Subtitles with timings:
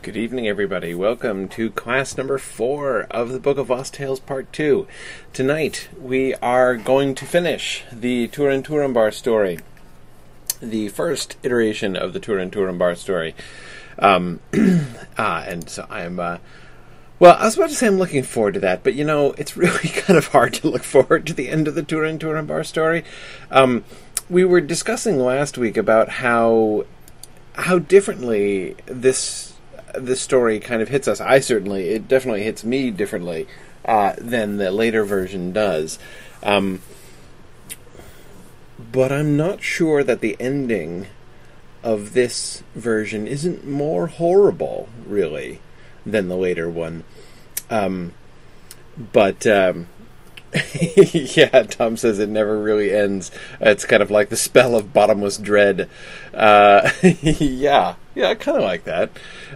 [0.00, 0.94] Good evening, everybody.
[0.94, 4.86] Welcome to class number four of the Book of Lost Tales Part 2.
[5.32, 9.58] Tonight, we are going to finish the Turin Turambar story,
[10.60, 13.34] the first iteration of the Turin Turambar story.
[13.98, 14.38] Um,
[15.18, 16.38] ah, and so I'm, uh,
[17.18, 19.56] well, I was about to say I'm looking forward to that, but you know, it's
[19.56, 23.04] really kind of hard to look forward to the end of the Turin Turambar story.
[23.50, 23.84] Um,
[24.30, 26.84] we were discussing last week about how
[27.54, 29.47] how differently this
[29.94, 31.20] this story kind of hits us.
[31.20, 33.46] I certainly, it definitely hits me differently
[33.84, 35.98] uh, than the later version does.
[36.42, 36.82] Um,
[38.92, 41.06] but I'm not sure that the ending
[41.82, 45.60] of this version isn't more horrible, really,
[46.04, 47.04] than the later one.
[47.70, 48.12] Um,
[48.96, 49.86] but um,
[51.12, 53.30] yeah, Tom says it never really ends.
[53.60, 55.88] It's kind of like the spell of bottomless dread.
[56.32, 59.10] Uh, yeah, yeah, I kind of like that.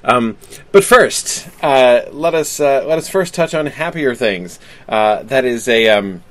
[0.04, 0.36] Um,
[0.70, 4.60] but first, uh, let us uh, let us first touch on happier things.
[4.88, 5.88] Uh, that is a.
[5.90, 6.22] Um,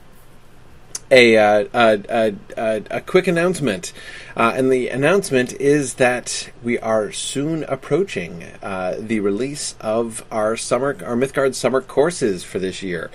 [1.14, 3.92] a, uh, a, a, a, quick announcement.
[4.38, 10.56] Uh, and the announcement is that we are soon approaching uh, the release of our
[10.56, 13.12] summer, our Mythgard summer courses for this year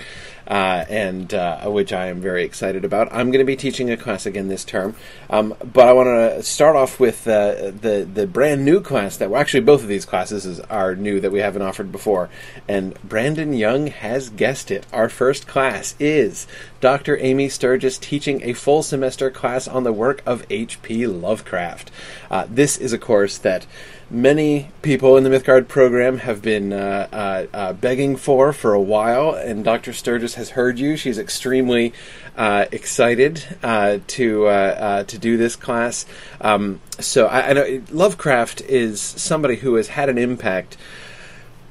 [0.47, 3.09] uh, and uh, which I am very excited about.
[3.13, 4.95] I'm going to be teaching a class again this term,
[5.31, 9.31] um, but I want to start off with uh, the the brand new class that
[9.31, 12.29] well, actually both of these classes is, are new that we haven't offered before.
[12.69, 14.87] And Brandon Young has guessed it.
[14.93, 16.47] Our first class is
[16.81, 17.19] Dr.
[17.19, 21.07] Amy Sturgis teaching a full semester class on the work of H.P.
[21.07, 21.91] Lovecraft.
[22.31, 23.67] Uh, this is a course that
[24.11, 28.81] many people in the Mythgard program have been uh, uh, uh, begging for for a
[28.81, 29.93] while, and Dr.
[29.93, 30.97] Sturgis has heard you.
[30.97, 31.93] She's extremely
[32.37, 36.07] uh, excited uh, to to do this class.
[36.41, 40.77] Um, so I, I, know Lovecraft is somebody who has had an impact.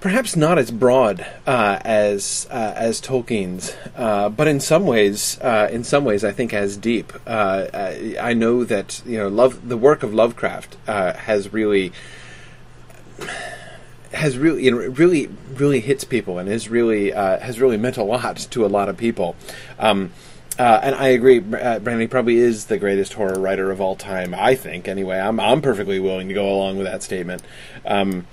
[0.01, 6.31] Perhaps not as broad as as Tolkien's, but in some ways, in some ways, I
[6.31, 7.11] think as deep.
[7.25, 11.91] I know that you know, love the work of Lovecraft has really
[14.13, 17.97] has really you know, really really hits people and is really uh, has really meant
[17.97, 19.35] a lot to a lot of people.
[19.77, 20.11] Um,
[20.57, 24.33] uh, and I agree, uh, Brandon probably is the greatest horror writer of all time.
[24.33, 25.19] I think, anyway.
[25.19, 27.41] I'm I'm perfectly willing to go along with that statement.
[27.85, 28.25] Um,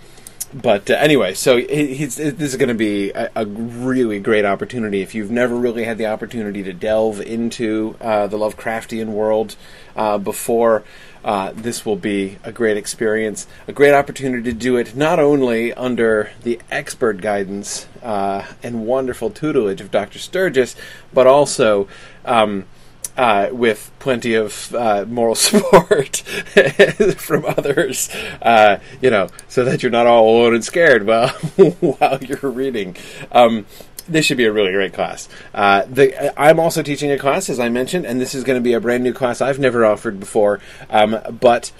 [0.54, 5.14] but uh, anyway, so this is going to be a, a, really great opportunity if
[5.14, 9.56] you've never really had the opportunity to delve into uh, the Lovecraftian world
[9.96, 10.84] uh, before.
[11.24, 15.72] Uh, this will be a great experience, a great opportunity to do it not only
[15.74, 20.18] under the expert guidance uh, and wonderful tutelage of Dr.
[20.18, 20.74] Sturgis,
[21.12, 21.88] but also.
[22.24, 22.66] Um,
[23.14, 26.16] uh, with plenty of uh, moral support
[27.16, 28.08] from others,
[28.40, 32.96] uh, you know, so that you're not all alone and scared while while you're reading.
[33.30, 33.66] Um,
[34.12, 35.28] this should be a really great class.
[35.54, 38.62] Uh, the, I'm also teaching a class, as I mentioned, and this is going to
[38.62, 41.72] be a brand new class I've never offered before, um, but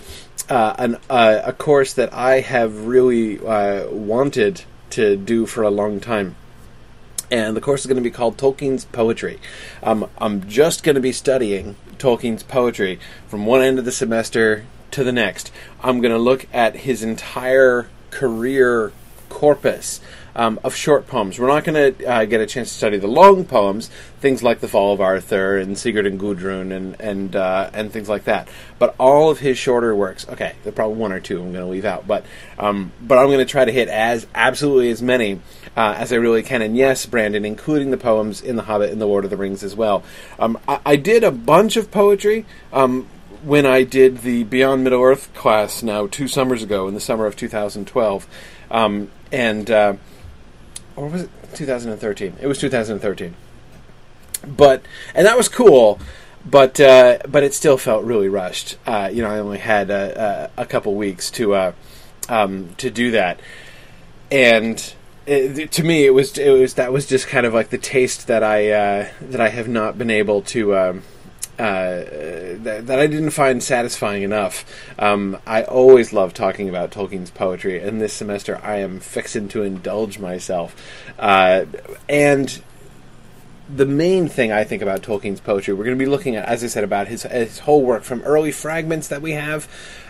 [0.48, 6.00] uh, an, uh, a course that I have really wanted to do for a long
[6.00, 6.37] time
[7.32, 9.41] and the course is going to be called Tolkien's Poetry.
[9.82, 14.66] Um, I'm just going to be studying Tolkien's poetry from one end of the semester
[14.91, 15.50] to the next.
[15.82, 18.93] I'm going to look at his entire career
[19.31, 20.03] corpus
[20.34, 21.38] um, of short poems.
[21.38, 23.88] We're not going to uh, get a chance to study the long poems,
[24.20, 28.09] things like The Fall of Arthur and Sigurd and Gudrun and and uh, and things
[28.09, 28.48] like that.
[28.78, 30.28] But all of his shorter works.
[30.28, 32.25] Okay, there probably one or two I'm going to leave out, but
[32.59, 35.41] um, but I'm going to try to hit as absolutely as many
[35.76, 36.62] uh, as I really can.
[36.62, 39.62] And yes, Brandon, including the poems in The Hobbit and The Lord of the Rings
[39.62, 40.03] as well.
[40.38, 42.47] Um, I, I, did a bunch of poetry.
[42.72, 43.09] Um,
[43.43, 47.26] when I did the Beyond Middle Earth class now two summers ago in the summer
[47.26, 48.26] of 2012,
[48.70, 49.94] um, and uh,
[50.97, 52.36] or was it 2013?
[52.41, 53.34] It was 2013.
[54.47, 54.82] But
[55.14, 56.00] and that was cool,
[56.44, 58.76] but uh, but it still felt really rushed.
[58.86, 61.72] Uh, you know, I only had a, a, a couple weeks to uh,
[62.28, 63.38] um, to do that,
[64.31, 64.94] and
[65.26, 68.26] it, to me, it was it was that was just kind of like the taste
[68.26, 70.76] that I uh, that I have not been able to.
[70.76, 71.02] Um,
[71.62, 74.64] uh, that, that, I didn't find satisfying enough.
[74.99, 79.62] Um, I always love talking about Tolkien's poetry, and this semester I am fixing to
[79.62, 80.75] indulge myself.
[81.20, 81.67] Uh,
[82.09, 82.61] and
[83.73, 86.64] the main thing I think about Tolkien's poetry, we're going to be looking at, as
[86.64, 89.69] I said, about his, his whole work from early fragments that we have,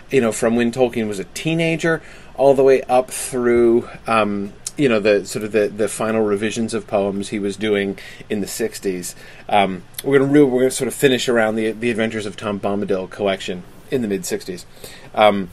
[0.09, 2.01] you know, from when Tolkien was a teenager
[2.33, 3.87] all the way up through.
[4.07, 7.97] Um, you know the sort of the, the final revisions of poems he was doing
[8.29, 9.15] in the '60s.
[9.49, 12.35] Um, we're going to we're going to sort of finish around the the Adventures of
[12.35, 14.65] Tom Bombadil collection in the mid '60s.
[15.13, 15.49] Um,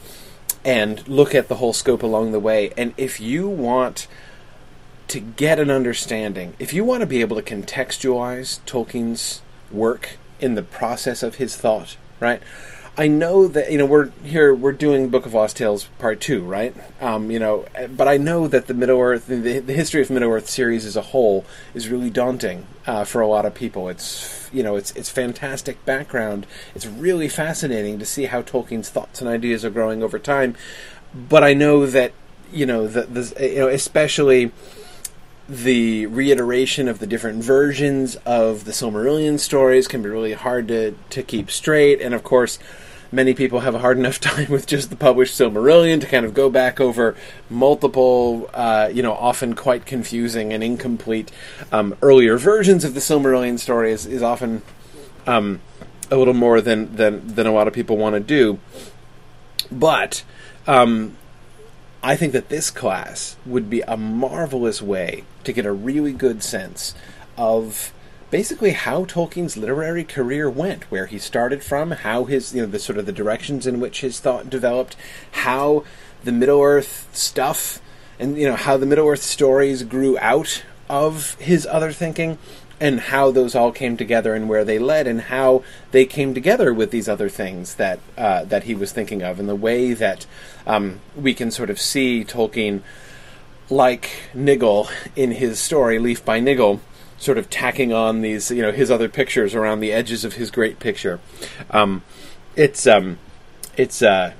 [0.64, 2.72] and look at the whole scope along the way.
[2.76, 4.06] And if you want
[5.08, 9.40] to get an understanding, if you want to be able to contextualize Tolkien's
[9.70, 12.42] work in the process of his thought, right?
[13.00, 16.42] I know that you know we're here we're doing Book of Lost Tales Part Two,
[16.42, 16.74] right?
[17.00, 17.64] Um, you know,
[17.96, 20.96] but I know that the Middle Earth, the, the history of Middle Earth series as
[20.96, 23.88] a whole, is really daunting uh, for a lot of people.
[23.88, 26.46] It's you know, it's it's fantastic background.
[26.74, 30.54] It's really fascinating to see how Tolkien's thoughts and ideas are growing over time.
[31.14, 32.12] But I know that
[32.52, 34.52] you know that the you know especially
[35.48, 40.94] the reiteration of the different versions of the Silmarillion stories can be really hard to,
[41.08, 42.00] to keep straight.
[42.00, 42.60] And of course,
[43.12, 46.34] many people have a hard enough time with just the published Silmarillion to kind of
[46.34, 47.16] go back over
[47.48, 51.30] multiple, uh, you know, often quite confusing and incomplete
[51.72, 54.62] um, earlier versions of the Silmarillion story is, is often
[55.26, 55.60] um,
[56.10, 58.58] a little more than, than, than a lot of people want to do.
[59.70, 60.24] But
[60.66, 61.16] um,
[62.02, 66.42] I think that this class would be a marvelous way to get a really good
[66.42, 66.94] sense
[67.36, 67.92] of
[68.30, 72.78] basically how Tolkien's literary career went, where he started from, how his you know the
[72.78, 74.96] sort of the directions in which his thought developed,
[75.32, 75.84] how
[76.24, 77.80] the Middle Earth stuff
[78.18, 82.38] and you know how the Middle Earth stories grew out of his other thinking
[82.78, 86.72] and how those all came together and where they led and how they came together
[86.72, 90.26] with these other things that uh, that he was thinking of and the way that
[90.66, 92.82] um, we can sort of see Tolkien
[93.68, 96.80] like Niggle in his story Leaf by Niggle
[97.20, 100.50] sort of tacking on these, you know, his other pictures around the edges of his
[100.50, 101.20] great picture.
[101.70, 102.02] Um,
[102.56, 103.18] it's um,
[103.76, 104.32] it's uh,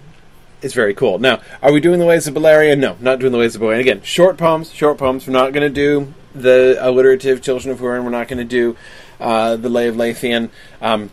[0.62, 1.19] it's very cool.
[1.19, 2.79] Now, are we doing the Lays of Beleriand?
[2.79, 3.81] No, not doing the Lays of Beleriand.
[3.81, 5.27] Again, short poems, short poems.
[5.27, 8.03] We're not going to do the alliterative Children of Hurin.
[8.03, 8.77] We're not going to do
[9.21, 10.50] uh, the Lay of Leithian.
[10.81, 11.11] Um,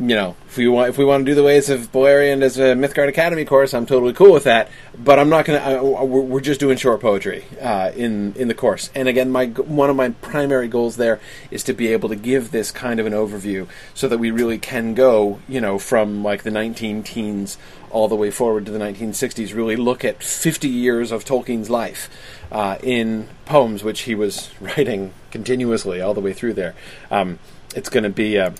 [0.00, 2.56] you know, if we want if we want to do the Lays of Beleriand as
[2.56, 4.70] a Mythgard Academy course, I'm totally cool with that.
[4.96, 5.58] But I'm not gonna.
[5.58, 8.90] Uh, we're, we're, just doing short poetry uh, in in the course.
[8.94, 11.18] And again, my one of my primary goals there
[11.50, 14.58] is to be able to give this kind of an overview, so that we really
[14.58, 17.58] can go, you know, from like the 19 teens
[17.90, 19.52] all the way forward to the 1960s.
[19.52, 22.08] Really look at 50 years of Tolkien's life
[22.52, 26.76] uh, in poems, which he was writing continuously all the way through there.
[27.10, 27.40] Um,
[27.74, 28.50] it's going to be uh,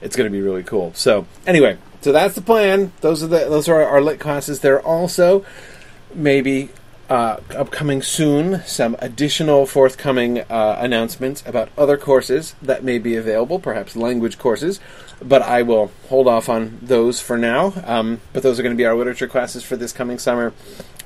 [0.00, 0.92] it's going to be really cool.
[0.94, 2.92] So anyway, so that's the plan.
[3.00, 4.60] Those are the those are our, lit classes.
[4.60, 5.44] There are also
[6.14, 6.70] maybe
[7.08, 13.58] uh, upcoming soon some additional forthcoming uh, announcements about other courses that may be available,
[13.58, 14.80] perhaps language courses.
[15.22, 17.72] But I will hold off on those for now.
[17.84, 20.52] Um, but those are going to be our literature classes for this coming summer,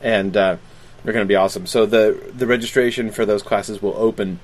[0.02, 0.56] and uh,
[1.04, 1.66] they're going to be awesome.
[1.66, 4.40] So the the registration for those classes will open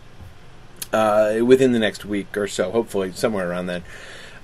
[0.92, 3.82] uh, within the next week or so, hopefully somewhere around then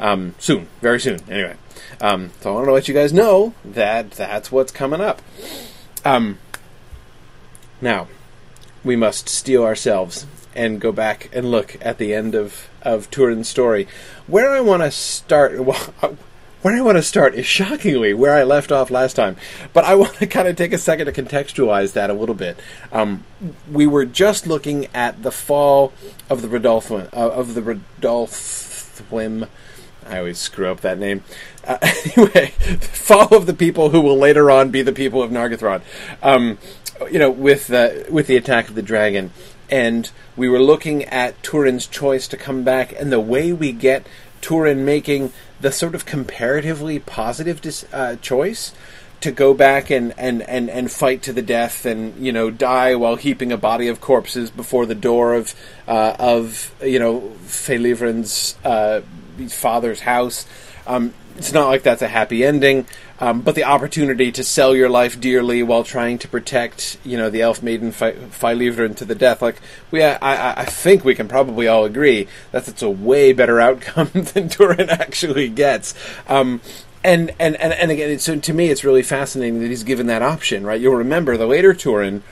[0.02, 1.20] um, soon, very soon.
[1.30, 1.54] Anyway,
[2.00, 5.22] um, so I want to let you guys know that that's what's coming up.
[6.04, 6.38] Um,
[7.80, 8.08] now,
[8.82, 13.48] we must steel ourselves and go back and look at the end of of Turin's
[13.48, 13.86] story.
[14.26, 15.64] Where I want to start.
[15.64, 15.78] Well,
[16.62, 19.36] where I want to start is shockingly where I left off last time,
[19.72, 22.58] but I want to kind of take a second to contextualize that a little bit.
[22.90, 23.24] Um,
[23.70, 25.92] we were just looking at the fall
[26.28, 29.48] of the Rodolfo, uh, of the Rodolphim
[30.06, 31.22] I always screw up that name.
[31.64, 31.78] Uh,
[32.16, 32.48] anyway,
[32.80, 35.82] fall of the people who will later on be the people of Nargothrond.
[36.22, 36.58] Um,
[37.10, 39.32] you know, with the with the attack of the dragon,
[39.70, 44.06] and we were looking at Turin's choice to come back, and the way we get
[44.40, 48.72] Turin making the sort of comparatively positive dis- uh, choice
[49.22, 52.94] to go back and, and, and, and fight to the death and you know die
[52.96, 55.54] while heaping a body of corpses before the door of
[55.86, 59.00] uh, of you know Failivrin's uh,
[59.48, 60.46] father's house.
[60.86, 62.86] Um, it's not like that's a happy ending,
[63.18, 67.30] um, but the opportunity to sell your life dearly while trying to protect, you know,
[67.30, 69.40] the elf maiden Failivrin to the death.
[69.40, 73.60] Like we, I, I think we can probably all agree that it's a way better
[73.60, 75.94] outcome than Turin actually gets.
[76.28, 76.60] Um,
[77.04, 80.22] and, and, and, and again, so to me, it's really fascinating that he's given that
[80.22, 80.80] option, right?
[80.80, 82.22] You'll remember the later Turin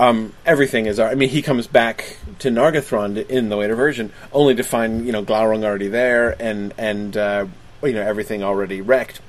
[0.00, 0.98] um, everything is.
[0.98, 5.12] I mean, he comes back to Nargothrond in the later version, only to find you
[5.12, 7.46] know Glaurung already there and and uh,
[7.82, 9.20] you know everything already wrecked.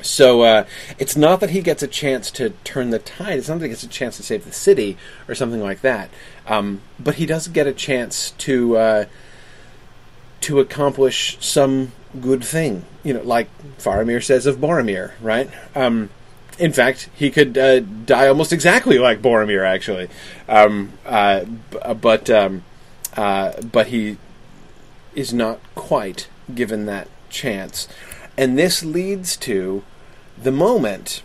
[0.00, 0.66] So uh,
[0.98, 3.38] it's not that he gets a chance to turn the tide.
[3.38, 4.96] It's not that he gets a chance to save the city
[5.28, 6.10] or something like that.
[6.46, 9.04] Um, but he does get a chance to uh,
[10.42, 12.84] to accomplish some good thing.
[13.02, 13.48] You know, like
[13.78, 15.50] Faramir says of Boromir, right?
[15.74, 16.10] Um,
[16.58, 20.08] in fact, he could uh, die almost exactly like Boromir, actually.
[20.48, 22.64] Um, uh, b- but um,
[23.16, 24.18] uh, but he
[25.14, 27.88] is not quite given that chance,
[28.36, 29.82] and this leads to
[30.40, 31.22] the moment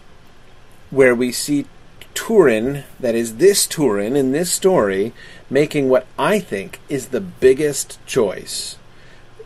[0.89, 1.65] where we see
[2.13, 5.13] Turin, that is this Turin in this story,
[5.49, 8.77] making what I think is the biggest choice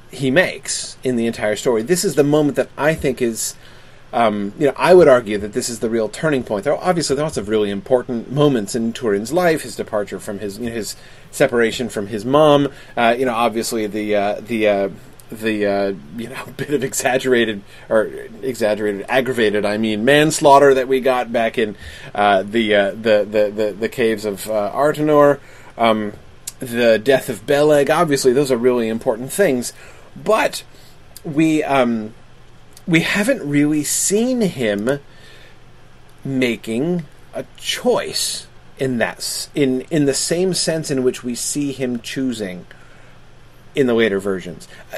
[0.10, 1.82] he makes in the entire story.
[1.82, 3.56] This is the moment that I think is,
[4.13, 6.65] um, you know, I would argue that this is the real turning point.
[6.65, 10.60] There are obviously lots of really important moments in Turin's life, his departure from his,
[10.60, 10.96] you know, his
[11.32, 14.89] separation from his mom, uh, you know, obviously the uh, the uh,
[15.32, 18.03] the uh, you know bit of exaggerated or
[18.41, 21.77] exaggerated aggravated I mean manslaughter that we got back in
[22.13, 25.39] uh, the, uh, the, the the the caves of Artanor,
[25.77, 26.12] um,
[26.60, 27.89] the death of Beleg.
[27.89, 29.72] Obviously, those are really important things,
[30.22, 30.63] but
[31.24, 32.13] we um,
[32.88, 35.00] we haven't really seen him
[36.24, 38.48] making a choice
[38.78, 42.66] in that in in the same sense in which we see him choosing
[43.76, 44.68] in the later versions.
[44.94, 44.98] Uh,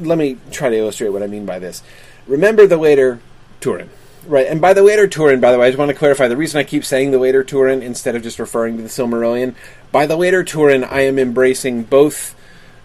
[0.00, 1.82] let me try to illustrate what I mean by this.
[2.26, 3.20] Remember the later
[3.60, 3.90] Turin,
[4.26, 4.46] right?
[4.46, 6.58] And by the later Turin, by the way, I just want to clarify the reason
[6.58, 9.54] I keep saying the later Turin instead of just referring to the Silmarillion.
[9.92, 12.34] By the later Turin, I am embracing both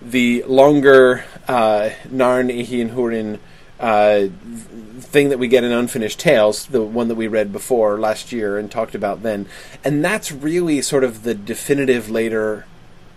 [0.02, 3.40] the longer uh, Narn i Hin Hurin
[3.84, 4.30] uh,
[5.00, 8.58] thing that we get in Unfinished Tales, the one that we read before last year
[8.58, 9.46] and talked about then,
[9.84, 12.66] and that's really sort of the definitive later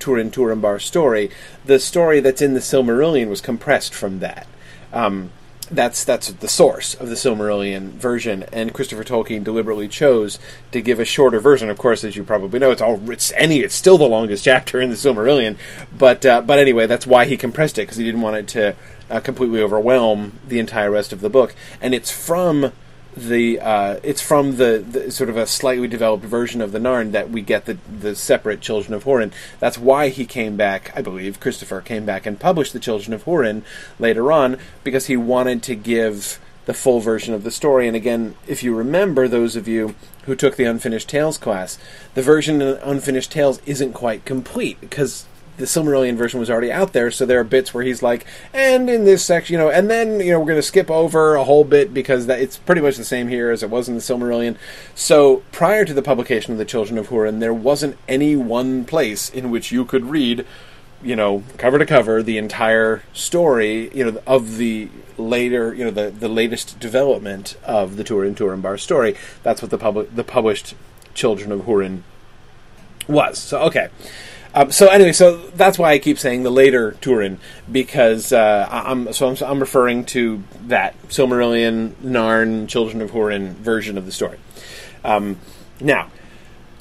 [0.01, 1.31] Turin Turambar story,
[1.65, 4.49] the story that's in the Silmarillion was compressed from that.
[4.93, 5.31] Um,
[5.71, 10.39] that's that's the source of the Silmarillion version, and Christopher Tolkien deliberately chose
[10.73, 11.71] to give a shorter version.
[11.71, 14.81] Of course, as you probably know, it's all it's any it's still the longest chapter
[14.81, 15.57] in the Silmarillion,
[15.97, 18.77] but uh, but anyway, that's why he compressed it because he didn't want it to
[19.11, 22.73] uh, completely overwhelm the entire rest of the book, and it's from
[23.17, 27.13] the uh, it's from the, the, sort of a slightly developed version of the Narn
[27.13, 29.33] that we get the the separate Children of Hurin.
[29.59, 33.25] That's why he came back, I believe, Christopher came back and published the Children of
[33.25, 33.63] Hurin
[33.99, 37.87] later on because he wanted to give the full version of the story.
[37.87, 39.95] And again, if you remember, those of you
[40.25, 41.79] who took the Unfinished Tales class,
[42.15, 45.25] the version in Unfinished Tales isn't quite complete because
[45.57, 48.91] the Silmarillion version was already out there, so there are bits where he's like, and
[48.91, 51.45] in this section, you know, and then you know we're going to skip over a
[51.45, 54.01] whole bit because that it's pretty much the same here as it was in the
[54.01, 54.57] Silmarillion.
[54.95, 59.31] So prior to the publication of the Children of Hurin, there wasn't any one place
[59.31, 60.47] in which you could read,
[61.03, 65.91] you know, cover to cover the entire story, you know, of the later, you know,
[65.91, 69.17] the the latest development of the Turin Turambar story.
[69.43, 70.75] That's what the public the published
[71.15, 72.03] Children of Hurin
[73.09, 73.39] was.
[73.39, 73.89] So okay.
[74.55, 77.39] Um, so anyway, so that's why I keep saying the later Turin
[77.71, 83.99] because uh, I'm so I'm, I'm, referring to that Silmarillion, Narn, Children of Hurin version
[83.99, 84.39] of the story.
[85.05, 85.39] Um,
[85.81, 86.11] now,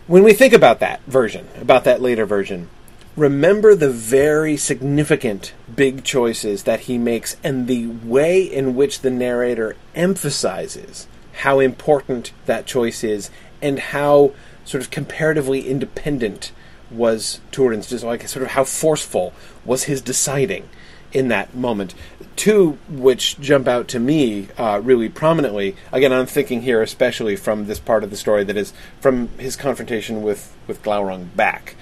[0.08, 2.70] when we think about that version, about that later version,
[3.18, 9.10] remember the very significant big choices that he makes and the way in which the
[9.10, 11.08] narrator emphasizes
[11.40, 13.30] how important that choice is
[13.62, 14.32] and how
[14.64, 16.52] sort of comparatively independent
[16.92, 20.70] was Turin's just like sort of how forceful was his deciding
[21.14, 21.96] in that moment.
[22.36, 25.76] Two which jump out to me uh, really prominently.
[25.92, 29.56] Again, I'm thinking here especially from this part of the story that is from his
[29.56, 31.76] confrontation with with Glaurung back.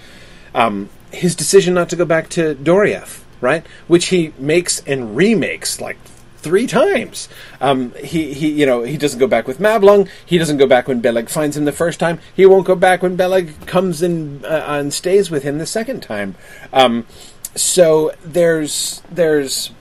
[0.53, 5.81] Um, his decision not to go back to Doriath, right, which he makes and remakes
[5.81, 5.97] like
[6.43, 7.29] three times.
[7.61, 10.07] Um, he, he, you know, he doesn't go back with Mablung.
[10.25, 12.19] He doesn't go back when Beleg finds him the first time.
[12.35, 16.03] He won't go back when Beleg comes in uh, and stays with him the second
[16.03, 16.35] time.
[16.71, 17.07] Um,
[17.55, 19.71] so there's there's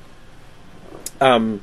[1.21, 1.63] um,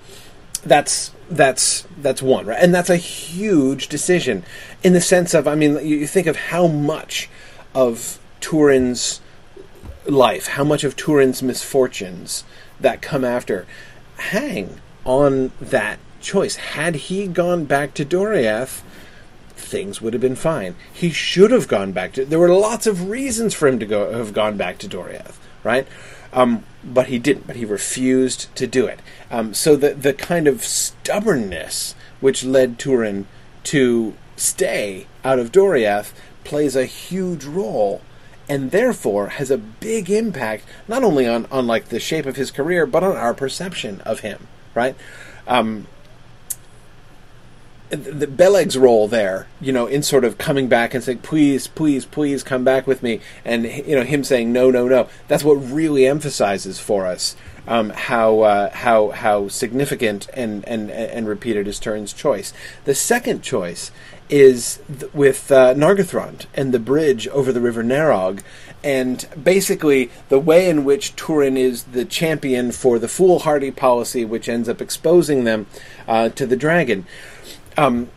[0.63, 4.43] that's that's that's one right, and that's a huge decision
[4.83, 7.29] in the sense of I mean, you, you think of how much
[7.73, 9.21] of Turin's
[10.05, 12.43] life, how much of Turin's misfortunes
[12.79, 13.67] that come after
[14.19, 16.55] hang on that choice.
[16.55, 18.81] Had he gone back to Doriath,
[19.55, 20.75] things would have been fine.
[20.93, 22.25] He should have gone back to.
[22.25, 25.87] There were lots of reasons for him to go have gone back to Doriath, right?
[26.31, 27.47] Um, but he didn't.
[27.47, 28.99] But he refused to do it.
[29.31, 33.25] Um, so the the kind of stubbornness which led Turin
[33.63, 36.13] to stay out of Doriath
[36.43, 38.01] plays a huge role
[38.47, 42.51] and therefore has a big impact not only on, on like the shape of his
[42.51, 44.95] career but on our perception of him right?
[45.47, 45.87] Um,
[47.89, 52.05] the Beleg's role there, you know, in sort of coming back and saying, "Please, please,
[52.05, 55.55] please, come back with me," and you know, him saying, "No, no, no." That's what
[55.55, 57.35] really emphasizes for us
[57.69, 62.51] um, how uh, how how significant and and and repeated is Turin's choice.
[62.85, 63.91] The second choice
[64.27, 68.41] is th- with uh, Nargothrond and the bridge over the River Narog,
[68.83, 74.49] and basically the way in which Turin is the champion for the foolhardy policy, which
[74.49, 75.67] ends up exposing them
[76.07, 77.05] uh, to the dragon.
[77.77, 78.09] Um,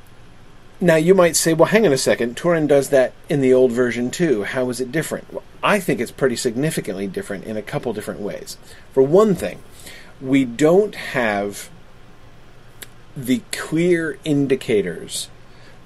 [0.81, 2.37] Now you might say, well, hang on a second.
[2.37, 4.42] Turin does that in the old version too.
[4.42, 5.33] How is it different?
[5.33, 8.57] Well, I think it's pretty significantly different in a couple different ways.
[8.92, 9.61] For one thing,
[10.21, 11.71] we don't have
[13.16, 15.28] the clear indicators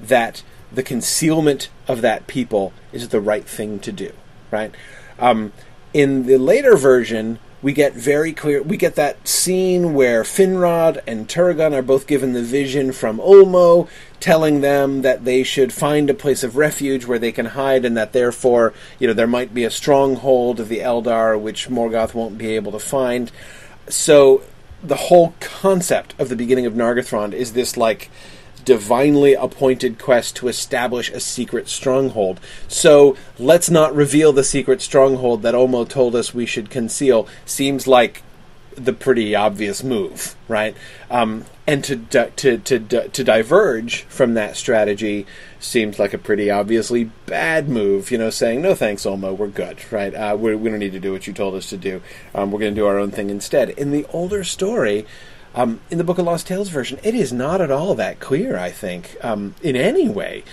[0.00, 0.42] that
[0.72, 4.12] the concealment of that people is the right thing to do.
[4.50, 4.74] Right?
[5.18, 5.52] Um,
[5.92, 8.62] in the later version, we get very clear.
[8.62, 13.88] We get that scene where Finrod and Turgon are both given the vision from Ulmo,
[14.20, 17.96] telling them that they should find a place of refuge where they can hide, and
[17.96, 22.38] that therefore, you know, there might be a stronghold of the Eldar which Morgoth won't
[22.38, 23.32] be able to find.
[23.88, 24.42] So,
[24.82, 28.10] the whole concept of the beginning of Nargothrond is this like
[28.66, 32.38] divinely appointed quest to establish a secret stronghold.
[32.68, 37.26] So let's not reveal the secret stronghold that Ulmo told us we should conceal.
[37.46, 38.22] Seems like
[38.74, 40.76] the pretty obvious move, right?
[41.10, 45.26] Um, and to, to to to diverge from that strategy
[45.58, 48.10] seems like a pretty obviously bad move.
[48.10, 50.14] You know, saying no thanks, Ulmo, we're good, right?
[50.14, 52.02] Uh, we're, we do not need to do what you told us to do.
[52.34, 53.70] Um, we're going to do our own thing instead.
[53.70, 55.06] In the older story,
[55.56, 58.58] um, in the Book of Lost Tales version, it is not at all that clear.
[58.58, 60.44] I think um, in any way,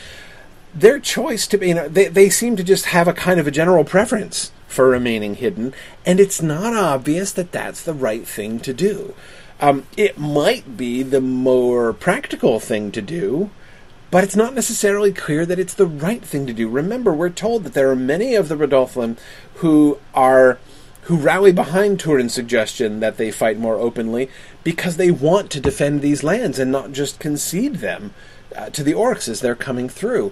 [0.73, 3.45] their choice to be, you know, they they seem to just have a kind of
[3.45, 5.73] a general preference for remaining hidden,
[6.05, 9.13] and it's not obvious that that's the right thing to do.
[9.59, 13.51] Um, it might be the more practical thing to do,
[14.09, 16.67] but it's not necessarily clear that it's the right thing to do.
[16.69, 19.17] Remember, we're told that there are many of the Rodolphim
[19.55, 20.57] who are
[21.03, 24.29] who rally behind Turin's suggestion that they fight more openly
[24.63, 28.13] because they want to defend these lands and not just concede them
[28.55, 30.31] uh, to the orcs as they're coming through.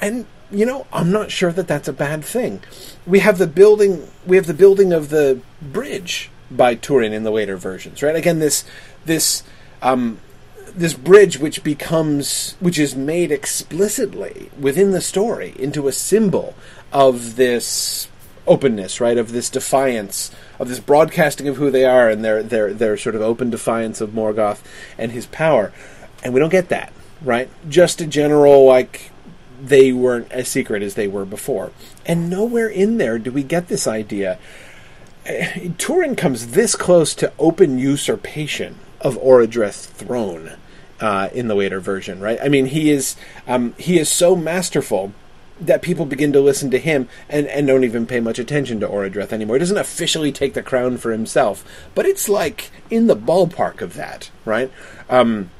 [0.00, 2.62] And you know, I'm not sure that that's a bad thing.
[3.06, 4.08] We have the building.
[4.26, 8.14] We have the building of the bridge by Turin in the later versions, right?
[8.14, 8.64] Again, this
[9.04, 9.42] this
[9.82, 10.20] um,
[10.74, 16.54] this bridge, which becomes which is made explicitly within the story into a symbol
[16.92, 18.08] of this
[18.46, 19.18] openness, right?
[19.18, 23.14] Of this defiance, of this broadcasting of who they are, and their their their sort
[23.14, 24.62] of open defiance of Morgoth
[24.98, 25.72] and his power.
[26.22, 27.48] And we don't get that, right?
[27.68, 29.10] Just a general like
[29.60, 31.72] they weren't as secret as they were before.
[32.04, 34.38] And nowhere in there do we get this idea.
[35.24, 40.56] Eh, Turin comes this close to open usurpation of Orodreth's throne
[41.00, 42.38] uh, in the later version, right?
[42.42, 45.12] I mean, he is um, he is so masterful
[45.60, 48.88] that people begin to listen to him and, and don't even pay much attention to
[48.88, 49.56] Orodreth anymore.
[49.56, 51.64] He doesn't officially take the crown for himself,
[51.94, 54.70] but it's like in the ballpark of that, right?
[55.08, 55.50] Um,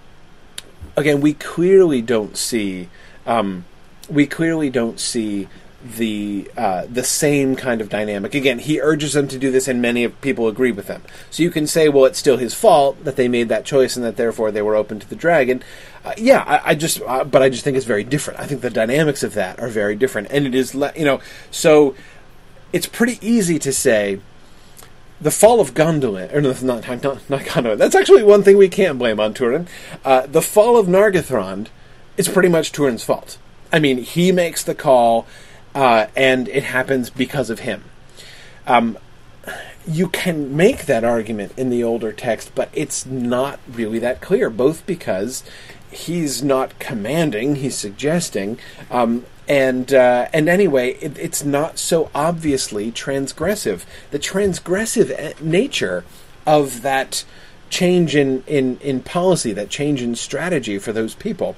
[0.96, 2.88] again, we clearly don't see
[3.26, 3.64] um,
[4.08, 5.48] we clearly don't see
[5.94, 8.34] the uh, the same kind of dynamic.
[8.34, 11.02] Again, he urges them to do this, and many people agree with him.
[11.30, 14.04] So you can say, well, it's still his fault that they made that choice, and
[14.04, 15.62] that therefore they were open to the dragon.
[16.04, 18.40] Uh, yeah, I, I just, uh, but I just think it's very different.
[18.40, 21.20] I think the dynamics of that are very different, and it is, le- you know,
[21.50, 21.94] so
[22.72, 24.20] it's pretty easy to say.
[25.18, 27.78] The fall of Gondolin, or no, not, not, not Gondolin.
[27.78, 29.66] That's actually one thing we can't blame on Turin.
[30.04, 31.68] Uh, the fall of Nargothrond
[32.18, 33.38] is pretty much Turin's fault
[33.72, 35.26] I mean, he makes the call,
[35.76, 37.84] uh, and it happens because of him.
[38.66, 38.98] Um,
[39.86, 44.48] you can make that argument in the older text, but it's not really that clear,
[44.50, 45.44] both because
[45.90, 48.58] he's not commanding, he's suggesting,
[48.90, 53.84] um, and uh, and anyway, it, it's not so obviously transgressive.
[54.10, 56.04] The transgressive nature
[56.46, 57.24] of that
[57.68, 61.54] change in, in, in policy, that change in strategy for those people,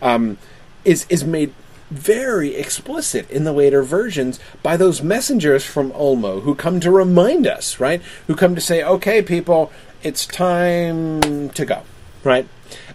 [0.00, 0.38] um,
[0.84, 1.52] is is made
[1.90, 7.46] very explicit in the later versions by those messengers from Ulmo who come to remind
[7.46, 8.00] us, right?
[8.26, 9.72] Who come to say, "Okay, people,
[10.02, 11.82] it's time to go."
[12.22, 12.46] Right?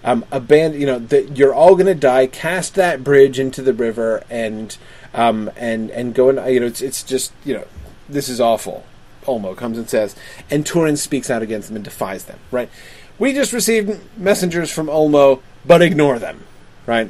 [0.03, 0.79] Um, abandon.
[0.79, 2.27] You know, that you're all going to die.
[2.27, 4.75] Cast that bridge into the river and
[5.13, 7.65] um, and and go and you know, it's it's just you know,
[8.08, 8.86] this is awful.
[9.23, 10.15] Ulmo comes and says,
[10.51, 12.39] and Turin speaks out against them and defies them.
[12.51, 12.69] Right?
[13.17, 16.43] We just received messengers from Ulmo, but ignore them.
[16.86, 17.10] Right?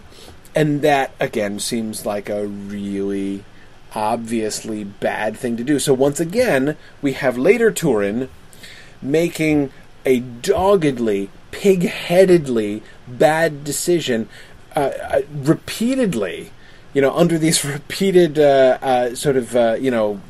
[0.56, 3.44] And that again seems like a really
[3.94, 5.80] obviously bad thing to do.
[5.80, 8.30] So once again, we have later Turin
[9.02, 9.72] making
[10.06, 14.28] a doggedly, pig-headedly bad decision
[14.76, 16.52] uh, uh, repeatedly.
[16.94, 20.22] You know, under these repeated uh, uh sort of uh, you know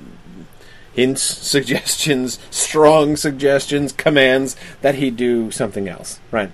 [0.94, 6.20] hints, suggestions, strong suggestions, commands that he do something else.
[6.32, 6.52] Right?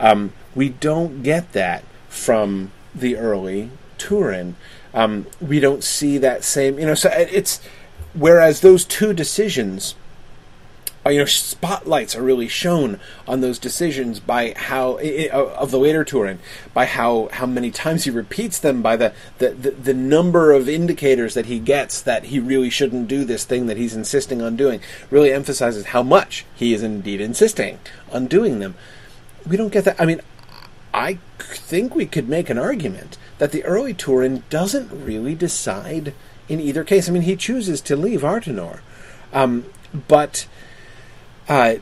[0.00, 4.56] Um, we don't get that from the early Turin.
[4.92, 6.94] Um, we don't see that same, you know.
[6.94, 7.60] So it's
[8.14, 9.94] whereas those two decisions
[11.06, 15.78] uh, you know, spotlights are really shown on those decisions by how i- of the
[15.78, 16.38] later Turin,
[16.72, 20.66] by how how many times he repeats them, by the, the the the number of
[20.66, 24.56] indicators that he gets that he really shouldn't do this thing that he's insisting on
[24.56, 24.80] doing.
[25.10, 27.80] Really emphasizes how much he is indeed insisting
[28.10, 28.74] on doing them.
[29.46, 30.00] We don't get that.
[30.00, 30.22] I mean,
[30.94, 36.14] I think we could make an argument that the early Turin doesn't really decide
[36.48, 37.08] in either case.
[37.08, 38.78] I mean, he chooses to leave Artanor,
[39.32, 39.64] um,
[40.06, 40.46] but
[41.48, 41.74] uh,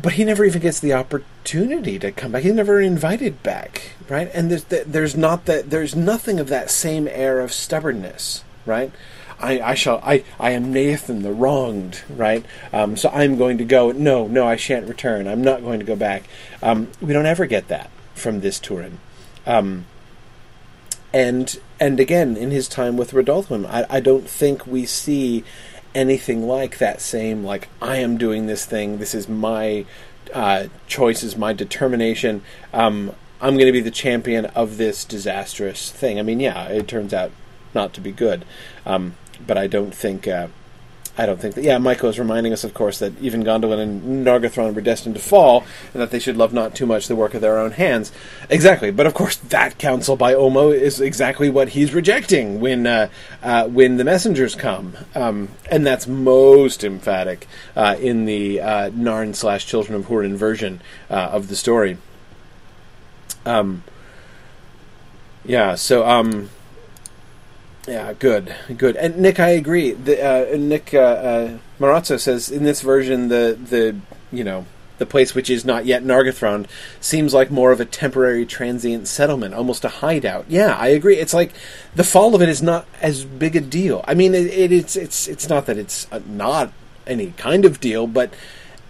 [0.00, 2.44] but he never even gets the opportunity to come back.
[2.44, 4.30] He's never invited back, right?
[4.32, 8.92] And there's there's not that there's nothing of that same air of stubbornness, right?
[9.40, 12.44] I, I shall I, I am Neithan the wronged, right?
[12.72, 13.90] Um, so I'm going to go.
[13.90, 15.26] No, no, I shan't return.
[15.26, 16.22] I'm not going to go back.
[16.62, 18.98] Um, we don't ever get that from this Turin.
[19.46, 19.86] Um,
[21.12, 25.44] and and again, in his time with Rodolphum, I, I don't think we see
[25.94, 28.98] anything like that same like I am doing this thing.
[28.98, 29.86] This is my
[30.32, 32.42] uh, choice, is my determination.
[32.72, 36.18] Um, I'm going to be the champion of this disastrous thing.
[36.18, 37.32] I mean, yeah, it turns out
[37.74, 38.44] not to be good,
[38.86, 40.28] um, but I don't think.
[40.28, 40.48] Uh,
[41.18, 41.64] I don't think that.
[41.64, 45.20] Yeah, Michael is reminding us, of course, that even Gondolin and Nargothrond were destined to
[45.20, 48.12] fall, and that they should love not too much the work of their own hands.
[48.48, 53.08] Exactly, but of course, that counsel by Ulmo is exactly what he's rejecting when uh,
[53.42, 59.34] uh, when the messengers come, um, and that's most emphatic uh, in the uh, Narn
[59.34, 61.98] slash Children of Hurin version uh, of the story.
[63.44, 63.82] Um,
[65.44, 66.50] yeah, so um,
[67.90, 68.94] yeah, good, good.
[68.94, 69.90] And Nick, I agree.
[69.90, 73.96] The, uh, Nick uh, uh, Marazzo says in this version, the the
[74.30, 74.64] you know
[74.98, 76.66] the place which is not yet Nargothrond
[77.00, 80.44] seems like more of a temporary, transient settlement, almost a hideout.
[80.48, 81.16] Yeah, I agree.
[81.16, 81.52] It's like
[81.92, 84.04] the fall of it is not as big a deal.
[84.06, 86.72] I mean, it, it, it's it's it's not that it's uh, not
[87.08, 88.32] any kind of deal, but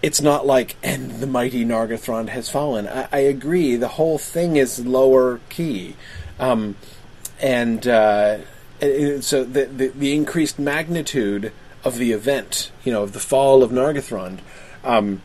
[0.03, 2.87] it's not like and the mighty Nargothrond has fallen.
[2.87, 3.77] I, I agree.
[3.77, 5.95] The whole thing is lower key,
[6.39, 6.75] um,
[7.39, 7.87] and.
[7.87, 8.37] Uh,
[8.81, 11.51] so the, the, the increased magnitude
[11.83, 14.39] of the event, you know, of the fall of Nargothrond,
[14.83, 15.21] um,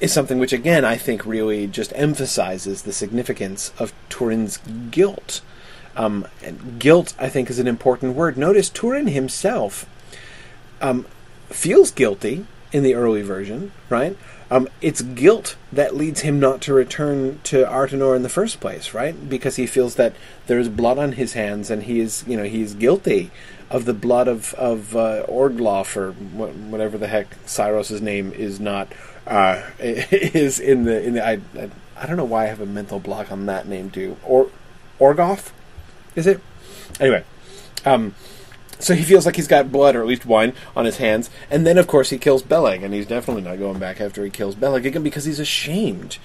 [0.00, 4.58] is something which, again, I think really just emphasizes the significance of Turin's
[4.90, 5.40] guilt.
[5.96, 8.36] Um, and guilt, I think, is an important word.
[8.36, 9.86] Notice Turin himself
[10.80, 11.06] um,
[11.50, 14.16] feels guilty in the early version, right?
[14.54, 18.94] Um, it's guilt that leads him not to return to Artanor in the first place,
[18.94, 19.28] right?
[19.28, 20.14] Because he feels that
[20.46, 23.32] there's blood on his hands, and he is, you know, he's guilty
[23.68, 28.60] of the blood of of uh, Orgloff or wh- whatever the heck Saeros's name is
[28.60, 28.86] not
[29.26, 31.26] uh, is in the in the.
[31.26, 34.16] I, I I don't know why I have a mental block on that name too.
[34.22, 34.50] Or
[35.00, 35.50] Orgoff,
[36.14, 36.40] is it?
[37.00, 37.24] Anyway,
[37.84, 38.14] um,
[38.78, 41.30] so he feels like he's got blood, or at least wine, on his hands.
[41.50, 44.30] And then, of course, he kills Beleg, and he's definitely not going back after he
[44.30, 46.18] kills Beleg again because he's ashamed.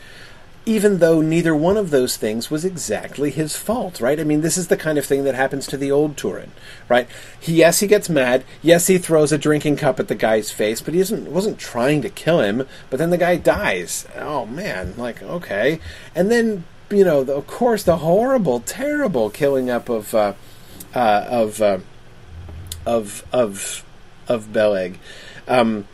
[0.65, 4.19] Even though neither one of those things was exactly his fault, right?
[4.19, 6.51] I mean, this is the kind of thing that happens to the old Turin,
[6.87, 7.07] right?
[7.39, 8.43] He, yes, he gets mad.
[8.61, 12.01] Yes, he throws a drinking cup at the guy's face, but he isn't wasn't trying
[12.03, 12.67] to kill him.
[12.89, 14.05] But then the guy dies.
[14.15, 15.79] Oh man, like okay.
[16.13, 20.33] And then you know, of course, the horrible, terrible killing up of uh,
[20.93, 21.61] uh, of.
[21.61, 21.79] Uh,
[22.85, 23.83] of of
[24.27, 24.95] of Beleg,
[25.47, 25.87] um,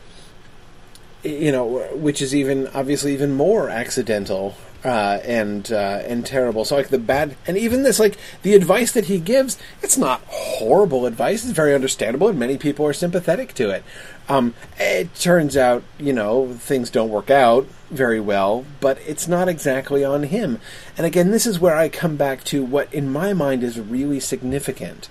[1.23, 6.63] you know, which is even obviously even more accidental uh, and uh, and terrible.
[6.63, 10.21] So like the bad, and even this like the advice that he gives, it's not
[10.27, 11.43] horrible advice.
[11.43, 13.83] It's very understandable, and many people are sympathetic to it.
[14.29, 19.47] Um, it turns out, you know, things don't work out very well, but it's not
[19.47, 20.59] exactly on him.
[20.97, 24.19] And again, this is where I come back to what, in my mind, is really
[24.19, 25.09] significant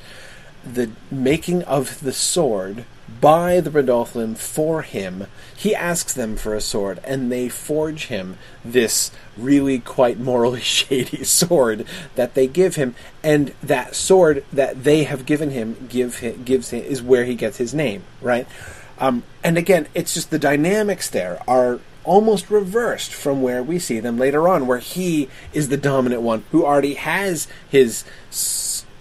[0.65, 2.85] the making of the sword
[3.21, 5.27] by the Rodolphim for him.
[5.57, 11.25] He asks them for a sword, and they forge him this really quite morally shady
[11.25, 12.95] sword that they give him.
[13.23, 17.35] And that sword that they have given him give him, gives him, is where he
[17.35, 18.47] gets his name, right?
[18.99, 23.99] Um, and again, it's just the dynamics there are almost reversed from where we see
[23.99, 28.05] them later on, where he is the dominant one who already has his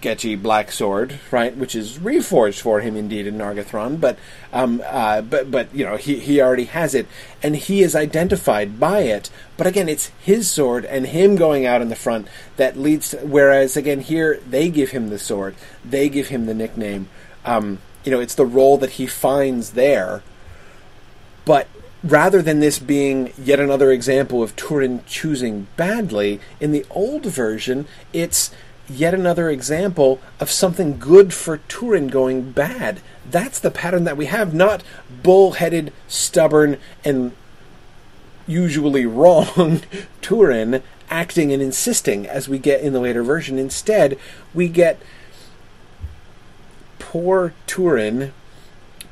[0.04, 4.18] sketchy black sword, right, which is reforged for him indeed in Nargothrond, but
[4.52, 7.06] um, uh, but but you know he he already has it,
[7.42, 9.30] and he is identified by it.
[9.56, 13.12] But again, it's his sword and him going out in the front that leads.
[13.12, 17.08] To, whereas again here they give him the sword, they give him the nickname.
[17.46, 20.22] Um, you know, it's the role that he finds there.
[21.46, 21.66] But
[22.02, 27.86] rather than this being yet another example of Turin choosing badly, in the old version,
[28.12, 28.50] it's
[28.88, 33.00] yet another example of something good for Turin going bad.
[33.28, 34.82] That's the pattern that we have, not
[35.22, 37.32] bullheaded, stubborn, and
[38.46, 39.82] usually wrong
[40.22, 43.58] Turin acting and insisting as we get in the later version.
[43.58, 44.18] Instead,
[44.52, 45.00] we get
[46.98, 48.32] poor Turin,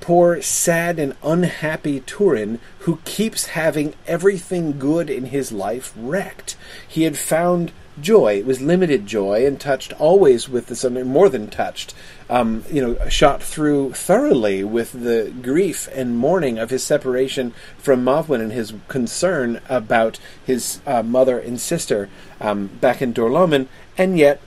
[0.00, 6.56] poor, sad, and unhappy Turin, who keeps having everything good in his life wrecked.
[6.86, 8.38] He had found joy.
[8.38, 11.94] It was limited joy and touched always with the something more than touched.
[12.30, 18.04] Um, you know, shot through thoroughly with the grief and mourning of his separation from
[18.04, 22.08] Mavwin and his concern about his uh, mother and sister
[22.40, 23.66] um, back in Dor-lómin,
[23.98, 24.40] and yet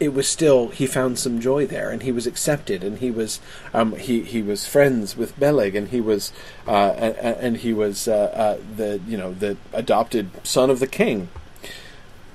[0.00, 3.38] it was still he found some joy there, and he was accepted, and he was
[3.72, 6.32] um, he he was friends with Beleg, and he was
[6.66, 10.88] uh, and, and, he was uh, uh, the you know the adopted son of the
[10.88, 11.28] king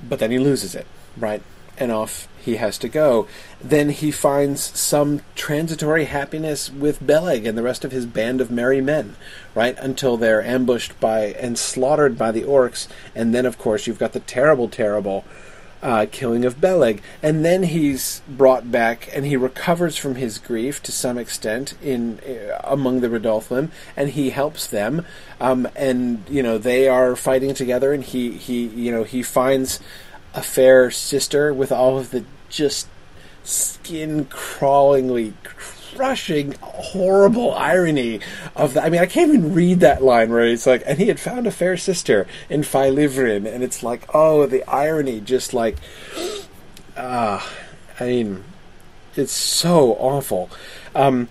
[0.07, 1.41] but then he loses it, right?
[1.77, 3.27] And off he has to go.
[3.62, 8.49] Then he finds some transitory happiness with Beleg and the rest of his band of
[8.49, 9.15] merry men,
[9.53, 9.77] right?
[9.79, 12.88] Until they're ambushed by and slaughtered by the orcs.
[13.13, 15.25] And then, of course, you've got the terrible, terrible
[15.81, 16.99] uh, killing of Beleg.
[17.21, 22.19] And then he's brought back and he recovers from his grief to some extent in
[22.19, 25.05] uh, among the Rodolphim, and he helps them.
[25.39, 29.79] Um, and you know they are fighting together, and he he you know he finds
[30.33, 32.87] a fair sister with all of the just
[33.43, 35.33] skin crawlingly
[35.97, 38.19] crushing horrible irony
[38.55, 38.83] of that.
[38.83, 41.47] I mean, I can't even read that line where it's like, and he had found
[41.47, 45.77] a fair sister in Failivrin, and it's like, oh, the irony, just like,
[46.95, 47.43] ah,
[47.99, 48.43] uh, I mean,
[49.15, 50.51] it's so awful.
[50.93, 51.29] Um,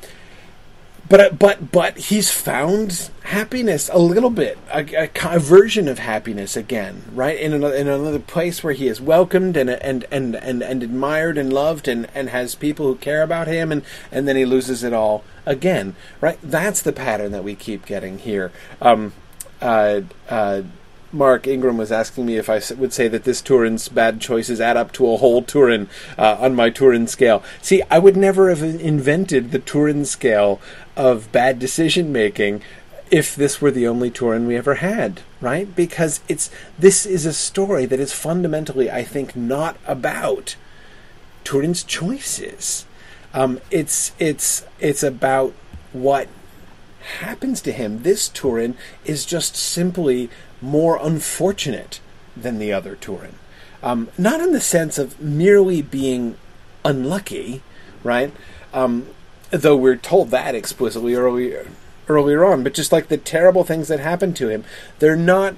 [1.08, 5.98] but uh, but but he's found happiness a little bit, a, a, a version of
[5.98, 7.38] happiness again, right?
[7.38, 11.38] In another in another place where he is welcomed and and and and, and admired
[11.38, 14.82] and loved, and and has people who care about him, and and then he loses
[14.82, 16.38] it all again, right?
[16.42, 18.50] That's the pattern that we keep getting here.
[18.80, 19.12] Um,
[19.60, 20.62] uh, uh,
[21.12, 24.76] Mark Ingram was asking me if I would say that this Turin's bad choices add
[24.76, 25.88] up to a whole Turin
[26.18, 27.42] uh, on my Turin scale.
[27.62, 30.60] See, I would never have invented the Turin scale
[30.96, 32.62] of bad decision making
[33.10, 35.74] if this were the only Turin we ever had, right?
[35.76, 40.56] Because it's this is a story that is fundamentally, I think, not about
[41.44, 42.84] Turin's choices.
[43.32, 45.52] Um, it's it's it's about
[45.92, 46.28] what
[47.20, 48.02] happens to him.
[48.02, 50.28] This Turin is just simply
[50.60, 52.00] more unfortunate
[52.36, 53.36] than the other Turin.
[53.82, 56.36] Um, not in the sense of merely being
[56.84, 57.62] unlucky,
[58.02, 58.32] right?
[58.74, 59.06] Um,
[59.50, 61.68] though we're told that explicitly earlier
[62.08, 64.64] earlier on, but just like the terrible things that happen to him,
[64.98, 65.54] they're not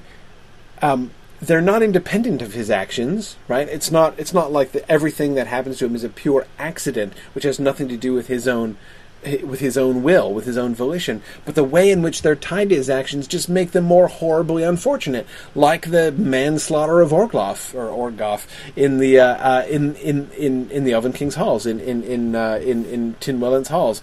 [0.80, 3.68] um, they're not independent of his actions, right?
[3.68, 7.12] It's not it's not like the, everything that happens to him is a pure accident,
[7.34, 8.76] which has nothing to do with his own
[9.24, 12.68] with his own will, with his own volition, but the way in which they're tied
[12.68, 17.88] to his actions just make them more horribly unfortunate, like the manslaughter of Orgloff or
[17.88, 22.02] Orgoff in the uh, uh, in, in in in the Elven King's halls in in
[22.04, 24.02] in uh, in, in halls.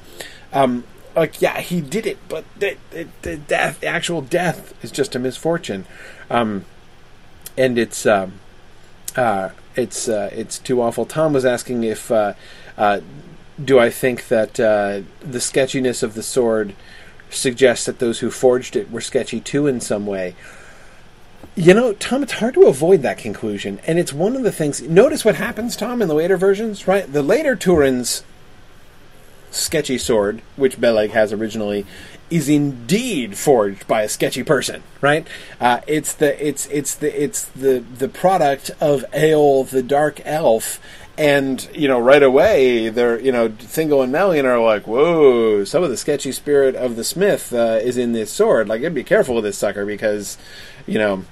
[0.51, 0.83] Um,
[1.15, 5.15] like yeah, he did it, but the, the, the, death, the actual death, is just
[5.15, 5.85] a misfortune,
[6.29, 6.65] um,
[7.57, 8.33] and it's um,
[9.15, 11.05] uh, it's uh, it's too awful.
[11.05, 12.33] Tom was asking if uh,
[12.77, 12.99] uh
[13.63, 16.73] do I think that uh, the sketchiness of the sword
[17.29, 20.35] suggests that those who forged it were sketchy too in some way?
[21.55, 24.81] You know, Tom, it's hard to avoid that conclusion, and it's one of the things.
[24.81, 27.11] Notice what happens, Tom, in the later versions, right?
[27.11, 28.23] The later Turin's
[29.51, 31.85] sketchy sword, which Beleg has originally,
[32.29, 35.27] is indeed forged by a sketchy person, right?
[35.61, 40.79] Uh, it's the it's it's the it's the the product of Eöl, the Dark Elf,
[41.17, 45.83] and you know right away they're you know Thingol and Melian are like whoa some
[45.83, 48.67] of the sketchy spirit of the smith uh, is in this sword.
[48.67, 50.37] Like be careful with this sucker because
[50.85, 51.23] you know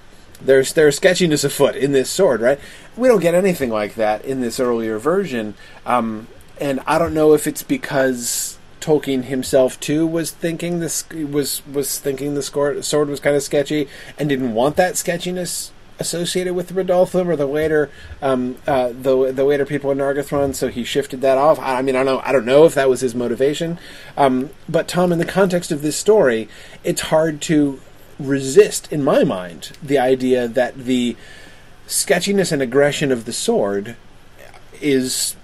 [0.41, 2.59] there's there's sketchiness afoot in this sword right?
[2.95, 5.55] We don't get anything like that in this earlier version.
[5.85, 6.27] Um,
[6.61, 11.99] and I don't know if it's because Tolkien himself too was thinking this was was
[11.99, 17.27] thinking the sword was kind of sketchy and didn't want that sketchiness associated with Rodolphum
[17.27, 17.89] or the later
[18.21, 21.59] um, uh, the the later people in Nargothrond, so he shifted that off.
[21.59, 22.21] I, I mean, I don't know.
[22.25, 23.79] I don't know if that was his motivation.
[24.17, 26.49] Um, but Tom, in the context of this story,
[26.83, 27.79] it's hard to
[28.19, 31.15] resist, in my mind, the idea that the
[31.87, 33.95] sketchiness and aggression of the sword
[34.81, 35.35] is,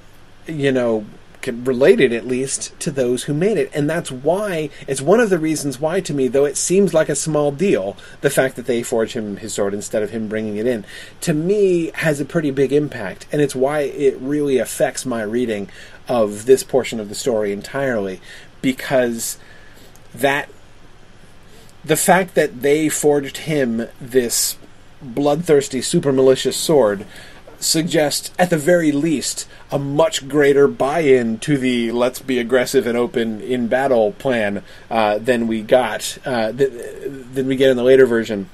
[0.48, 1.06] you know,
[1.48, 3.70] related at least to those who made it.
[3.74, 7.10] And that's why it's one of the reasons why to me though it seems like
[7.10, 10.58] a small deal the fact that they forged him his sword instead of him bringing
[10.58, 10.86] it in
[11.22, 13.26] to me has a pretty big impact.
[13.32, 15.70] And it's why it really affects my reading
[16.08, 18.22] of this portion of the story entirely.
[18.62, 19.38] Because
[20.14, 20.50] that
[21.86, 24.58] the fact that they forged him this
[25.02, 27.06] bloodthirsty, super malicious sword
[27.60, 32.98] suggests, at the very least, a much greater buy-in to the "let's be aggressive and
[32.98, 36.72] open in battle" plan uh, than we got uh, th-
[37.34, 38.50] than we get in the later version,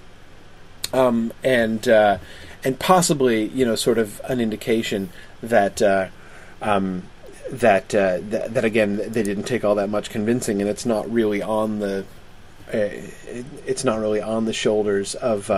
[0.94, 2.18] um, and uh,
[2.64, 5.10] and possibly you know sort of an indication
[5.42, 5.82] that.
[5.82, 6.08] Uh,
[6.62, 7.04] um,
[7.52, 11.10] that, uh, that that again they didn't take all that much convincing, and it's not
[11.12, 12.04] really on the
[12.74, 12.90] uh,
[13.68, 15.52] it's not really on the shoulders of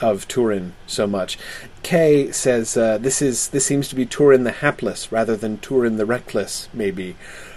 [0.00, 1.38] of Turin so much.
[1.82, 5.96] Kay says uh, this is this seems to be Turin the hapless rather than Turin
[5.96, 6.68] the reckless.
[6.72, 7.16] Maybe,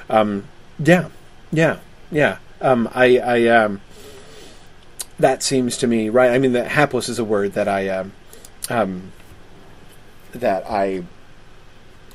[0.10, 0.46] um,
[0.80, 1.10] yeah,
[1.52, 1.80] yeah,
[2.12, 2.38] yeah.
[2.62, 3.82] Um, I, I um,
[5.20, 6.32] that seems to me right.
[6.32, 8.14] I mean, the hapless is a word that I um,
[8.70, 9.12] um,
[10.32, 11.04] that I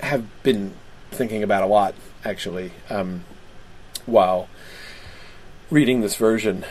[0.01, 0.75] have been
[1.11, 3.25] thinking about a lot actually um,
[4.07, 4.49] while
[5.71, 6.65] reading this version.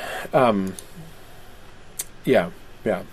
[2.28, 2.50] Yeah,
[2.84, 3.04] yeah.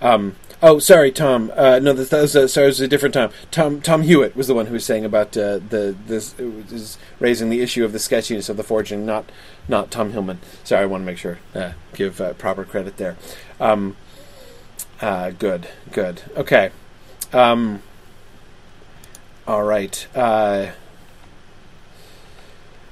[0.00, 1.52] Um, oh, sorry, Tom.
[1.54, 3.30] Uh, no, that, was uh, sorry, it was a different Tom.
[3.50, 7.50] Tom Tom Hewitt was the one who was saying about uh, the this is raising
[7.50, 9.30] the issue of the sketchiness of the forging, not
[9.68, 10.38] not Tom Hillman.
[10.64, 13.16] Sorry, I want to make sure uh, give uh, proper credit there.
[13.58, 13.96] Um,
[15.00, 16.22] uh, good, good.
[16.36, 16.70] Okay.
[17.32, 17.82] Um,
[19.46, 20.06] all right.
[20.14, 20.74] yeah,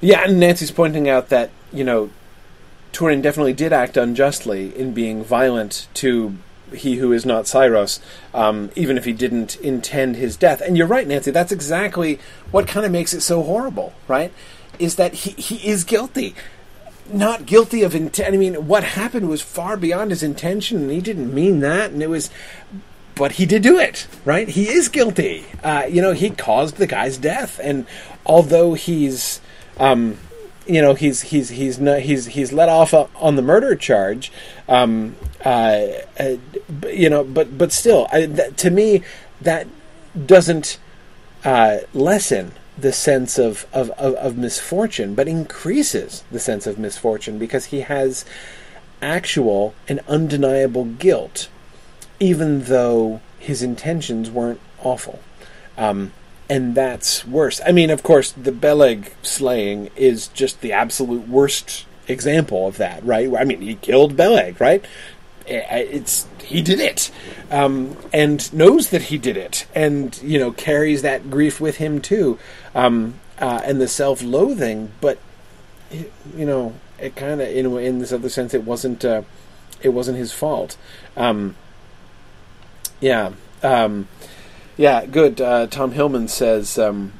[0.01, 2.09] and Nancy's pointing out that you know
[2.91, 6.37] Turin definitely did act unjustly in being violent to
[6.73, 7.99] he who is not Saeros,
[8.33, 10.61] um, even if he didn't intend his death.
[10.61, 11.31] And you're right, Nancy.
[11.31, 12.19] That's exactly
[12.51, 14.33] what kind of makes it so horrible, right?
[14.77, 16.35] Is that he, he is guilty.
[17.11, 18.33] Not guilty of intent.
[18.33, 22.03] I mean, what happened was far beyond his intention, and he didn't mean that, and
[22.03, 22.29] it was.
[23.15, 24.47] But he did do it, right?
[24.47, 25.45] He is guilty.
[25.61, 27.85] Uh, you know, he caused the guy's death, and
[28.25, 29.41] although he's.
[29.77, 30.17] Um,
[30.69, 34.31] you know he's he's he's not, he's he's let off on the murder charge.
[34.67, 35.87] Um, uh,
[36.19, 36.35] uh,
[36.87, 39.03] you know, but but still, I, that, to me,
[39.41, 39.67] that
[40.25, 40.77] doesn't
[41.43, 47.37] uh, lessen the sense of, of, of, of, misfortune, but increases the sense of misfortune
[47.37, 48.23] because he has
[49.01, 51.49] actual and undeniable guilt,
[52.21, 55.19] even though his intentions weren't awful.
[55.77, 56.13] Um,
[56.49, 57.61] and that's worse.
[57.65, 63.05] I mean, of course, the Beleg slaying is just the absolute worst example of that,
[63.05, 63.29] right?
[63.37, 64.83] I mean, he killed Beleg, right?
[65.45, 67.11] It's he did it,
[67.49, 72.01] um, and knows that he did it, and you know carries that grief with him
[72.01, 72.37] too,
[72.75, 74.91] um, uh, and the self-loathing.
[75.01, 75.17] But
[75.91, 79.23] you know, it kind of in in this other sense, it wasn't uh,
[79.81, 80.77] it wasn't his fault.
[81.17, 81.55] Um,
[82.99, 83.31] yeah.
[83.63, 84.07] Um,
[84.79, 85.41] yeah, good.
[85.41, 87.11] Uh, Tom Hillman says um,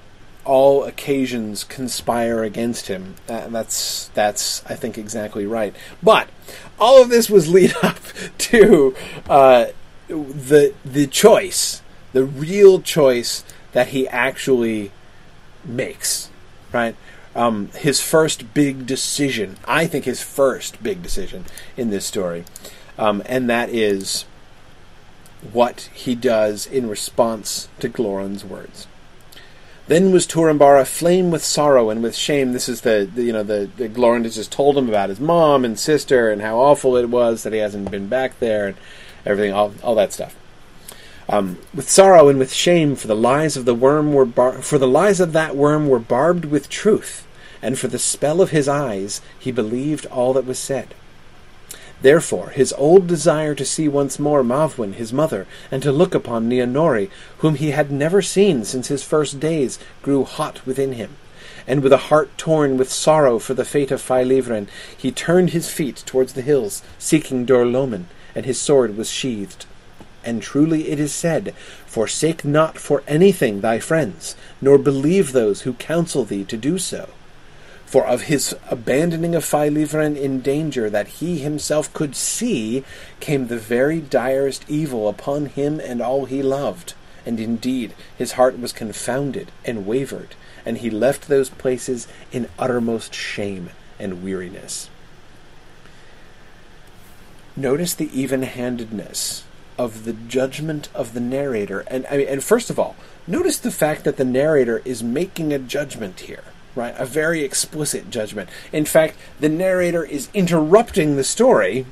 [0.45, 3.15] all occasions conspire against him.
[3.27, 5.75] Uh, that's that's I think exactly right.
[6.01, 6.29] But
[6.79, 7.99] all of this was lead up
[8.37, 8.95] to
[9.29, 9.65] uh,
[10.07, 11.81] the the choice,
[12.13, 13.43] the real choice
[13.73, 14.93] that he actually
[15.65, 16.29] makes.
[16.71, 16.95] Right.
[17.35, 19.57] Um, his first big decision.
[19.65, 21.43] I think his first big decision
[21.75, 22.45] in this story,
[22.97, 24.23] um, and that is
[25.51, 28.87] what he does in response to Glorund's words.
[29.87, 32.53] Then was Turambar aflame with sorrow and with shame.
[32.53, 35.19] This is the, the you know the, the Glorund has just told him about his
[35.19, 38.77] mom and sister and how awful it was that he hasn't been back there and
[39.25, 40.35] everything, all all that stuff.
[41.27, 44.77] Um, with sorrow and with shame, for the lies of the worm were bar- for
[44.77, 47.25] the lies of that worm were barbed with truth,
[47.61, 50.93] and for the spell of his eyes he believed all that was said.
[52.01, 56.47] Therefore, his old desire to see once more Mavwin, his mother, and to look upon
[56.47, 57.09] Nienori,
[57.39, 61.17] whom he had never seen since his first days, grew hot within him.
[61.67, 65.69] And with a heart torn with sorrow for the fate of Failivrin, he turned his
[65.69, 69.65] feet towards the hills, seeking Dor-lómin, and his sword was sheathed.
[70.23, 71.53] And truly it is said,
[71.85, 77.09] Forsake not for anything thy friends, nor believe those who counsel thee to do so.
[77.89, 82.83] For of his abandoning of Failivrin in danger that he himself could see
[83.19, 86.93] came the very direst evil upon him and all he loved.
[87.25, 90.35] And indeed his heart was confounded and wavered,
[90.67, 94.91] and he left those places in uttermost shame and weariness.
[97.55, 99.45] Notice the even handedness
[99.79, 101.79] of the judgment of the narrator.
[101.87, 105.51] And I mean, and first of all, notice the fact that the narrator is making
[105.51, 106.43] a judgment here
[106.79, 106.95] right?
[106.97, 108.49] A very explicit judgment.
[108.71, 111.85] In fact, the narrator is interrupting the story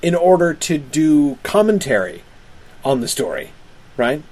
[0.00, 2.22] in order to do commentary
[2.84, 3.50] on the story,
[3.96, 4.22] right?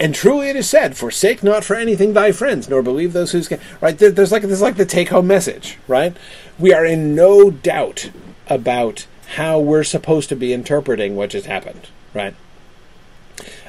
[0.00, 3.42] And truly it is said, forsake not for anything thy friends, nor believe those who
[3.82, 3.98] right?
[3.98, 6.16] There's like there's like the take home message, right?
[6.58, 8.10] We are in no doubt
[8.48, 12.34] about how we're supposed to be interpreting what just happened, right?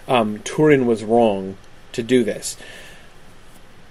[0.07, 1.57] Um, Turin was wrong
[1.91, 2.55] to do this.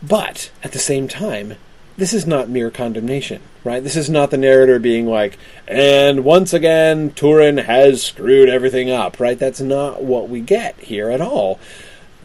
[0.02, 1.54] But at the same time,
[1.96, 3.82] this is not mere condemnation, right?
[3.82, 9.18] This is not the narrator being like, and once again, Turin has screwed everything up,
[9.18, 9.38] right?
[9.38, 11.58] That's not what we get here at all.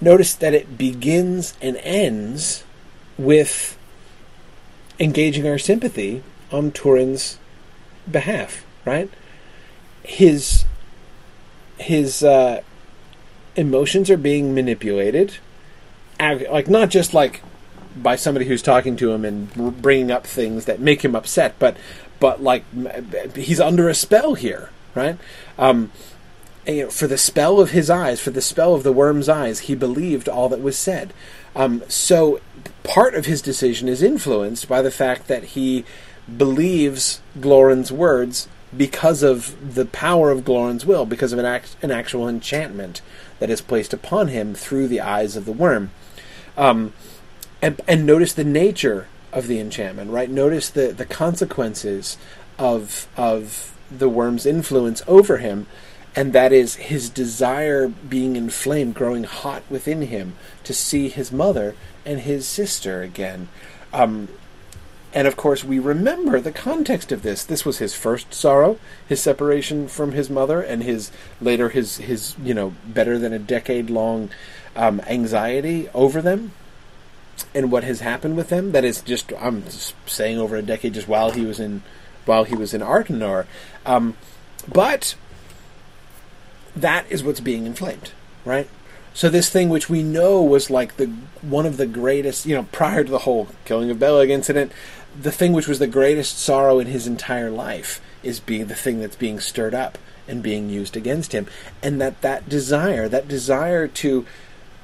[0.01, 2.63] Notice that it begins and ends
[3.17, 3.77] with
[4.99, 7.37] engaging our sympathy on Turin's
[8.09, 9.09] behalf, right?
[10.03, 10.65] His
[11.77, 12.61] his uh,
[13.55, 15.37] emotions are being manipulated,
[16.19, 17.41] like not just like
[17.95, 21.77] by somebody who's talking to him and bringing up things that make him upset, but
[22.19, 22.63] but like
[23.35, 25.17] he's under a spell here, right?
[25.57, 25.91] Um,
[26.65, 29.27] and, you know, for the spell of his eyes, for the spell of the worm's
[29.27, 31.13] eyes, he believed all that was said.
[31.55, 32.39] Um, so
[32.83, 35.85] part of his decision is influenced by the fact that he
[36.37, 41.91] believes Glorund's words because of the power of Glorund's will, because of an, act, an
[41.91, 43.01] actual enchantment
[43.39, 45.89] that is placed upon him through the eyes of the worm.
[46.55, 46.93] Um,
[47.61, 50.29] and, and notice the nature of the enchantment, right?
[50.29, 52.17] Notice the, the consequences
[52.57, 55.67] of of the worm's influence over him,
[56.15, 61.75] and that is his desire being inflamed, growing hot within him to see his mother
[62.05, 63.47] and his sister again.
[63.93, 64.27] Um,
[65.13, 67.43] and of course, we remember the context of this.
[67.43, 72.35] This was his first sorrow, his separation from his mother, and his later his his
[72.41, 74.29] you know better than a decade long
[74.75, 76.53] um, anxiety over them
[77.53, 78.71] and what has happened with them.
[78.71, 81.83] That is just I'm just saying over a decade, just while he was in
[82.25, 83.45] while he was in Artanor.
[83.85, 84.15] Um,
[84.67, 85.15] but
[86.75, 88.11] that is what's being inflamed,
[88.45, 88.69] right?
[89.13, 91.07] So this thing, which we know was like the
[91.41, 94.71] one of the greatest, you know, prior to the whole killing of Beleg incident,
[95.19, 98.99] the thing which was the greatest sorrow in his entire life is being the thing
[98.99, 101.47] that's being stirred up and being used against him,
[101.83, 104.25] and that that desire, that desire to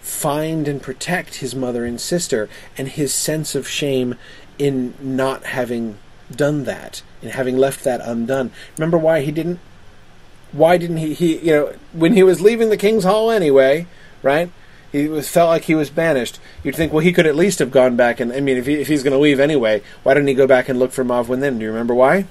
[0.07, 4.15] find and protect his mother and sister, and his sense of shame
[4.57, 5.97] in not having
[6.33, 8.51] done that, in having left that undone.
[8.77, 9.59] Remember why he didn't?
[10.51, 11.13] Why didn't he?
[11.13, 13.85] He, you know, when he was leaving the king's hall anyway,
[14.23, 14.49] right?
[14.91, 16.39] He was, felt like he was banished.
[16.63, 18.75] You'd think, well, he could at least have gone back and, I mean, if, he,
[18.75, 21.41] if he's going to leave anyway, why didn't he go back and look for Mavwin
[21.41, 21.59] then?
[21.59, 22.25] Do you remember why?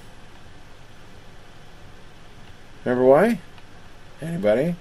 [2.85, 3.41] Remember why?
[4.23, 4.77] Anybody?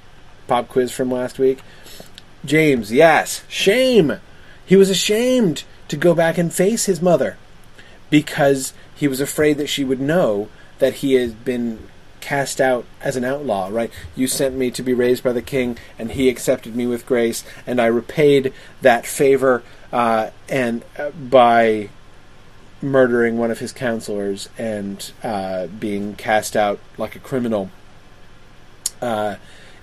[0.47, 1.59] Pop quiz from last week.
[2.45, 4.19] James, yes, shame.
[4.65, 7.37] He was ashamed to go back and face his mother
[8.09, 10.47] because he was afraid that she would know
[10.79, 11.87] that he had been
[12.21, 13.91] cast out as an outlaw, right?
[14.15, 17.43] You sent me to be raised by the king, and he accepted me with grace,
[17.67, 21.89] and I repaid that favor uh, and uh, by
[22.81, 27.69] murdering one of his counselors and uh, being cast out like a criminal.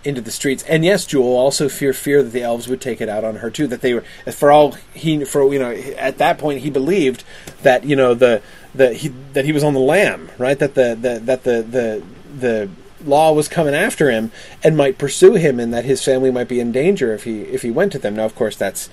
[0.04, 0.64] Into the streets.
[0.64, 3.50] And yes, Jewel also fear fear that the elves would take it out on her
[3.50, 3.68] too.
[3.68, 7.22] That they were, for all he, for you know, at that point he believed
[7.62, 8.42] that you know the
[8.74, 10.58] the he that he was on the lam right?
[10.58, 12.02] That the, the that the the
[12.36, 12.70] the
[13.04, 14.30] law was coming after him
[14.62, 17.62] and might pursue him, and that his family might be in danger if he if
[17.62, 18.16] he went to them.
[18.16, 18.88] Now, of course, that's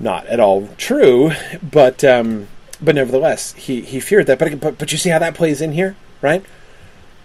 [0.00, 1.32] not at all true,
[1.62, 2.48] but um,
[2.80, 4.38] but nevertheless, he he feared that.
[4.38, 6.44] But but but you see how that plays in here, right?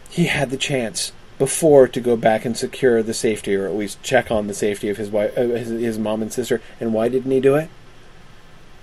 [0.09, 4.03] He had the chance before to go back and secure the safety, or at least
[4.03, 6.61] check on the safety of his wife, uh, his, his mom and sister.
[6.79, 7.69] And why didn't he do it?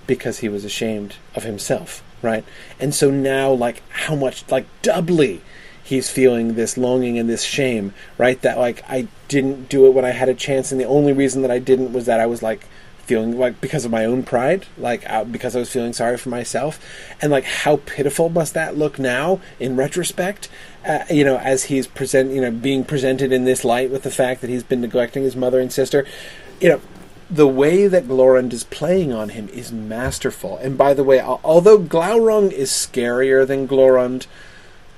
[0.05, 2.43] Because he was ashamed of himself, right?
[2.79, 5.41] And so now, like, how much, like, doubly,
[5.87, 8.41] he's feeling this longing and this shame, right?
[8.41, 11.43] That like I didn't do it when I had a chance, and the only reason
[11.43, 12.65] that I didn't was that I was like
[13.05, 16.27] feeling like because of my own pride, like uh, because I was feeling sorry for
[16.27, 16.77] myself,
[17.21, 20.49] and like how pitiful must that look now in retrospect?
[20.87, 24.11] Uh, you know, as he's present, you know, being presented in this light with the
[24.11, 26.05] fact that he's been neglecting his mother and sister,
[26.61, 26.81] you know.
[27.29, 30.55] The way that Glorund is playing on him is masterful.
[30.59, 34.27] And by the way, although Glaurung is scarier than Glorund,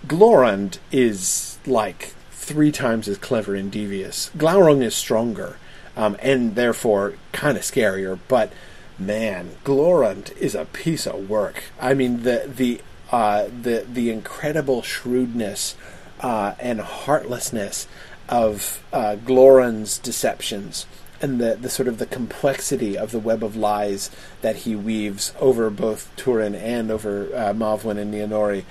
[0.05, 4.29] Glorund is like three times as clever and devious.
[4.37, 5.57] Glaurung is stronger
[5.95, 8.17] um, and therefore kind of scarier.
[8.27, 8.51] But
[8.97, 11.63] man, Glorund is a piece of work.
[11.79, 12.81] I mean the the
[13.11, 15.75] uh, the the incredible shrewdness
[16.19, 17.87] uh, and heartlessness
[18.27, 20.85] of uh, deceptions
[21.21, 24.09] and the, the sort of the complexity of the web of lies
[24.41, 27.49] that he weaves over both Turin and over uh,
[27.97, 28.63] and Nienori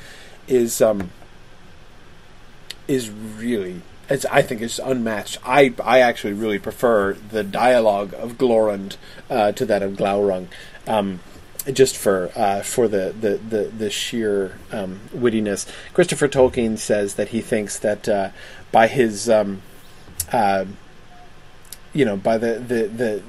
[0.46, 1.10] is um,
[2.86, 5.38] is really it's, I think it's unmatched.
[5.44, 8.96] I I actually really prefer the dialogue of Glorund
[9.28, 10.46] uh, to that of Glaurung.
[10.86, 11.20] Um,
[11.72, 15.66] just for uh, for the the the, the sheer um, wittiness.
[15.92, 18.30] Christopher Tolkien says that he thinks that uh,
[18.72, 19.62] by his um,
[20.32, 20.64] uh,
[21.92, 23.22] you know by the, the the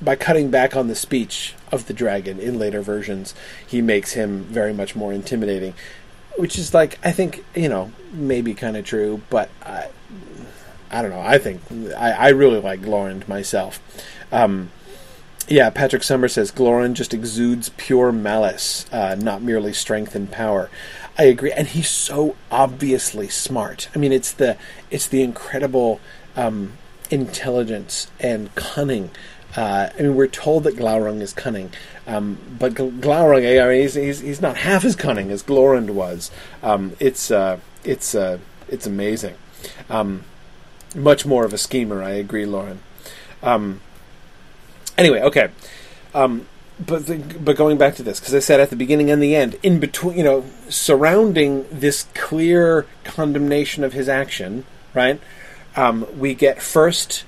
[0.00, 3.34] by cutting back on the speech of the dragon in later versions,
[3.66, 5.74] he makes him very much more intimidating.
[6.36, 9.88] Which is like I think you know maybe kind of true, but I
[10.90, 11.20] I don't know.
[11.20, 11.62] I think
[11.96, 13.80] I, I really like Glorund myself.
[14.30, 14.70] Um,
[15.48, 20.70] yeah, Patrick Summer says Glorund just exudes pure malice, uh, not merely strength and power.
[21.18, 23.88] I agree, and he's so obviously smart.
[23.94, 24.56] I mean, it's the
[24.90, 26.00] it's the incredible
[26.36, 26.72] um,
[27.10, 29.10] intelligence and cunning.
[29.56, 31.70] Uh, I mean, we're told that Glaurung is cunning,
[32.06, 36.30] um, but Glaurung, I mean, he's, he's, he's not half as cunning as Glorund was.
[36.62, 38.38] Um, it's uh, it's uh,
[38.68, 39.36] it's amazing.
[39.88, 40.24] Um,
[40.94, 42.80] much more of a schemer, I agree, Lauren.
[43.42, 43.80] Um,
[44.98, 45.48] Anyway, okay.
[46.14, 46.46] Um,
[46.78, 49.34] but the, but going back to this, because I said at the beginning and the
[49.34, 55.20] end, in between, you know, surrounding this clear condemnation of his action, right?
[55.74, 57.24] Um, we get first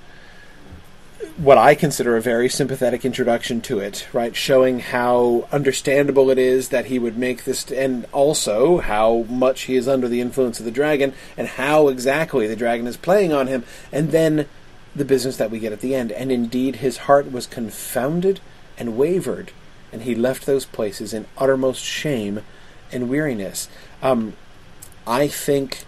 [1.36, 4.34] what I consider a very sympathetic introduction to it, right?
[4.34, 9.76] Showing how understandable it is that he would make this, and also how much he
[9.76, 13.46] is under the influence of the dragon, and how exactly the dragon is playing on
[13.46, 14.46] him, and then
[14.94, 16.12] the business that we get at the end.
[16.12, 18.40] And indeed, his heart was confounded
[18.76, 19.52] and wavered,
[19.92, 22.40] and he left those places in uttermost shame
[22.92, 23.68] and weariness.
[24.02, 24.34] Um,
[25.06, 25.84] I think,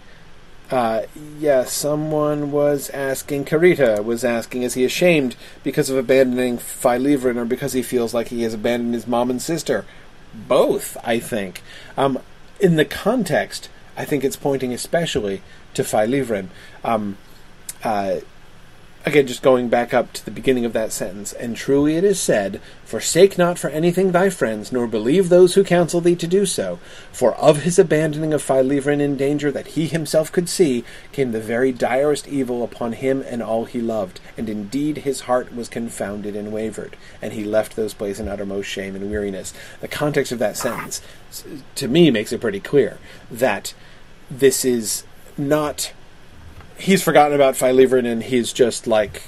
[0.71, 1.03] uh,
[1.39, 7.45] yeah, someone was asking, Karita was asking, is he ashamed because of abandoning Failivrin or
[7.45, 9.85] because he feels like he has abandoned his mom and sister?
[10.35, 11.63] Both, I think.
[11.97, 12.19] Um,
[12.61, 15.43] in the context, I think it's pointing especially
[15.75, 16.49] to Failivrin.
[16.85, 17.19] Um,
[17.83, 18.21] uh,
[19.07, 22.21] Again, just going back up to the beginning of that sentence, and truly it is
[22.21, 26.45] said, Forsake not for anything thy friends, nor believe those who counsel thee to do
[26.45, 26.79] so.
[27.11, 31.41] For of his abandoning of Failivrin in danger that he himself could see, came the
[31.41, 34.21] very direst evil upon him and all he loved.
[34.37, 38.69] And indeed his heart was confounded and wavered, and he left those places in uttermost
[38.69, 39.55] shame and weariness.
[39.81, 41.01] The context of that sentence,
[41.77, 42.99] to me, makes it pretty clear
[43.31, 43.73] that
[44.31, 45.05] this is
[45.39, 45.95] not
[46.81, 49.23] he's forgotten about Failivrin and he's just like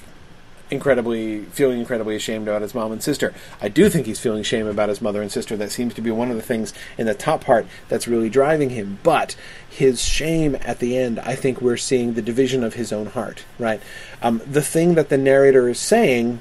[0.71, 3.35] incredibly feeling incredibly ashamed about his mom and sister.
[3.61, 5.55] I do think he's feeling shame about his mother and sister.
[5.55, 8.71] That seems to be one of the things in the top part that's really driving
[8.71, 8.99] him.
[9.03, 9.37] But
[9.69, 13.45] his shame at the end, I think we're seeing the division of his own heart.
[13.59, 13.83] Right.
[14.23, 16.41] Um, the thing that the narrator is saying.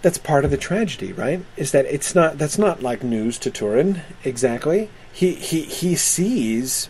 [0.00, 1.44] That's part of the tragedy, right?
[1.56, 4.90] Is that it's not that's not like news to Turin exactly.
[5.12, 6.88] He he he sees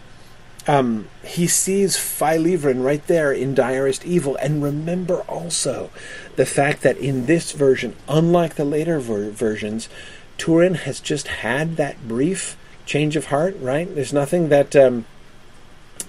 [0.68, 4.36] um, he sees Failivrin right there in direst evil.
[4.36, 5.90] And remember also
[6.36, 9.88] the fact that in this version, unlike the later ver- versions,
[10.36, 13.92] Turin has just had that brief change of heart, right?
[13.92, 15.06] There's nothing that, um,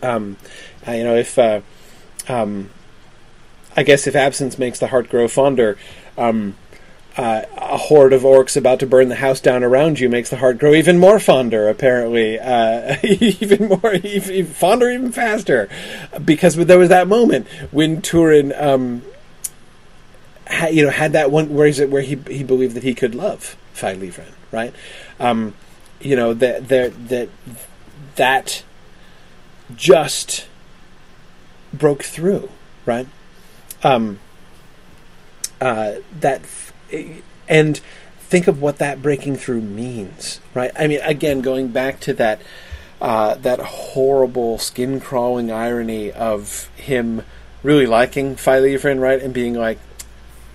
[0.03, 0.35] um,
[0.85, 1.61] uh, you know, if, uh,
[2.27, 2.69] um,
[3.77, 5.77] I guess if absence makes the heart grow fonder,
[6.17, 6.55] um,
[7.19, 10.37] uh, a horde of orcs about to burn the house down around you makes the
[10.37, 15.67] heart grow even more fonder, apparently, uh, even more, even, fonder, even faster,
[16.23, 19.01] because there was that moment when Turin, um,
[20.47, 22.93] ha, you know, had that one where is it where he he believed that he
[22.93, 24.73] could love Failivrin, right?
[25.19, 25.55] Um,
[25.99, 27.29] you know that that that
[28.15, 28.63] that
[29.75, 30.47] just
[31.73, 32.47] broke through,
[32.85, 33.07] right?
[33.83, 34.19] Um,
[35.59, 36.45] uh, that
[37.47, 37.79] and
[38.19, 40.71] think of what that breaking through means, right?
[40.77, 42.41] I mean, again, going back to that
[43.01, 47.23] uh, that horrible skin crawling irony of him
[47.63, 49.79] really liking Failivrin, right, and being like,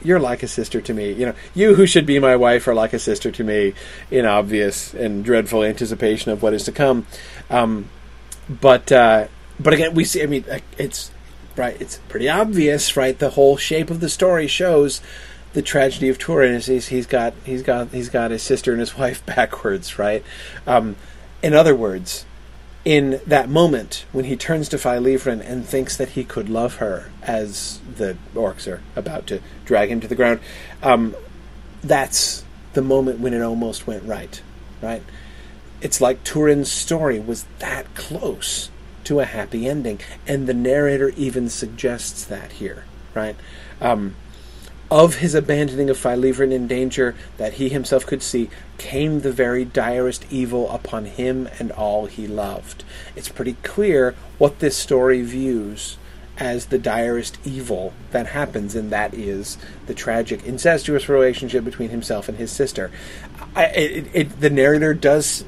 [0.02, 2.74] "You're like a sister to me," you know, you who should be my wife are
[2.74, 3.74] like a sister to me,
[4.10, 7.06] in obvious and dreadful anticipation of what is to come.
[7.50, 7.88] Um,
[8.48, 9.28] but uh,
[9.58, 10.22] but again, we see.
[10.22, 10.44] I mean,
[10.78, 11.10] it's
[11.56, 11.80] right.
[11.80, 13.18] It's pretty obvious, right?
[13.18, 15.00] The whole shape of the story shows
[15.54, 18.80] the tragedy of Turin is he's, he's got he's got he's got his sister and
[18.80, 20.22] his wife backwards, right?
[20.66, 20.96] Um,
[21.42, 22.26] in other words,
[22.84, 27.10] in that moment when he turns to Failivrin and thinks that he could love her
[27.22, 30.40] as the orcs are about to drag him to the ground,
[30.82, 31.14] um,
[31.82, 32.44] that's
[32.74, 34.42] the moment when it almost went right,
[34.82, 35.02] right?
[35.80, 38.70] It's like Turin's story was that close
[39.04, 42.84] to a happy ending, and the narrator even suggests that here,
[43.14, 43.36] right?
[43.80, 44.16] Um,
[44.90, 49.64] of his abandoning of Failivrin in danger that he himself could see, came the very
[49.64, 52.84] direst evil upon him and all he loved.
[53.16, 55.96] It's pretty clear what this story views
[56.36, 59.56] as the direst evil that happens, and that is
[59.86, 62.90] the tragic incestuous relationship between himself and his sister.
[63.54, 65.44] I, it, it, the narrator does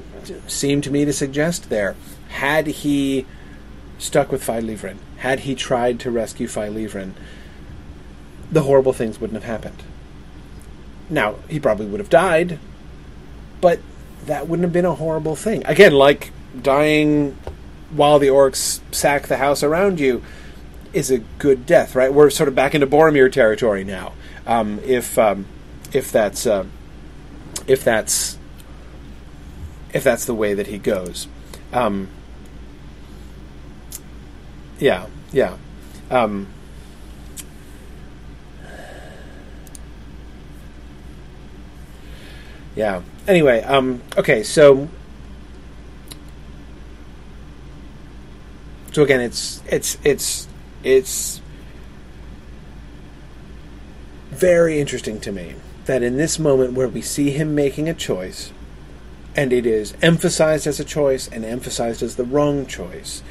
[0.47, 1.97] seem to me to suggest there,
[2.29, 3.27] had he
[3.99, 7.13] stuck with Failivrin, had he tried to rescue Failivrin,
[8.51, 9.83] the horrible things wouldn't have happened.
[11.09, 12.59] Now, he probably would have died,
[13.61, 13.81] but
[14.27, 15.63] that wouldn't have been a horrible thing.
[15.67, 17.37] Again, like dying
[17.91, 20.23] while the orcs sack the house around you
[20.93, 22.13] is a good death, right?
[22.13, 24.13] We're sort of back into Boromir territory now.
[24.47, 25.47] Um, if um,
[25.93, 26.65] if that's uh,
[27.67, 28.39] if that's
[29.93, 31.29] if that's the way that he goes,
[31.73, 32.09] um,
[34.79, 35.57] yeah, yeah.
[36.11, 36.49] Um,
[42.77, 43.01] yeah.
[43.27, 44.89] Anyway, um, okay, so
[48.93, 50.47] so again, it's it's it's
[50.85, 51.41] it's
[54.31, 55.55] very interesting to me
[55.87, 58.53] that in this moment where we see him making a choice,
[59.35, 63.23] and it is emphasized as a choice and emphasized as the wrong choice,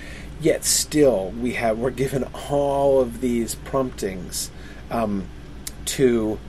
[0.41, 4.49] yet still we have we're given all of these promptings
[4.89, 5.27] um,
[5.85, 6.39] to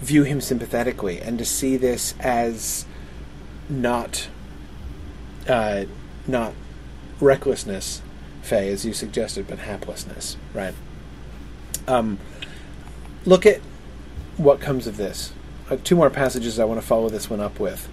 [0.00, 2.86] view him sympathetically and to see this as
[3.68, 4.28] not
[5.48, 5.84] uh,
[6.26, 6.54] not
[7.20, 8.02] recklessness,
[8.42, 10.74] Faye, as you suggested, but haplessness, right?
[11.86, 12.18] Um,
[13.24, 13.60] look at
[14.36, 15.32] what comes of this.
[15.70, 17.88] Uh, two more passages I want to follow this one up with.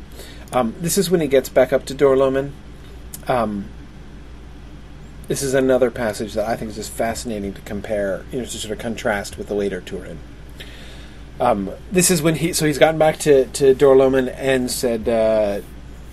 [0.54, 2.52] Um, this is when he gets back up to Dor-lómin.
[3.28, 3.66] Um,
[5.28, 8.58] this is another passage that I think is just fascinating to compare, you know, to
[8.58, 10.20] sort of contrast with the later Turin.
[11.40, 15.62] Um, this is when he so he's gotten back to to Dor-lómin and said, uh,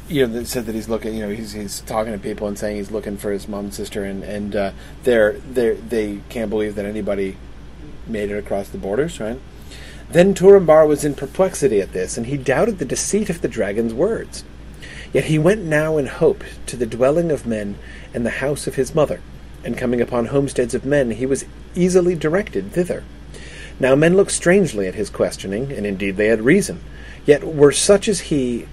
[0.08, 2.76] you know, said that he's looking, you know, he's he's talking to people and saying
[2.76, 4.72] he's looking for his mom and sister, and and uh,
[5.04, 7.38] they're they they can't believe that anybody
[8.06, 9.40] made it across the borders, right?
[10.10, 13.94] Then Turambar was in perplexity at this, and he doubted the deceit of the dragon's
[13.94, 14.44] words.
[15.14, 17.78] Yet he went now in hope to the dwelling of men
[18.12, 19.20] and the house of his mother,
[19.64, 23.04] and coming upon homesteads of men, he was easily directed thither.
[23.80, 26.80] Now men looked strangely at his questioning, and indeed they had reason.
[27.26, 28.66] Yet were such as he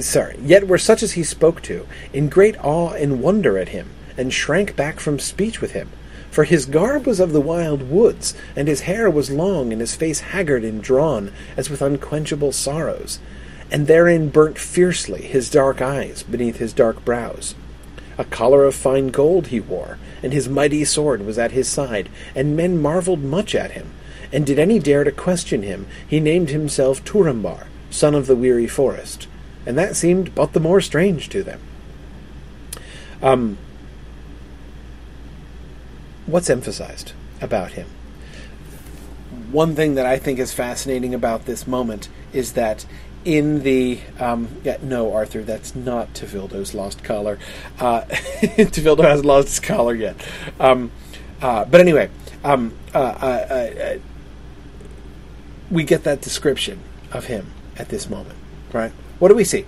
[0.00, 3.88] sorry, yet were such as he spoke to, in great awe and wonder at him,
[4.16, 5.88] and shrank back from speech with him.
[6.30, 9.94] For his garb was of the wild woods, and his hair was long, and his
[9.94, 13.18] face haggard and drawn, as with unquenchable sorrows,
[13.70, 17.54] and therein burnt fiercely his dark eyes beneath his dark brows.
[18.18, 22.08] A collar of fine gold he wore, and his mighty sword was at his side,
[22.34, 23.92] and men marvelled much at him,
[24.32, 28.66] and did any dare to question him, he named himself Turambar, son of the weary
[28.66, 29.26] forest,
[29.66, 31.60] and that seemed but the more strange to them.
[33.22, 33.58] Um,
[36.26, 37.88] what's emphasized about him?
[39.50, 42.84] One thing that I think is fascinating about this moment is that
[43.24, 47.38] in the um, yeah, no, Arthur, that's not Tevildo's lost collar.
[47.78, 50.16] Uh, Tevildo hasn't lost his collar yet.
[50.60, 50.90] Um,
[51.40, 52.10] uh, but anyway,
[52.44, 53.98] um, uh, uh, uh
[55.70, 56.80] we get that description
[57.12, 58.36] of him at this moment,
[58.72, 58.92] right?
[59.18, 59.66] What do we see?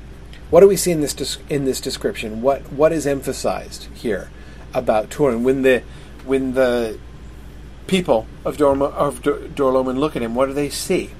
[0.50, 2.42] What do we see in this in this description?
[2.42, 4.30] What what is emphasized here
[4.74, 5.82] about Turin when the
[6.24, 6.98] when the
[7.86, 10.34] people of Dorma, of Dor-lómin look at him?
[10.34, 11.10] What do they see?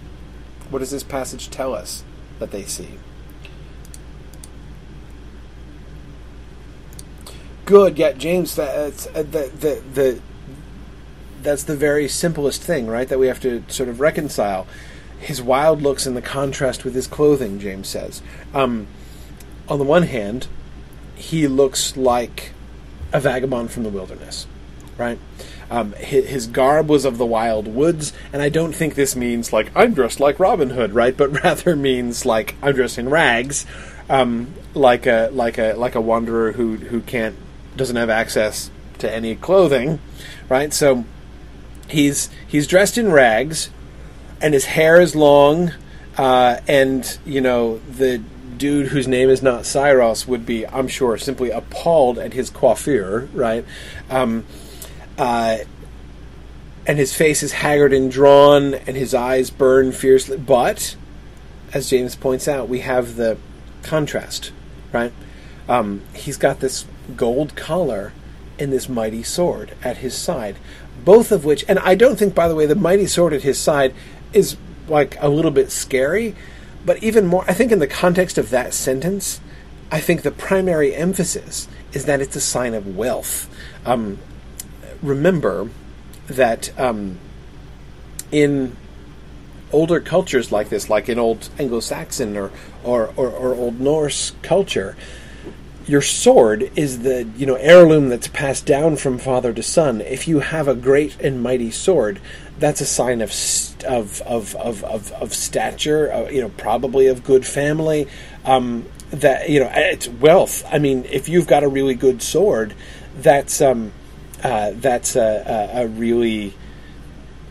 [0.71, 2.05] What does this passage tell us
[2.39, 2.99] that they see?
[7.67, 8.57] Good, yet James.
[8.57, 10.21] That's uh, the the the
[11.43, 13.09] that's the very simplest thing, right?
[13.09, 14.67] That we have to sort of reconcile.
[15.19, 18.23] His wild looks and the contrast with his clothing, James says.
[18.55, 18.87] Um,
[19.69, 20.47] on the one hand,
[21.15, 22.53] he looks like
[23.13, 24.47] a vagabond from the wilderness,
[24.97, 25.19] right?
[25.71, 29.53] Um, his, his, garb was of the wild woods, and I don't think this means
[29.53, 31.17] like I'm dressed like Robin Hood, right?
[31.17, 33.67] But rather means like I'm dressed in rags,
[34.09, 37.37] um, like a like a like a wanderer who who can't
[37.77, 40.01] doesn't have access to any clothing,
[40.49, 40.73] right?
[40.73, 41.05] So
[41.91, 43.71] he's he's dressed in rags,
[44.41, 45.73] and his hair is long,
[46.17, 48.23] uh, and you know the
[48.61, 53.29] dude whose name is not Saeros would be, I'm sure, simply appalled at his coiffure,
[53.33, 53.65] right?
[54.11, 54.45] Um,
[55.17, 55.59] uh,
[56.87, 60.37] and his face is haggard and drawn, and his eyes burn fiercely.
[60.37, 60.95] But,
[61.73, 63.39] as James points out, we have the
[63.83, 64.53] contrast,
[64.93, 65.13] right?
[65.69, 66.85] Um, he's got this
[67.17, 68.13] gold collar
[68.59, 70.57] and this mighty sword at his side
[71.05, 73.59] both of which, and I don't think, by the way, the mighty sword at his
[73.59, 73.95] side
[74.33, 74.57] is
[74.89, 76.35] like a little bit scary,
[76.85, 79.41] but even more, I think in the context of that sentence,
[79.91, 83.49] I think the primary emphasis is that it's a sign of wealth.
[83.85, 84.19] Um,
[85.03, 85.71] remember
[86.29, 87.19] that um,
[88.31, 88.77] in
[89.73, 92.51] older cultures like this, like in old Anglo-Saxon or,
[92.85, 94.97] or, or, or old Norse culture,
[95.91, 100.01] your sword is the you know heirloom that's passed down from father to son.
[100.01, 102.21] If you have a great and mighty sword,
[102.61, 103.33] that's a sign of
[103.89, 106.13] of of of of, of stature.
[106.13, 108.07] Uh, you know, probably of good family.
[108.45, 110.65] Um, that you know, it's wealth.
[110.71, 112.73] I mean, if you've got a really good sword,
[113.17, 113.91] that's um,
[114.45, 116.55] uh, that's a, a, a really.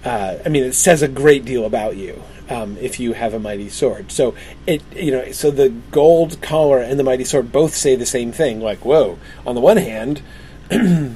[0.04, 3.39] Uh, I mean, it says a great deal about you um, if you have a
[3.39, 4.12] mighty sword.
[4.12, 4.34] So
[4.66, 8.32] it you know so the gold collar and the mighty sword both say the same
[8.32, 8.60] thing.
[8.62, 10.22] Like whoa, on the one hand.
[10.72, 11.16] you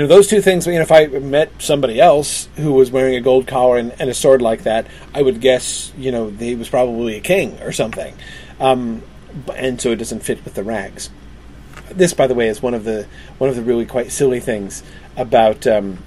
[0.00, 0.66] know those two things.
[0.66, 4.08] You know, if I met somebody else who was wearing a gold collar and, and
[4.08, 7.72] a sword like that, I would guess you know he was probably a king or
[7.72, 8.14] something,
[8.58, 9.02] um,
[9.54, 11.10] and so it doesn't fit with the rags.
[11.90, 13.06] This, by the way, is one of the
[13.38, 14.82] one of the really quite silly things
[15.16, 15.98] about um,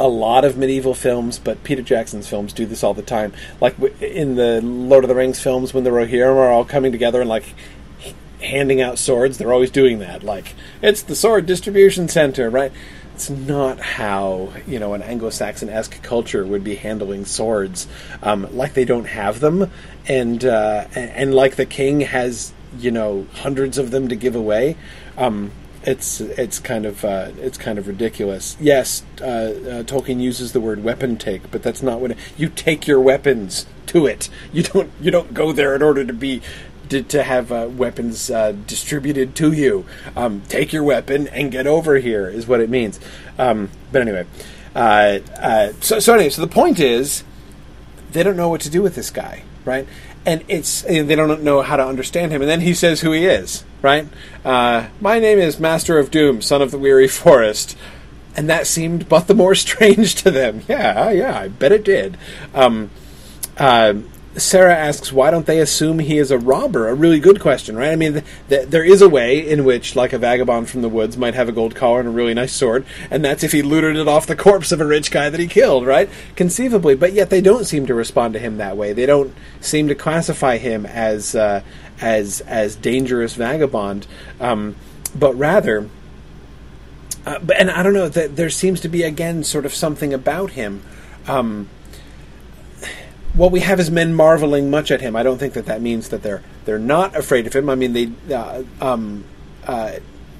[0.00, 3.34] a lot of medieval films, but Peter Jackson's films do this all the time.
[3.60, 7.20] Like in the Lord of the Rings films, when the Rohirrim are all coming together
[7.20, 7.54] and like
[8.40, 10.22] handing out swords, they're always doing that.
[10.22, 12.72] Like it's the sword distribution center, right?
[13.14, 17.86] It's not how you know an Anglo-Saxon esque culture would be handling swords.
[18.22, 19.70] Um, like they don't have them,
[20.08, 24.78] and uh, and like the king has you know hundreds of them to give away.
[25.18, 25.52] Um,
[25.82, 28.56] it's it's kind of uh, it's kind of ridiculous.
[28.60, 32.48] Yes, uh, uh, Tolkien uses the word weapon take, but that's not what it, you
[32.48, 34.28] take your weapons to it.
[34.52, 36.42] You don't you don't go there in order to be
[36.90, 39.86] to, to have uh, weapons uh, distributed to you.
[40.16, 43.00] Um, take your weapon and get over here is what it means.
[43.38, 44.26] Um, but anyway,
[44.74, 45.20] uh,
[45.80, 47.24] so so anyway, so the point is
[48.12, 49.86] they don't know what to do with this guy, right?
[50.26, 52.42] And it's they don't know how to understand him.
[52.42, 54.06] And then he says who he is right?
[54.44, 57.76] Uh, my name is Master of Doom, son of the weary forest.
[58.36, 60.62] And that seemed but the more strange to them.
[60.68, 62.16] Yeah, yeah, I bet it did.
[62.54, 62.90] Um,
[63.56, 63.94] uh,
[64.36, 66.88] Sarah asks, why don't they assume he is a robber?
[66.88, 67.90] A really good question, right?
[67.90, 70.88] I mean, th- th- there is a way in which, like a vagabond from the
[70.88, 73.60] woods might have a gold collar and a really nice sword, and that's if he
[73.60, 76.08] looted it off the corpse of a rich guy that he killed, right?
[76.36, 78.92] Conceivably, but yet they don't seem to respond to him that way.
[78.92, 81.62] They don't seem to classify him as uh,
[82.00, 84.06] as as dangerous vagabond,
[84.38, 84.76] um,
[85.12, 85.88] but rather.
[87.26, 90.14] Uh, but, and I don't know that there seems to be again sort of something
[90.14, 90.82] about him.
[91.26, 91.68] Um,
[93.34, 95.16] what we have is men marveling much at him.
[95.16, 97.68] I don't think that that means that they're they're not afraid of him.
[97.68, 99.24] I mean, they uh, um,
[99.66, 99.92] uh,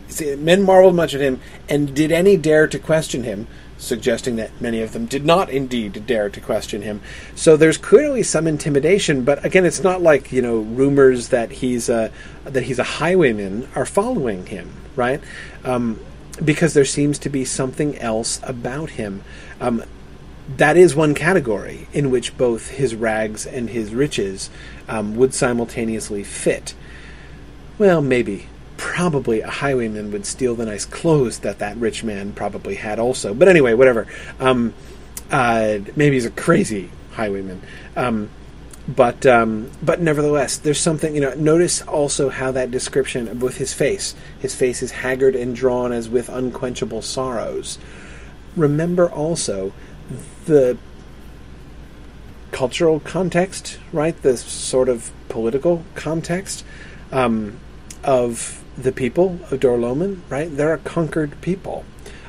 [0.09, 3.47] see, men marveled much at him, and did any dare to question him?
[3.81, 7.01] suggesting that many of them did not indeed dare to question him.
[7.35, 11.89] So there's clearly some intimidation, but again, it's not like you know rumors that he's
[11.89, 12.13] a
[12.45, 15.21] that he's a highwayman are following him, right?
[15.65, 15.99] Um,
[16.45, 19.23] because there seems to be something else about him.
[19.61, 19.83] Um,
[20.57, 24.51] that is one category in which both his rags and his riches
[24.89, 26.75] um, would simultaneously fit.
[27.79, 28.47] Well, maybe
[28.77, 33.35] probably a highwayman would steal the nice clothes that that rich man probably had also.
[33.35, 34.07] But anyway, whatever.
[34.39, 34.75] Um,
[35.31, 37.63] uh, maybe he's a crazy highwayman.
[37.95, 38.31] Um,
[38.89, 41.35] but um, but nevertheless, there's something you know.
[41.35, 46.09] Notice also how that description with his face, his face is haggard and drawn as
[46.09, 47.79] with unquenchable sorrows.
[48.57, 49.73] Remember also
[50.51, 50.77] the
[52.51, 54.21] cultural context, right?
[54.21, 56.65] The sort of political context
[57.13, 57.61] um,
[58.03, 60.55] of the people of Dor-lómin, right?
[60.55, 61.85] They're a conquered people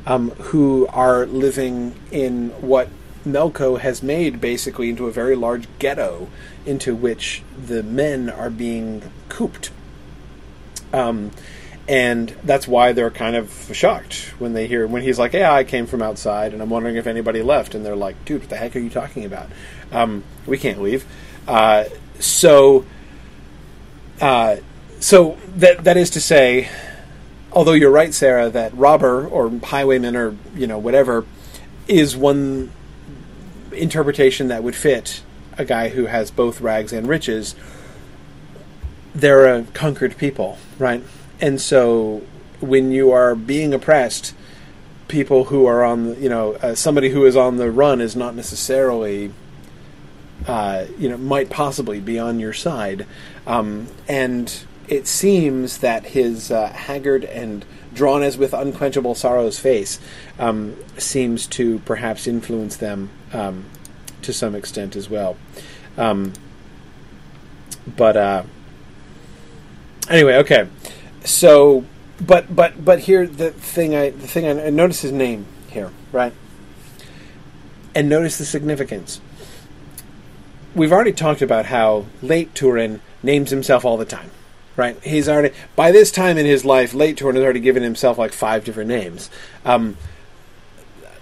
[0.06, 2.90] um, who are living in what
[3.26, 6.28] Melko has made basically into a very large ghetto
[6.64, 9.72] into which the men are being cooped.
[10.94, 11.32] Um,
[11.92, 15.66] and that's why they're kind of shocked when they hear when he's like, "Yeah, I
[15.66, 18.56] came from outside, and I'm wondering if anybody left." And they're like, "Dude, what the
[18.56, 19.50] heck are you talking about?
[19.92, 21.06] Um, we can't leave."
[21.50, 21.84] Uh,
[22.18, 22.86] so,
[24.22, 24.56] uh,
[25.02, 26.70] so that that is to say,
[27.52, 31.26] although you're right, Sarah, that robber or highwayman or you know whatever
[31.90, 32.72] is one
[33.74, 35.24] interpretation that would fit
[35.58, 37.54] a guy who has both rags and riches.
[39.14, 41.04] They're a conquered people, right?
[41.42, 42.22] And so
[42.60, 44.36] when you are being oppressed,
[45.08, 48.36] people who are on, you know, uh, somebody who is on the run is not
[48.36, 49.34] necessarily,
[50.48, 53.06] uh, you know, might possibly be on your side.
[53.46, 60.00] Um, and it seems that his uh, haggard and drawn as with unquenchable sorrow's face
[60.40, 63.66] um, seems to perhaps influence them um,
[64.22, 65.36] to some extent as well.
[65.98, 66.34] Um,
[67.98, 68.44] but uh,
[70.10, 70.68] anyway, okay.
[71.24, 71.86] So,
[72.20, 76.34] but but but here the thing I the thing I, notice his name here, right?
[77.94, 79.22] And notice the significance.
[80.74, 84.32] We've already talked about how late Turin names himself all the time,
[84.76, 85.02] right?
[85.04, 88.34] He's already by this time in his life, late Turin has already given himself like
[88.34, 89.30] five different names.
[89.66, 89.98] Um,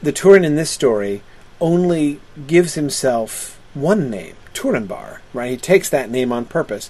[0.01, 1.23] the Turin in this story
[1.59, 5.51] only gives himself one name, Turambar, right?
[5.51, 6.89] He takes that name on purpose.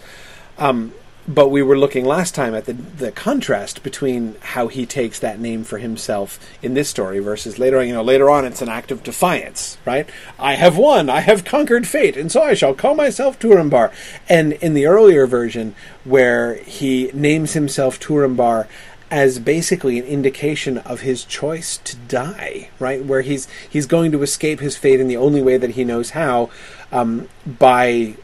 [0.57, 0.93] Um,
[1.29, 5.39] but we were looking last time at the the contrast between how he takes that
[5.39, 7.87] name for himself in this story versus later on.
[7.87, 10.09] You know, later on it's an act of defiance, right?
[10.39, 13.91] I have won, I have conquered fate, and so I shall call myself Turambar.
[14.27, 18.67] And in the earlier version, where he names himself Turambar
[19.11, 23.05] as basically an indication of his choice to die, right?
[23.05, 26.11] Where he's he's going to escape his fate in the only way that he knows
[26.11, 26.49] how,
[26.91, 28.15] um, by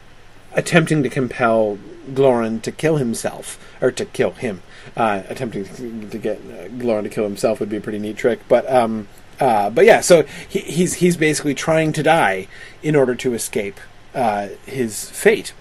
[0.54, 1.78] attempting to compel
[2.14, 4.62] Glorund to kill himself, or to kill him.
[4.96, 8.40] Uh, attempting to get uh, Glorund to kill himself would be a pretty neat trick,
[8.48, 9.08] but um,
[9.40, 12.48] uh, but yeah, so he, he's he's basically trying to die
[12.82, 13.80] in order to escape
[14.14, 15.52] uh, his fate.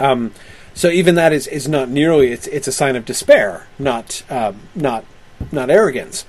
[0.00, 0.32] Um,
[0.74, 4.60] so even that is, is not nearly it's it's a sign of despair, not um,
[4.74, 5.04] not
[5.52, 6.24] not arrogance.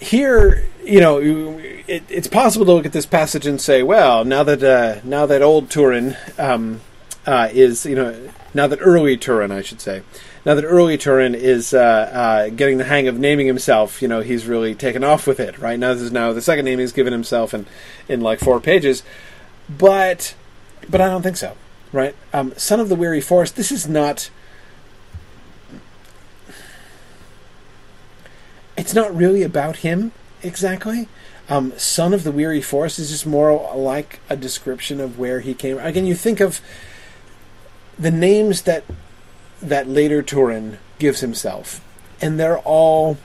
[0.00, 4.42] Here, you know, it, it's possible to look at this passage and say, well, now
[4.44, 6.80] that uh, now that old Turin um,
[7.28, 10.00] uh, is, you know, now that early Turin, I should say,
[10.46, 14.20] now that early Turin is uh, uh, getting the hang of naming himself, you know,
[14.20, 15.78] he's really taken off with it, right?
[15.78, 17.66] Now this is now the second name he's given himself in,
[18.08, 19.02] in like four pages,
[19.68, 20.34] but
[20.88, 21.54] but I don't think so,
[21.92, 22.16] right?
[22.32, 23.56] Um, Son of the Weary Forest.
[23.56, 24.30] This is not.
[28.74, 30.12] It's not really about him
[30.42, 31.08] exactly.
[31.50, 35.52] Um, Son of the Weary Forest is just more like a description of where he
[35.52, 35.78] came.
[35.78, 36.62] Again, you think of
[37.98, 38.84] the names that
[39.60, 41.80] that later Turin gives himself,
[42.20, 43.18] and they're all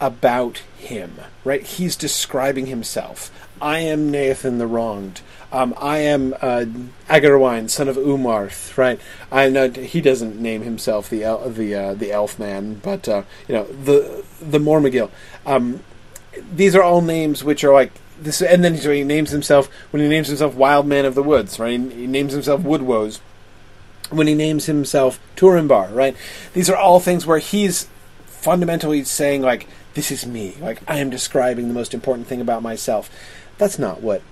[0.00, 1.62] about him, right?
[1.62, 3.30] He's describing himself.
[3.62, 5.20] I am Neithan the Wronged.
[5.52, 6.64] Um, I am uh,
[7.08, 9.00] Agarwaen, son of Úmarth, right?
[9.30, 13.22] I know he doesn't name himself the el- the uh, the elf man, but uh,
[13.46, 15.10] you know the the Mormegil.
[15.46, 15.80] Um,
[16.52, 20.08] these are all names which are like this, and then he names himself when he
[20.08, 21.78] names himself Wild Man of the Woods, right?
[21.78, 23.20] He names himself Woodwoes
[24.14, 26.16] when he names himself Turambar, right?
[26.52, 27.88] These are all things where he's
[28.26, 32.62] fundamentally saying like, "This is me." Like I am describing the most important thing about
[32.62, 33.10] myself.
[33.58, 34.22] That's not what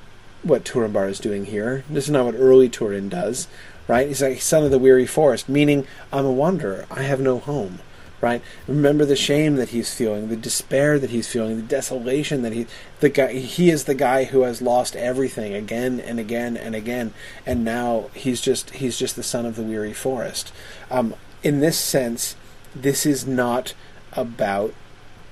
[0.43, 1.85] what Turambar is doing here.
[1.89, 3.47] This is not what early Turin does,
[3.87, 4.09] right?
[4.09, 6.87] He's like son of the weary forest, meaning I'm a wanderer.
[6.91, 7.81] I have no home
[8.23, 8.41] right?
[8.67, 12.67] Remember the shame that he's feeling, the despair that he's feeling, the desolation that he
[13.01, 17.13] the guy he is the guy who has lost everything again and again and again,
[17.45, 20.53] and now he's just he's just the son of the weary forest.
[20.91, 22.37] Um, in this sense,
[22.75, 23.75] this is not
[24.13, 24.73] about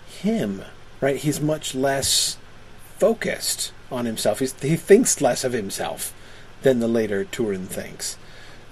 [0.07, 0.65] him,
[1.01, 1.17] right?
[1.17, 2.37] He's much less
[2.99, 4.41] focused on himself.
[4.41, 6.13] He's, he thinks less of himself
[6.63, 8.19] than the later Turin thinks.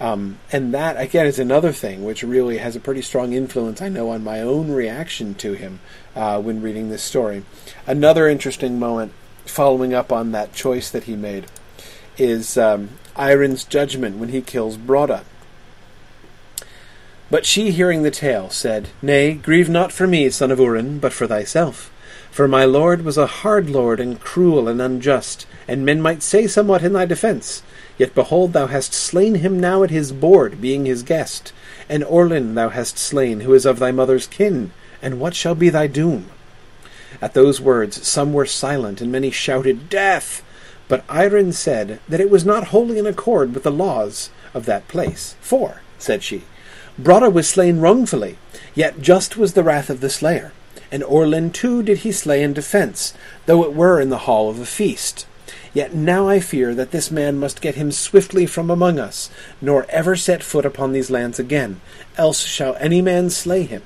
[0.00, 3.88] Um, and that, again, is another thing which really has a pretty strong influence, I
[3.88, 5.80] know, on my own reaction to him
[6.14, 7.44] uh, when reading this story.
[7.86, 9.12] Another interesting moment,
[9.44, 11.46] following up on that choice that he made,
[12.16, 15.24] is um, Airin's judgment when he kills Brodda.
[17.30, 21.12] But she, hearing the tale, said, Nay, grieve not for me, son of Urin, but
[21.12, 21.92] for thyself.
[22.30, 26.46] For my lord was a hard lord, and cruel and unjust, and men might say
[26.46, 27.62] somewhat in thy defence.
[27.98, 31.52] Yet behold, thou hast slain him now at his board, being his guest.
[31.88, 34.70] And Orlin thou hast slain, who is of thy mother's kin.
[35.02, 36.26] And what shall be thy doom?
[37.20, 40.42] At those words some were silent, and many shouted, Death!
[40.86, 44.88] But Airin said that it was not wholly in accord with the laws of that
[44.88, 45.34] place.
[45.40, 46.44] For, said she,
[46.98, 48.38] Brodda was slain wrongfully,
[48.74, 50.52] yet just was the wrath of the slayer.
[50.90, 53.12] And Orlin too did he slay in defence,
[53.46, 55.26] though it were in the hall of a feast.
[55.78, 59.86] Yet now I fear that this man must get him swiftly from among us, nor
[59.88, 61.80] ever set foot upon these lands again,
[62.16, 63.82] else shall any man slay him.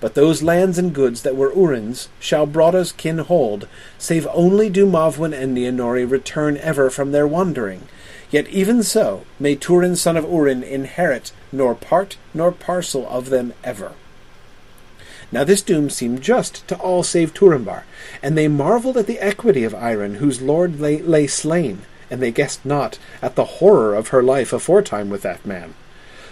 [0.00, 3.66] But those lands and goods that were Urin's shall Brodda's kin hold,
[3.98, 7.88] save only do Mavwin and Nienori return ever from their wandering.
[8.30, 13.54] Yet even so may Turin son of Urin inherit nor part nor parcel of them
[13.64, 13.94] ever.
[15.34, 17.82] Now this doom seemed just to all save Turambar,
[18.22, 22.30] and they marvelled at the equity of Airin, whose lord lay, lay slain, and they
[22.30, 25.74] guessed not at the horror of her life aforetime with that man.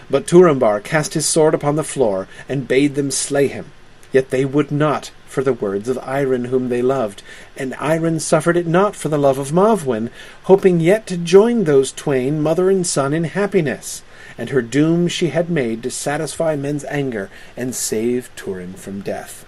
[0.09, 3.72] But Turambar cast his sword upon the floor, and bade them slay him.
[4.12, 7.24] Yet they would not, for the words of Airin whom they loved,
[7.57, 10.11] and Airin suffered it not for the love of Mavwin,
[10.44, 14.05] hoping yet to join those twain, mother and son, in happiness
[14.39, 19.45] and her doom she had made to satisfy men's anger and save Turin from death.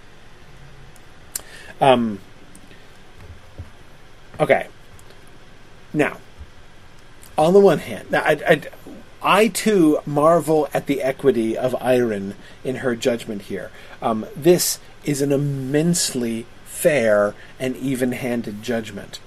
[1.80, 2.20] Um,
[4.38, 4.68] okay.
[5.92, 6.18] Now,
[7.36, 8.62] on the one hand, now I, I,
[9.22, 13.70] I too marvel at the equity of Airin in her judgment here.
[14.02, 19.20] Um, this is an immensely fair and even-handed judgment.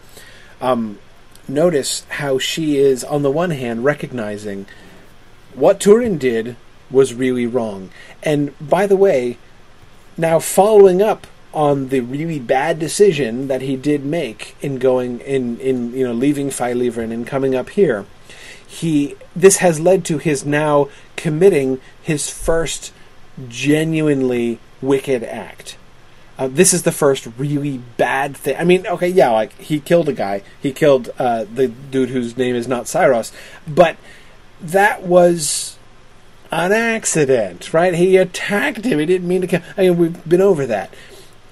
[0.61, 0.99] Um,
[1.47, 4.65] notice how she is, on the one hand, recognizing
[5.57, 6.55] what Turin did
[6.89, 7.89] was really wrong.
[8.23, 9.37] And by the way,
[10.15, 15.59] now following up on the really bad decision that he did make in going in
[15.59, 18.05] in you know leaving Failivrin and coming up here,
[18.65, 22.93] he this has led to his now committing his first
[23.49, 25.77] genuinely wicked act.
[26.37, 28.55] Uh, this is the first really bad thing.
[28.57, 30.43] I mean, okay, yeah, like he killed a guy.
[30.61, 33.31] He killed uh, the dude whose name is not Saeros,
[33.67, 33.97] but
[34.61, 35.77] that was
[36.51, 37.93] an accident, right?
[37.93, 38.99] He attacked him.
[38.99, 39.61] He didn't mean to kill.
[39.77, 40.93] I mean, we've been over that.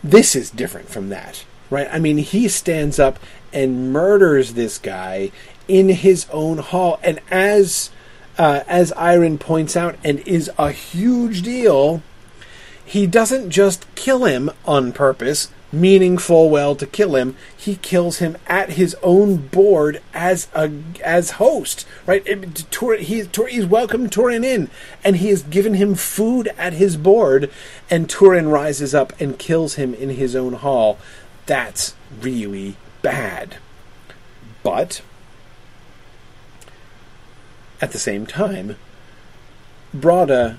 [0.03, 1.87] This is different from that, right?
[1.91, 3.19] I mean, he stands up
[3.51, 5.31] and murders this guy
[5.67, 7.89] in his own hall, and as
[8.37, 12.03] uh, as Airin points out, and is a huge deal
[12.85, 17.35] he doesn't just kill him on purpose, meaning full well to kill him.
[17.55, 20.71] He kills him at his own board as a
[21.03, 22.25] as host, right?
[22.25, 22.65] It,
[23.01, 24.69] he, he's welcomed Turin in,
[25.03, 27.51] and he has given him food at his board,
[27.89, 30.97] and Turin rises up and kills him in his own hall.
[31.45, 33.57] That's really bad.
[34.63, 35.01] But
[37.81, 38.77] at the same time,
[39.93, 40.57] Brodda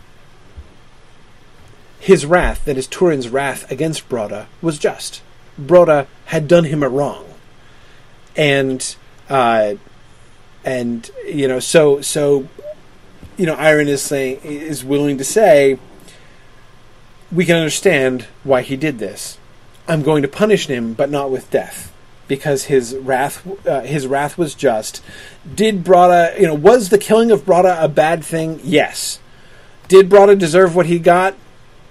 [2.07, 5.23] his wrath, that is Turin's wrath against Brodda, was just.
[5.61, 7.25] Brodda had done him a wrong,
[8.37, 8.95] and
[9.29, 9.75] uh,
[10.65, 12.47] and you know, so so
[13.37, 15.81] you know, Airin is saying is willing to say
[17.33, 19.37] we can understand why he did this.
[19.89, 21.93] I'm going to punish him, but not with death,
[22.29, 25.03] because his wrath uh, his wrath was just.
[25.53, 28.61] Did Brodda, you know, was the killing of Brodda a bad thing?
[28.63, 29.19] Yes.
[29.89, 31.35] Did Brodda deserve what he got?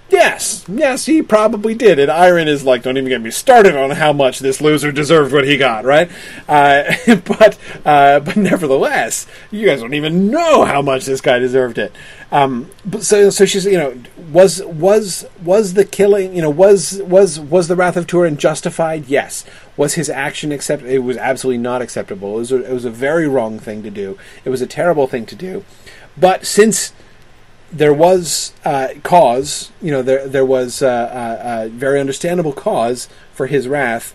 [0.08, 1.98] Yes, yes, he probably did.
[1.98, 5.32] And Airin is like, don't even get me started on how much this loser deserved
[5.32, 6.08] what he got, right?
[6.48, 6.94] Uh,
[7.24, 11.92] but uh, but nevertheless, you guys don't even know how much this guy deserved it.
[12.30, 14.00] Um, but so so she's you know
[14.30, 19.06] was was was the killing you know was was was the wrath of Turin justified?
[19.08, 19.44] Yes.
[19.76, 20.84] Was his action accept?
[20.84, 22.36] It was absolutely not acceptable.
[22.36, 24.16] It was a, it was a very wrong thing to do.
[24.44, 25.64] It was a terrible thing to do.
[26.16, 26.92] But since
[27.72, 32.52] there was uh, cause, you know, there there was a uh, uh, uh, very understandable
[32.52, 34.14] cause for his wrath.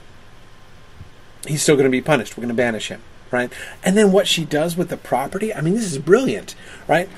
[1.48, 2.38] He's still going to be punished.
[2.38, 3.52] We're going to banish him, right?
[3.84, 6.56] And then what she does with the property, I mean, this is brilliant,
[6.88, 7.10] right?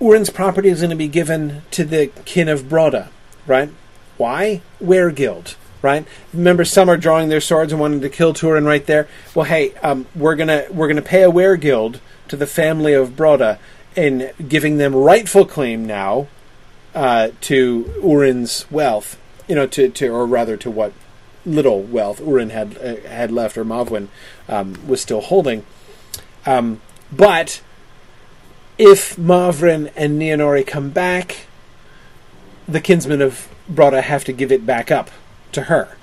[0.00, 3.08] Urin's property is going to be given to the kin of Brodda,
[3.46, 3.70] right?
[4.16, 4.62] Why?
[4.82, 6.06] weregild, right?
[6.32, 9.08] Remember, some are drawing their swords and wanting to kill Turin right there.
[9.34, 13.58] Well, hey, um, we're gonna we're gonna pay a Guild to the family of Brodda
[13.96, 16.28] in giving them rightful claim now
[16.94, 19.18] uh, to Urin's wealth,
[19.48, 20.92] you know, to, to or rather to what
[21.44, 24.08] little wealth Urin had uh, had left, or Mavwin
[24.48, 25.64] um, was still holding.
[26.46, 26.80] Um,
[27.10, 27.62] but
[28.78, 31.46] if Mavwin and Nienori come back,
[32.66, 35.10] the kinsmen of Brodda have to give it back up
[35.52, 35.96] to her.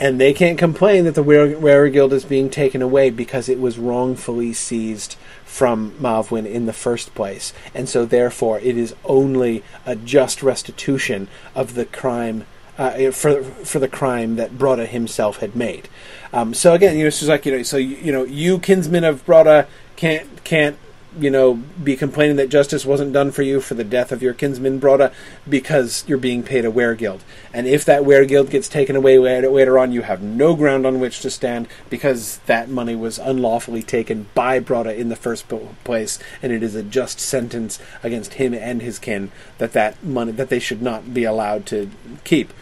[0.00, 4.52] And they can't complain that the weregild is being taken away because it was wrongfully
[4.52, 5.16] seized
[5.48, 11.26] from Mavwin in the first place, and so therefore it is only a just restitution
[11.54, 12.44] of the crime
[12.76, 15.88] uh, for for the crime that Brodda himself had made.
[16.32, 19.04] Um, so again, you know, it's like you know, so you, you know, you kinsmen
[19.04, 20.76] of Brodda can't can't
[21.18, 24.34] you know, be complaining that justice wasn't done for you for the death of your
[24.34, 25.12] kinsman Brodda
[25.48, 27.20] because you're being paid a weregild.
[27.52, 31.20] And if that weregild gets taken away later on, you have no ground on which
[31.20, 35.48] to stand because that money was unlawfully taken by Brodda in the first
[35.84, 40.32] place, and it is a just sentence against him and his kin that that money
[40.32, 41.90] that they should not be allowed to
[42.24, 42.52] keep.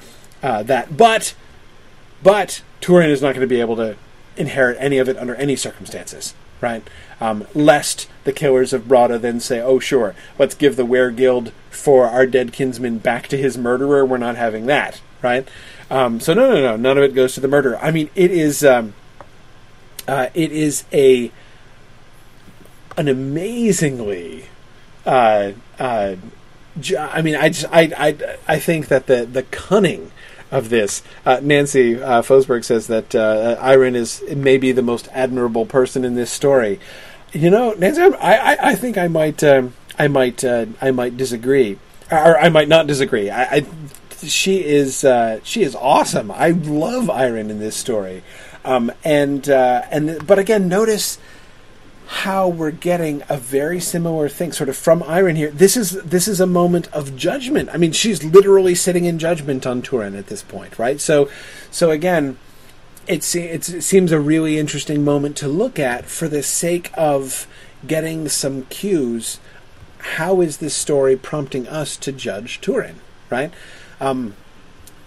[0.42, 1.34] Uh, that, but,
[2.22, 3.96] but Turin is not going to be able to
[4.36, 6.86] inherit any of it under any circumstances right?
[7.20, 12.06] Um, lest the killers of Brodda then say, "Oh, sure, let's give the weregild for
[12.06, 15.48] our dead kinsman back to his murderer." We're not having that, right?
[15.90, 17.78] Um, so no, no, no, none of it goes to the murderer.
[17.78, 18.94] I mean, it is, um,
[20.08, 21.30] uh, it is a
[22.96, 24.46] an amazingly,
[25.04, 26.16] uh, uh,
[26.98, 30.10] I mean, I just, I, I, I think that the the cunning
[30.50, 31.02] of this.
[31.24, 36.14] Uh, Nancy uh, Fosberg says that uh, Airin is maybe the most admirable person in
[36.14, 36.80] this story.
[37.32, 41.16] You know, Nancy, I, I, I think I might, um, I might, uh, I might
[41.16, 41.78] disagree,
[42.10, 43.30] or I might not disagree.
[43.30, 43.66] I, I
[44.22, 46.30] she is uh, she is awesome.
[46.30, 48.22] I love Airin in this story,
[48.64, 51.18] um, and uh, and but again, notice
[52.06, 55.50] how we're getting a very similar thing, sort of from Airin here.
[55.50, 57.68] This is this is a moment of judgment.
[57.72, 61.00] I mean, she's literally sitting in judgment on Turin at this point, right?
[61.00, 61.28] So,
[61.70, 62.38] so again,
[63.08, 67.48] it's, it's it seems a really interesting moment to look at for the sake of
[67.86, 69.40] getting some cues.
[69.98, 73.00] How is this story prompting us to judge Turin,
[73.30, 73.52] right?
[74.00, 74.34] Um,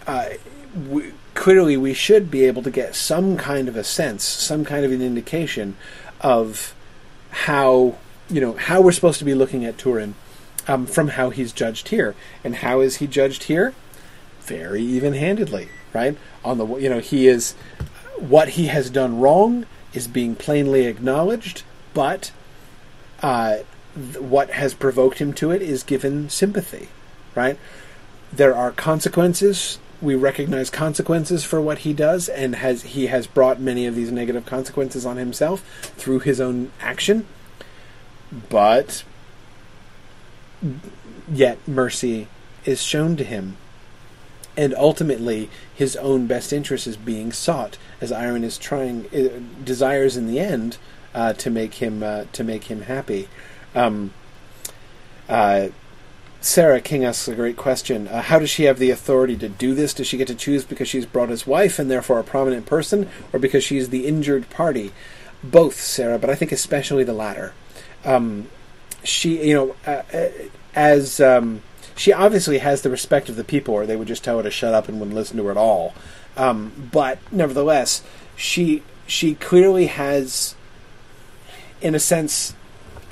[0.05, 0.31] uh,
[0.89, 4.83] we, clearly, we should be able to get some kind of a sense, some kind
[4.83, 5.77] of an indication
[6.19, 6.75] of
[7.31, 7.95] how
[8.29, 10.15] you know how we're supposed to be looking at Turin
[10.67, 13.73] um, from how he's judged here, and how is he judged here?
[14.41, 16.17] Very even-handedly, right?
[16.43, 17.53] On the you know he is
[18.17, 21.63] what he has done wrong is being plainly acknowledged,
[21.93, 22.31] but
[23.21, 23.57] uh,
[23.95, 26.89] th- what has provoked him to it is given sympathy,
[27.35, 27.57] right?
[28.31, 29.79] There are consequences.
[30.01, 34.11] We recognize consequences for what he does, and has he has brought many of these
[34.11, 35.61] negative consequences on himself
[35.97, 37.27] through his own action.
[38.49, 39.03] But
[41.31, 42.27] yet mercy
[42.65, 43.57] is shown to him
[44.59, 50.17] and ultimately his own best interest is being sought as Airin is trying uh, desires
[50.17, 50.77] in the end
[51.15, 53.29] uh, to make him uh, to make him happy.
[53.73, 54.13] Um,
[55.29, 55.69] uh,
[56.41, 58.07] Sarah King asks a great question.
[58.07, 59.93] Uh, how does she have the authority to do this?
[59.93, 63.09] Does she get to choose because she's brought Brodda's wife and therefore a prominent person,
[63.33, 64.91] or because she's the injured party?
[65.43, 67.53] Both, Sarah, but I think especially the latter.
[68.05, 68.47] Um,
[69.03, 70.03] she, you know, uh,
[70.75, 71.61] as um,
[71.95, 74.51] she obviously has the respect of the people, or they would just tell her to
[74.51, 75.93] shut up and wouldn't listen to her at all.
[76.37, 78.01] Um, but nevertheless,
[78.37, 80.55] she she clearly has,
[81.81, 82.53] in a sense,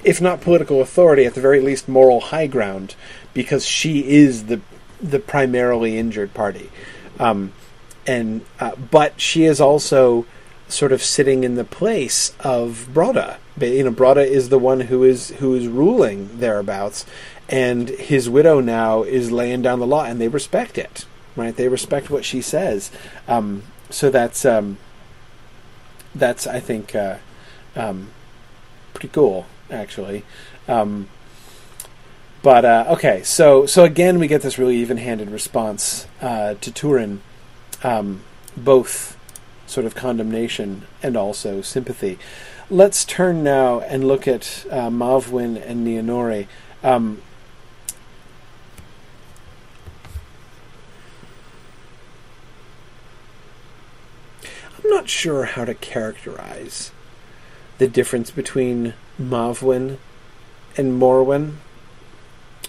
[0.04, 2.96] if not political authority, at the very least moral high ground,
[3.38, 4.60] because she is the
[5.00, 6.72] the primarily injured party,
[7.20, 7.54] um,
[8.08, 10.26] and uh, but she is also
[10.68, 13.38] sort of sitting in the place of Brodda.
[13.62, 17.06] You know, Brodda is the one who is who is ruling thereabouts,
[17.48, 21.06] and his widow now is laying down the law, and they respect it.
[21.36, 21.56] Right?
[21.56, 22.90] They respect what she says.
[23.28, 23.62] Um,
[23.92, 24.80] so that's um,
[26.16, 27.18] that's I think uh,
[27.76, 28.08] um,
[28.96, 30.26] pretty cool, actually.
[30.68, 31.10] Um,
[32.48, 37.20] but uh, okay, so so again, we get this really even-handed response uh, to Turin,
[37.84, 38.22] um,
[38.56, 39.18] both
[39.66, 42.18] sort of condemnation and also sympathy.
[42.70, 46.48] Let's turn now and look at uh, Mavwin and Nienori.
[46.86, 47.22] Um,
[54.82, 56.92] I'm not sure how to characterize
[57.78, 59.98] the difference between Mavwin
[60.78, 61.58] and Morwen,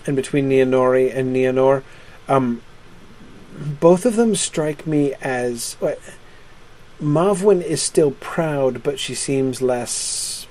[0.09, 1.83] and between Nienori and Nienor.
[2.29, 2.63] Um,
[3.79, 6.01] both of them strike me as what,
[7.01, 10.47] Mavwin is still proud, but she seems less.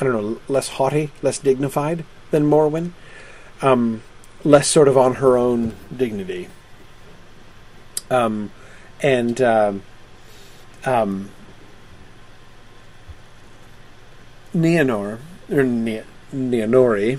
[0.00, 2.92] I don't know, less haughty, less dignified than Morwen.
[3.60, 4.02] Um,
[4.44, 6.48] less sort of on her own dignity.
[8.10, 8.50] Um,
[9.02, 9.82] and um,
[10.84, 11.30] um,
[14.54, 15.18] Nienor
[15.50, 17.18] or ne- Nienori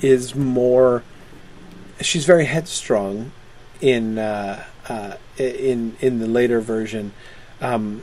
[0.00, 1.02] is more.
[2.00, 3.32] She's very headstrong
[3.80, 7.12] in uh, uh, in in the later version,
[7.60, 8.02] um,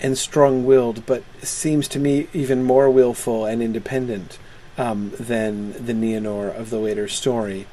[0.00, 4.38] and strong-willed, but seems to me even more willful and independent
[4.76, 7.66] um, than the Nienor of the later story.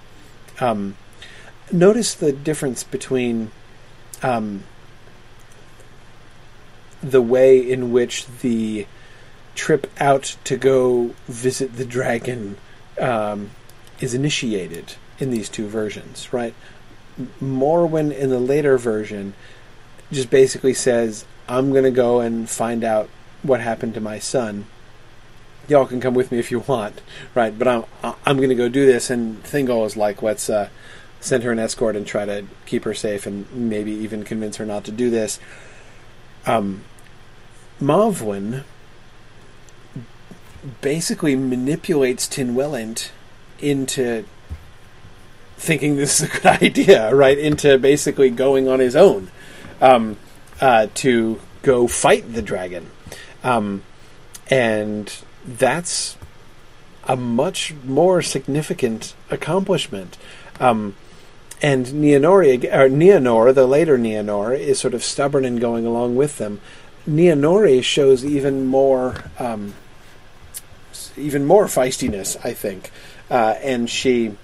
[0.60, 0.98] Um,
[1.72, 3.52] notice the difference between
[4.24, 4.64] um,
[7.02, 8.88] the way in which the
[9.56, 12.58] trip out to go visit the dragon
[13.00, 13.52] um,
[14.00, 16.54] is initiated in these two versions, right?
[17.42, 19.34] Morwen in the later version
[20.12, 23.10] just basically says, I'm going to go and find out
[23.42, 24.66] what happened to my son.
[25.68, 27.02] Y'all can come with me if you want,
[27.34, 27.58] right?
[27.58, 27.86] But I'm
[28.26, 29.10] I'm going to go do this.
[29.10, 30.70] And Thingol is like, let's uh,
[31.20, 34.66] send her an escort and try to keep her safe, and maybe even convince her
[34.66, 35.40] not to do this.
[36.46, 36.84] Um,
[37.82, 38.64] Mavwin
[40.82, 43.10] basically manipulates Tinwelint
[43.60, 44.26] into
[45.58, 47.38] thinking this is a good idea, right?
[47.38, 49.30] Into basically going on his own
[49.82, 50.18] um,
[50.62, 52.90] uh, to go fight the dragon.
[53.44, 53.84] Um,
[54.50, 55.16] and
[55.46, 56.18] that's
[57.06, 60.18] a much more significant accomplishment.
[60.60, 60.96] Um,
[61.62, 66.38] and Nienori, or Nienor, the later Nienor, is sort of stubborn in going along with
[66.38, 66.60] them.
[67.08, 69.74] Nienori shows even more, um,
[71.18, 72.92] even more feistiness, I think,
[73.30, 74.36] uh, and she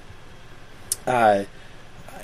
[1.05, 1.45] uh,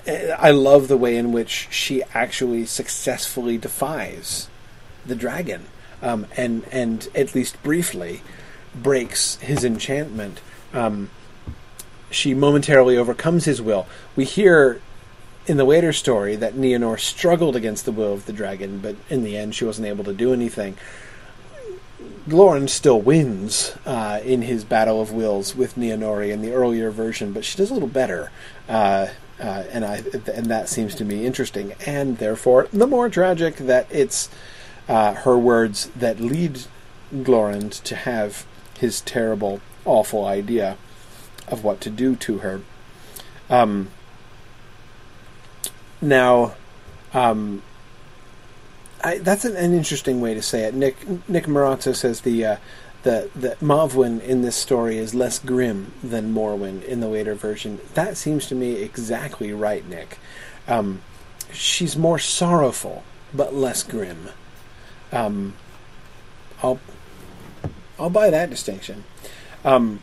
[0.08, 4.48] I love the way in which she actually successfully defies
[5.06, 5.66] the dragon,
[6.02, 8.22] um, and and at least briefly
[8.74, 10.40] breaks his enchantment.
[10.74, 11.10] Um,
[12.10, 13.86] she momentarily overcomes his will.
[14.16, 14.82] We hear
[15.46, 19.24] in the later story that Nienor struggled against the will of the dragon, but in
[19.24, 20.78] the end she wasn't able to do anything.
[22.28, 27.32] Glorund still wins uh, in his battle of wills with Nienori in the earlier version,
[27.32, 28.32] but she does a little better,
[28.68, 29.08] uh,
[29.40, 33.88] uh, and I and that seems to me interesting, and therefore the more tragic that
[33.90, 34.30] it's
[34.90, 36.64] uh, her words that lead
[37.14, 38.46] Glorund to have
[38.78, 40.78] his terrible, awful idea
[41.48, 42.62] of what to do to her.
[43.50, 43.90] Um,
[46.02, 46.56] now,
[47.14, 47.62] um,
[49.04, 50.74] I, that's an, an, interesting way to say it.
[50.74, 52.58] Nick Nick Marazzo says the uh,
[53.04, 57.80] the the Mavwin in this story is less grim than Morwen in the later version.
[57.94, 60.18] That seems to me exactly right, Nick.
[60.68, 61.02] Um,
[61.52, 63.04] she's more sorrowful
[63.34, 64.30] but less grim.
[65.12, 65.54] Um,
[66.64, 66.80] I'll
[68.00, 69.04] I'll buy that distinction.
[69.64, 70.02] Um,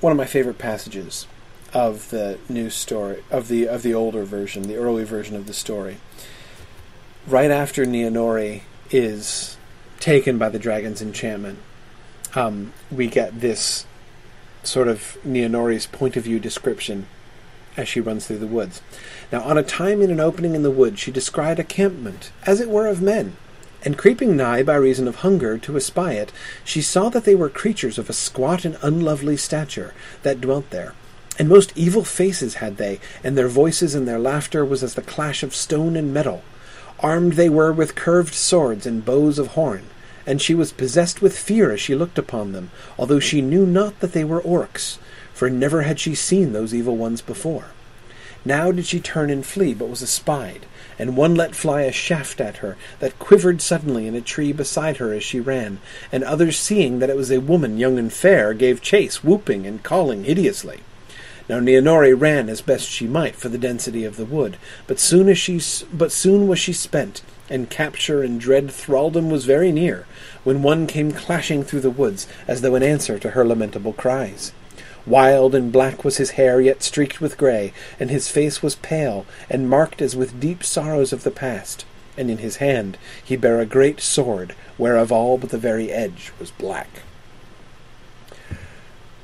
[0.00, 1.26] one of my favorite passages
[1.72, 5.54] of the new story of the of the older version, the early version of the
[5.54, 5.98] story.
[7.26, 9.56] Right after Nienori is
[10.00, 11.60] taken by the dragon's enchantment,
[12.34, 13.86] um, we get this
[14.64, 17.06] sort of Nienori's point of view description
[17.76, 18.82] as she runs through the woods.
[19.30, 22.60] Now, on a time in an opening in the wood, she descried a campment, as
[22.60, 23.36] it were of men,
[23.84, 26.32] and creeping nigh by reason of hunger to espy it,
[26.64, 29.94] she saw that they were creatures of a squat and unlovely stature
[30.24, 30.94] that dwelt there.
[31.38, 35.02] And most evil faces had they, and their voices and their laughter was as the
[35.02, 36.42] clash of stone and metal.
[37.02, 39.82] Armed they were with curved swords and bows of horn,
[40.24, 43.98] and she was possessed with fear as she looked upon them, although she knew not
[43.98, 44.98] that they were orcs,
[45.34, 47.66] for never had she seen those evil ones before.
[48.44, 50.66] Now did she turn and flee, but was espied,
[50.96, 54.98] and one let fly a shaft at her that quivered suddenly in a tree beside
[54.98, 55.80] her as she ran,
[56.12, 59.82] and others seeing that it was a woman young and fair gave chase, whooping and
[59.82, 60.82] calling hideously.
[61.48, 64.56] Now Nienori ran as best she might for the density of the wood,
[64.86, 65.60] but soon as she
[65.92, 70.06] but soon was she spent, and capture and dread thraldom was very near,
[70.44, 74.52] when one came clashing through the woods as though in answer to her lamentable cries.
[75.04, 79.26] Wild and black was his hair, yet streaked with grey, and his face was pale,
[79.50, 81.84] and marked as with deep sorrows of the past.
[82.16, 86.32] And in his hand he bare a great sword, whereof all but the very edge
[86.38, 87.02] was black.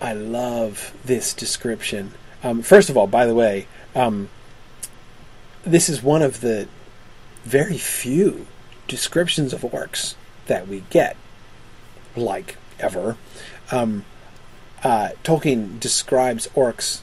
[0.00, 2.12] I love this description.
[2.42, 4.28] Um, first of all, by the way, um,
[5.64, 6.68] this is one of the
[7.44, 8.46] very few
[8.86, 10.14] descriptions of orcs
[10.46, 11.16] that we get,
[12.16, 13.16] like ever.
[13.72, 14.04] Um,
[14.84, 17.00] uh, Tolkien describes orcs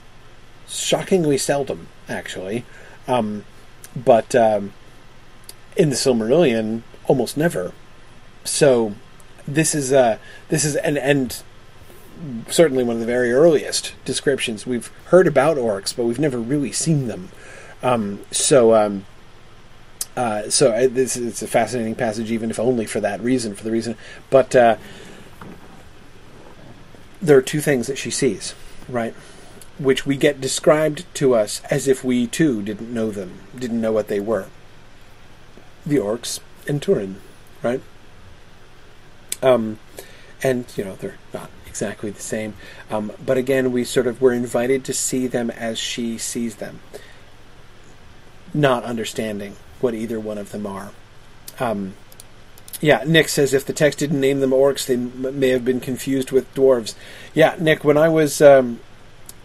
[0.68, 2.66] shockingly seldom, actually,
[3.08, 3.44] um,
[3.96, 4.74] but um,
[5.76, 7.74] in the Silmarillion, almost never.
[8.44, 8.96] So
[9.48, 10.18] this is uh,
[10.50, 11.44] this is and and
[12.50, 16.72] certainly one of the very earliest descriptions we've heard about orcs, but we've never really
[16.72, 17.30] seen them.
[17.84, 18.76] Um, so.
[18.76, 19.06] Um,
[20.18, 23.66] uh, so uh, this is a fascinating passage, even if only for that reason, for
[23.66, 23.98] the reason.
[24.30, 24.78] But uh,
[27.22, 28.56] there are two things that she sees,
[28.88, 29.14] right?
[29.78, 33.92] Which we get described to us as if we too didn't know them, didn't know
[33.92, 34.48] what they were.
[35.86, 37.20] The orcs and Turin,
[37.62, 37.82] right?
[39.44, 39.80] Um,
[40.42, 42.54] and you know they're not exactly the same,
[42.90, 46.80] um, but again we sort of were invited to see them as she sees them,
[48.54, 50.92] not understanding what either one of them are.
[51.60, 51.96] Um,
[52.80, 55.82] yeah, Nick says if the text didn't name them orcs, they m- may have been
[55.82, 56.96] confused with dwarves.
[57.34, 58.80] Yeah, Nick, when I was, um,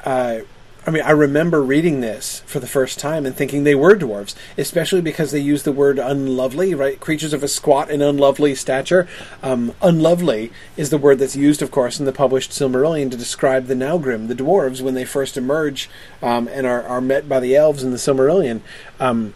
[0.05, 0.40] uh,
[0.86, 4.35] I mean, I remember reading this for the first time and thinking they were dwarves,
[4.57, 6.98] especially because they use the word unlovely, right?
[6.98, 9.07] Creatures of a squat and unlovely stature.
[9.43, 13.66] Um, unlovely is the word that's used, of course, in the published Silmarillion to describe
[13.66, 15.90] the Naugrim, the dwarves, when they first emerge
[16.23, 18.62] um, and are, are met by the elves in the Silmarillion.
[18.98, 19.35] Um,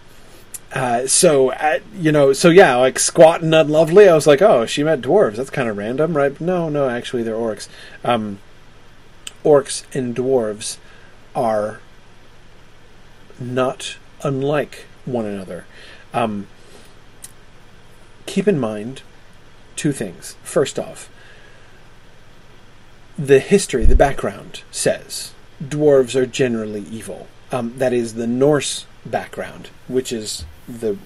[0.73, 4.09] uh, so uh, you know, so yeah, like squat and unlovely.
[4.09, 5.37] I was like, oh, she met dwarves.
[5.37, 6.41] That's kind of random, right?
[6.41, 7.69] No, no, actually, they're orcs.
[8.03, 8.39] Um,
[9.45, 10.79] orcs and dwarves
[11.35, 11.81] are
[13.39, 15.67] not unlike one another.
[16.13, 16.47] Um,
[18.27, 19.03] keep in mind
[19.77, 20.37] two things.
[20.43, 21.11] First off,
[23.19, 25.33] the history, the background says
[25.63, 27.29] dwarves are generally evil.
[27.53, 30.97] Um, that is the Norse background, which is the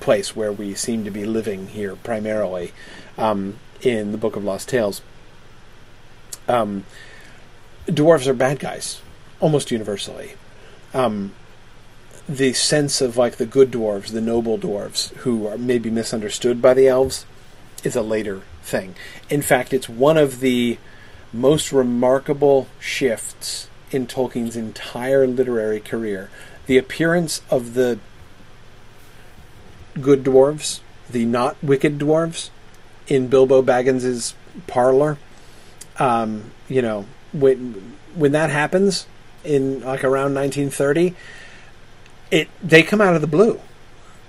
[0.00, 2.72] place where we seem to be living here primarily
[3.16, 5.02] um, in the Book of Lost Tales.
[6.48, 6.84] Um,
[7.86, 9.00] dwarves are bad guys,
[9.40, 10.32] almost universally.
[10.94, 11.32] Um,
[12.28, 16.74] the sense of like the good dwarves, the noble dwarves, who are maybe misunderstood by
[16.74, 17.24] the elves,
[17.84, 18.94] is a later thing.
[19.30, 20.78] In fact, it's one of the
[21.32, 26.30] most remarkable shifts in Tolkien's entire literary career.
[26.66, 27.98] The appearance of the
[30.00, 32.50] good dwarves, the not wicked dwarves,
[33.06, 34.34] in Bilbo Baggins's
[34.66, 35.16] parlor.
[35.98, 39.06] Um, you know, when when that happens
[39.48, 41.14] in like around 1930,
[42.30, 43.60] it they come out of the blue.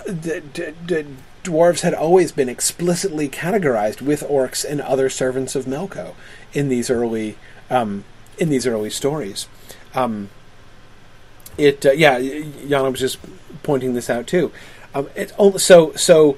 [0.05, 1.05] The, the, the
[1.43, 6.15] dwarves had always been explicitly categorized with orcs and other servants of Melko
[6.53, 7.37] in these early
[7.69, 8.05] um,
[8.37, 9.47] in these early stories.
[9.93, 10.29] Um,
[11.57, 13.19] it uh, yeah, Yana was just
[13.63, 14.51] pointing this out too.
[14.95, 16.37] Um, it so so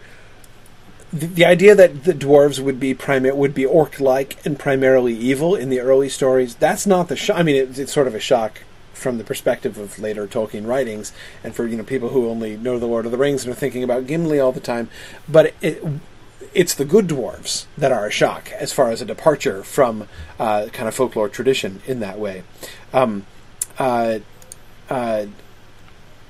[1.14, 5.14] the, the, idea that the dwarves would be primar- would be orc like and primarily
[5.14, 6.56] evil in the early stories.
[6.56, 7.38] That's not the shock.
[7.38, 8.62] I mean, it, it's sort of a shock
[9.02, 11.12] from the perspective of later Tolkien writings,
[11.44, 13.56] and for you know people who only know the Lord of the Rings and are
[13.56, 14.90] thinking about Gimli all the time.
[15.28, 15.84] But it,
[16.54, 20.08] it's the good dwarves that are a shock as far as a departure from
[20.40, 22.44] uh, kind of folklore tradition in that way.
[22.94, 23.26] Um,
[23.78, 24.20] uh,
[24.90, 25.26] uh,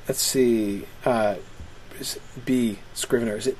[0.07, 1.35] let's see, uh,
[2.45, 3.57] B Scrivener is it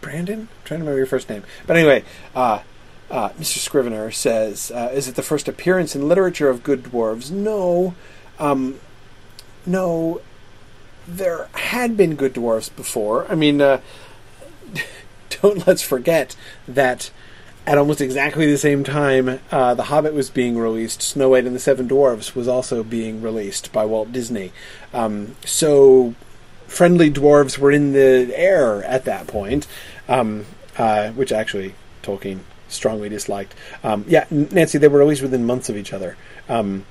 [0.00, 0.40] Brandon?
[0.40, 2.04] I'm trying to remember your first name, but anyway.
[2.34, 2.60] Uh,
[3.10, 3.58] uh, Mr.
[3.58, 7.94] Scrivener says, "Is it the first appearance in literature of good dwarves?" No,
[8.42, 8.80] um,
[9.64, 10.20] no,
[11.06, 13.30] there had been good dwarfs before.
[13.30, 13.80] I mean, uh,
[15.42, 16.36] don't let's forget
[16.66, 17.10] that
[17.64, 21.54] at almost exactly the same time uh, The Hobbit was being released, Snow White and
[21.54, 24.52] the Seven Dwarfs was also being released by Walt Disney.
[24.92, 26.16] Um, so
[26.66, 29.68] friendly dwarves were in the air at that point,
[30.08, 30.46] um,
[30.76, 33.54] uh, which actually Tolkien strongly disliked.
[33.84, 36.16] Um, yeah, Nancy, they were always within months of each other.
[36.48, 36.84] Um,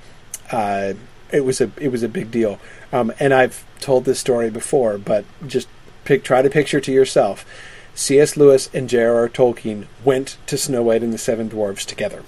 [0.50, 0.94] uh,
[1.32, 2.58] it was a it was a big deal.
[2.92, 5.68] Um, and I've told this story before, but just
[6.04, 7.44] pick, try to picture to yourself.
[7.94, 8.36] C.S.
[8.36, 9.28] Lewis and J.R.R.
[9.28, 12.22] Tolkien went to Snow White and the Seven Dwarfs together.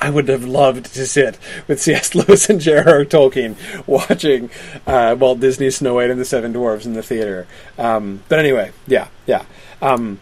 [0.00, 1.38] I would have loved to sit
[1.68, 2.14] with C.S.
[2.16, 3.04] Lewis and J.R.R.
[3.04, 3.56] Tolkien
[3.86, 4.50] watching
[4.86, 7.46] uh, Walt Disney's Snow White and the Seven Dwarfs in the theater.
[7.78, 9.44] Um, but anyway, yeah, yeah.
[9.80, 10.18] Um,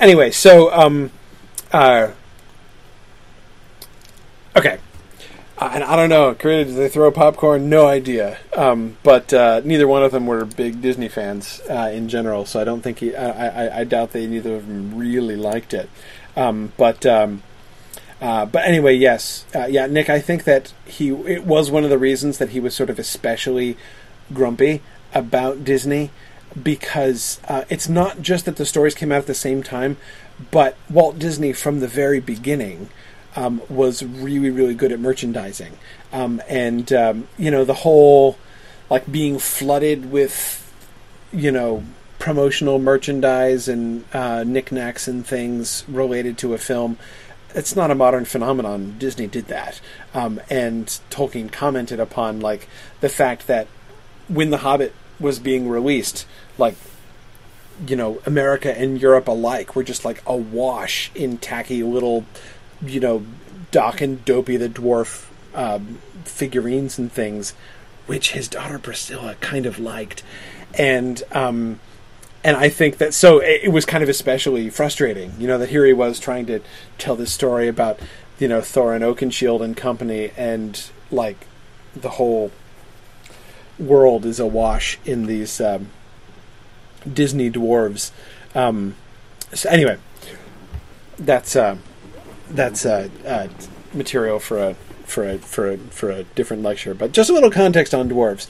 [0.00, 1.10] anyway, so um,
[1.72, 2.12] uh,
[4.56, 4.78] okay.
[5.58, 7.70] And I don't know, did they throw popcorn?
[7.70, 8.38] No idea.
[8.54, 12.60] Um, but uh, neither one of them were big Disney fans uh, in general, so
[12.60, 13.14] I don't think he.
[13.16, 15.88] I, I, I, doubt they neither of them really liked it.
[16.36, 17.42] Um, but um,
[18.20, 20.10] uh, but anyway, yes, uh, yeah, Nick.
[20.10, 22.98] I think that he it was one of the reasons that he was sort of
[22.98, 23.78] especially
[24.34, 24.82] grumpy
[25.14, 26.10] about Disney
[26.62, 29.96] because uh, it's not just that the stories came out at the same time,
[30.50, 32.90] but Walt Disney from the very beginning
[33.36, 35.78] um, was really really good at merchandising,
[36.12, 38.38] um, and um, you know the whole
[38.90, 40.62] like being flooded with
[41.32, 41.84] you know
[42.18, 46.98] promotional merchandise and uh, knickknacks and things related to a film.
[47.54, 48.96] It's not a modern phenomenon.
[48.98, 49.80] Disney did that,
[50.14, 52.68] um, and Tolkien commented upon like
[53.00, 53.68] the fact that
[54.28, 56.26] when The Hobbit was being released,
[56.58, 56.74] like
[57.86, 62.24] you know, America and Europe alike were just like awash in tacky little
[62.82, 63.24] you know,
[63.70, 67.54] Doc and Dopey the dwarf um, figurines and things,
[68.06, 70.22] which his daughter Priscilla kind of liked,
[70.74, 71.80] and um,
[72.44, 75.70] and I think that so it, it, was kind of especially frustrating, you know, that
[75.70, 76.60] here he was trying to
[76.98, 77.98] tell this story about
[78.38, 81.46] you know Thorin Oakenshield and company, and like
[81.94, 82.52] the whole
[83.78, 85.88] world is awash in these um,
[87.10, 88.10] Disney dwarves.
[88.54, 88.94] Um,
[89.52, 89.98] so anyway,
[91.18, 91.56] that's.
[91.56, 91.78] Uh,
[92.50, 93.48] that's uh, uh,
[93.92, 94.74] material for a
[95.04, 96.94] for a for a for a different lecture.
[96.94, 98.48] But just a little context on dwarves.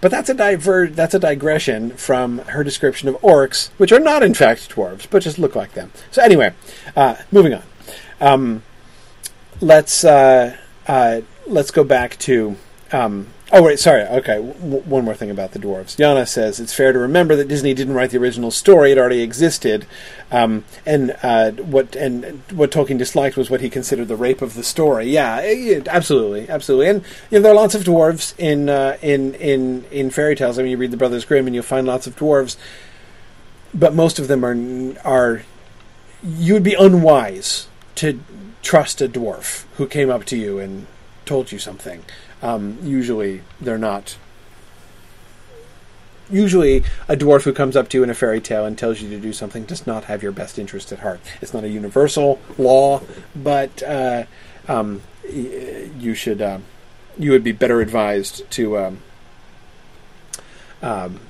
[0.00, 4.22] But that's a diver that's a digression from her description of orcs, which are not
[4.22, 5.90] in fact dwarves, but just look like them.
[6.10, 6.54] So anyway,
[6.94, 7.62] uh, moving on.
[8.20, 8.62] Um,
[9.60, 10.56] let's uh,
[10.86, 12.56] uh, let's go back to
[12.92, 14.02] um, Oh, wait, sorry.
[14.02, 15.96] Okay, w- one more thing about the dwarves.
[15.96, 19.22] Yana says it's fair to remember that Disney didn't write the original story; it already
[19.22, 19.86] existed.
[20.30, 24.52] Um, and uh, what and what Tolkien disliked was what he considered the rape of
[24.52, 25.06] the story.
[25.06, 26.88] Yeah, yeah absolutely, absolutely.
[26.88, 30.58] And you know, there are lots of dwarves in uh, in in in fairy tales.
[30.58, 32.56] I mean, you read the Brothers Grimm, and you'll find lots of dwarves,
[33.72, 35.42] but most of them are are.
[36.22, 38.20] You would be unwise to
[38.62, 40.86] trust a dwarf who came up to you and
[41.28, 42.04] told you something.
[42.42, 44.16] Um, usually, they're not.
[46.30, 49.08] Usually, a dwarf who comes up to you in a fairy tale and tells you
[49.10, 51.20] to do something does not have your best interest at heart.
[51.40, 53.00] It's not a universal law,
[53.34, 54.24] but uh,
[54.66, 56.40] um, you should.
[56.42, 56.58] Uh,
[57.18, 58.98] you would be better advised to um,
[60.82, 61.20] Um,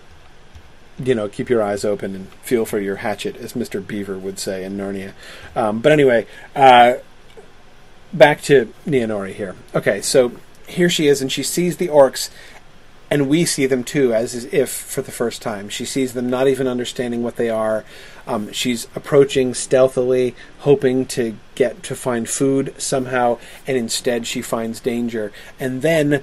[1.02, 3.84] you know, keep your eyes open and feel for your hatchet, as Mr.
[3.84, 5.12] Beaver would say in Narnia.
[5.54, 6.26] Um, but anyway,
[6.56, 6.94] uh,
[8.12, 9.56] back to Nienori here.
[9.74, 10.32] Okay, so
[10.66, 12.30] here she is, and she sees the orcs,
[13.10, 15.68] and we see them too, as if for the first time.
[15.68, 17.84] She sees them not even understanding what they are.
[18.26, 24.80] Um, she's approaching stealthily, hoping to get to find food somehow, and instead she finds
[24.80, 25.32] danger.
[25.58, 26.22] And then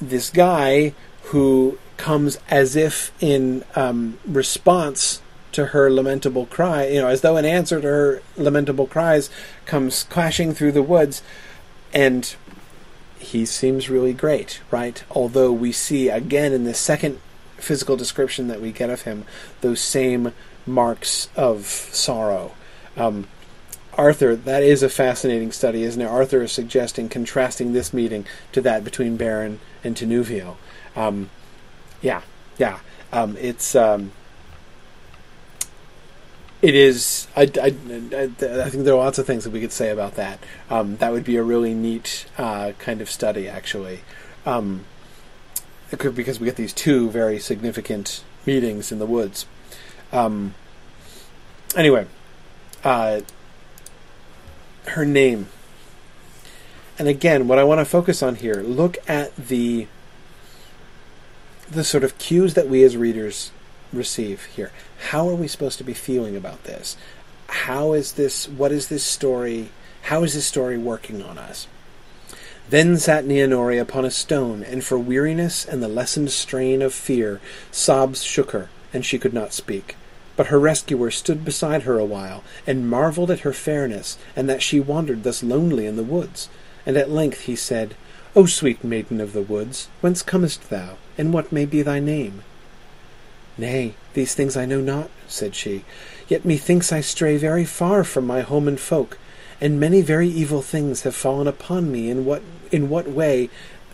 [0.00, 0.94] this guy
[1.24, 5.20] who comes as if in um, response
[5.52, 9.30] to her lamentable cry, you know, as though in answer to her lamentable cries,
[9.66, 11.22] comes clashing through the woods,
[11.92, 12.34] and
[13.18, 15.02] he seems really great, right?
[15.10, 17.20] Although we see again in the second
[17.56, 19.24] physical description that we get of him
[19.60, 20.32] those same
[20.66, 22.52] marks of sorrow.
[22.96, 23.26] Um,
[23.94, 26.06] Arthur, that is a fascinating study, isn't it?
[26.06, 30.56] Arthur is suggesting contrasting this meeting to that between Beren and Tinúviel.
[30.96, 31.28] Um,
[32.00, 32.22] yeah,
[32.56, 32.78] yeah.
[33.12, 34.12] Um, it's um,
[36.62, 37.26] it is.
[37.34, 38.26] I, I, I,
[38.70, 40.38] think there are lots of things that we could say about that.
[40.68, 44.00] Um, that would be a really neat uh, kind of study, actually,
[44.44, 44.84] um,
[45.90, 49.46] could, because we get these two very significant meetings in the woods.
[50.12, 50.54] Um,
[51.76, 52.06] anyway,
[52.84, 53.20] uh,
[54.88, 55.48] her name.
[56.98, 59.86] And again, what I want to focus on here, look at the
[61.70, 63.52] the sort of cues that we as readers
[63.92, 64.72] receive here.
[65.08, 66.96] How are we supposed to be feeling about this?
[67.48, 69.70] How is this, what is this story,
[70.02, 71.66] how is this story working on us?
[72.68, 77.40] Then sat Nienori upon a stone, and for weariness and the lessened strain of fear,
[77.72, 79.96] sobs shook her, and she could not speak.
[80.36, 84.62] But her rescuer stood beside her a while, and marvelled at her fairness, and that
[84.62, 86.48] she wandered thus lonely in the woods.
[86.86, 87.96] And at length he said,
[88.36, 92.44] O sweet maiden of the woods, whence comest thou, and what may be thy name?
[93.58, 95.84] Nay, these things I know not, said she,
[96.28, 99.18] yet methinks I stray very far from my home and folk,
[99.60, 103.50] and many very evil things have fallen upon me in what in what way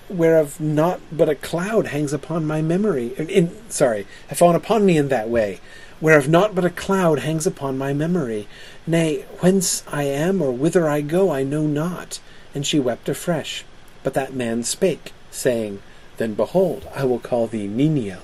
[0.09, 4.87] whereof not but a cloud hangs upon my memory in, in sorry, have fallen upon
[4.87, 5.61] me in that way,
[6.01, 8.47] whereof not but a cloud hangs upon my memory.
[8.87, 12.21] Nay, whence I am or whither I go I know not.
[12.55, 13.65] And she wept afresh.
[14.03, 15.83] But that man spake, saying,
[16.17, 18.21] Then behold, I will call thee Niniel,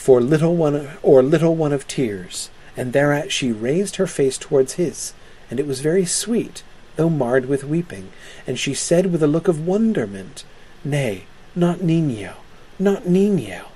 [0.00, 2.48] for little one or little one of tears.
[2.74, 5.12] And thereat she raised her face towards his,
[5.50, 6.62] and it was very sweet,
[6.96, 8.10] though marred with weeping.
[8.46, 10.44] And she said with a look of wonderment,
[10.82, 11.24] Nay,
[11.54, 12.36] not Niniel,
[12.78, 13.66] not Niniel.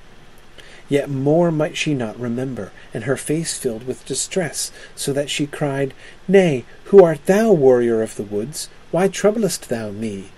[0.89, 5.47] Yet more might she not remember, and her face filled with distress, so that she
[5.47, 5.93] cried,
[6.27, 8.71] Nay, who art thou, warrior of the woods?
[8.91, 10.31] Why troublest thou me?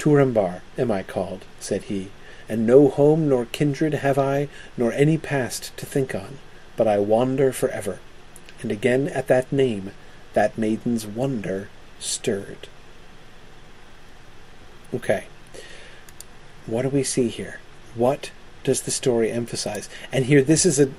[0.00, 2.10] Turambar am I called, said he,
[2.48, 6.38] and no home nor kindred have I, nor any past to think on,
[6.76, 7.98] but I wander for ever.
[8.62, 9.92] And again at that name,
[10.34, 11.68] that maiden's wonder
[11.98, 12.68] stirred.
[14.92, 15.26] Okay.
[16.66, 17.60] What do we see here?
[17.94, 18.30] What
[18.62, 19.88] does the story emphasize?
[20.10, 20.90] And here, this is a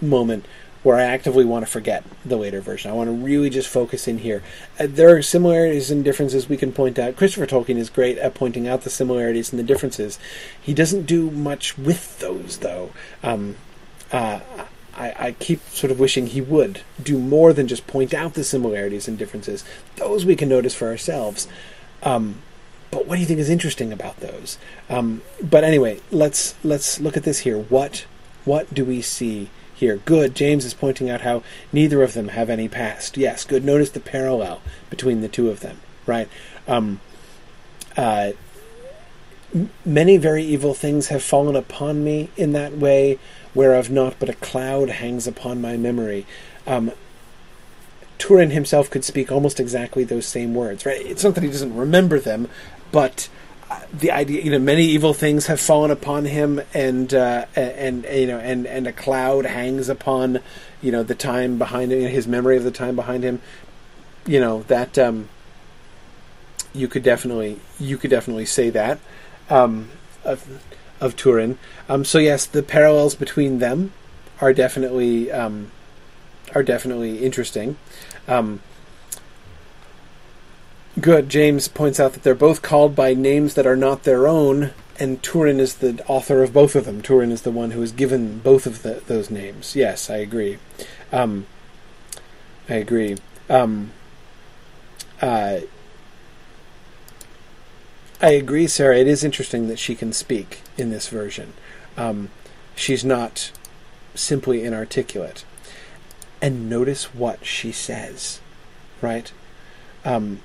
[0.00, 0.46] moment
[0.84, 2.90] where I actively want to forget the later version.
[2.90, 4.42] I want to really just focus in here.
[4.78, 7.16] Uh, there are similarities and differences we can point out.
[7.16, 10.18] Christopher Tolkien is great at pointing out the similarities and the differences.
[10.60, 12.90] He doesn't do much with those, though.
[13.22, 13.56] Um,
[14.12, 14.40] uh,
[14.96, 18.44] I, I, keep sort of wishing he would do more than just point out the
[18.44, 19.64] similarities and differences.
[19.96, 21.48] Those we can notice for ourselves.
[22.02, 22.36] Um,
[22.90, 24.58] but what do you think is interesting about those?
[24.88, 27.58] Um, but anyway, let's let's look at this here.
[27.58, 28.04] What
[28.44, 29.50] what do we see?
[29.84, 29.96] Here.
[30.04, 30.34] Good.
[30.34, 31.42] James is pointing out how
[31.72, 33.16] neither of them have any past.
[33.16, 33.64] Yes, good.
[33.64, 36.28] Notice the parallel between the two of them, right?
[36.66, 37.00] Um,
[37.96, 38.32] uh,
[39.84, 43.18] many very evil things have fallen upon me in that way,
[43.54, 46.26] whereof not but a cloud hangs upon my memory.
[46.66, 46.92] Um,
[48.18, 51.04] Turin himself could speak almost exactly those same words, right?
[51.04, 52.48] It's not that he doesn't remember them,
[52.90, 53.28] but
[53.92, 58.26] the idea, you know, many evil things have fallen upon him, and uh, and you
[58.26, 60.40] know, and and a cloud hangs upon,
[60.82, 63.40] you know, the time behind him, his memory of the time behind him.
[64.26, 65.28] You know that um,
[66.72, 68.98] you could definitely you could definitely say that
[69.50, 69.90] um,
[70.24, 70.62] of
[71.00, 71.58] of Turin.
[71.88, 73.92] Um, so yes, the parallels between them
[74.40, 75.70] are definitely um,
[76.54, 77.76] are definitely interesting.
[78.26, 78.60] Um,
[81.00, 81.28] Good.
[81.28, 85.22] James points out that they're both called by names that are not their own, and
[85.22, 87.02] Turin is the author of both of them.
[87.02, 89.74] Turin is the one who has given both of the, those names.
[89.74, 90.58] Yes, I agree.
[91.12, 91.46] Um,
[92.68, 93.16] I agree.
[93.50, 93.90] Um,
[95.20, 95.60] uh,
[98.22, 98.98] I agree, Sarah.
[98.98, 101.54] It is interesting that she can speak in this version.
[101.96, 102.30] Um,
[102.76, 103.52] She's not
[104.14, 105.44] simply inarticulate.
[106.42, 108.40] And notice what she says,
[109.00, 109.32] right?
[110.04, 110.40] Um,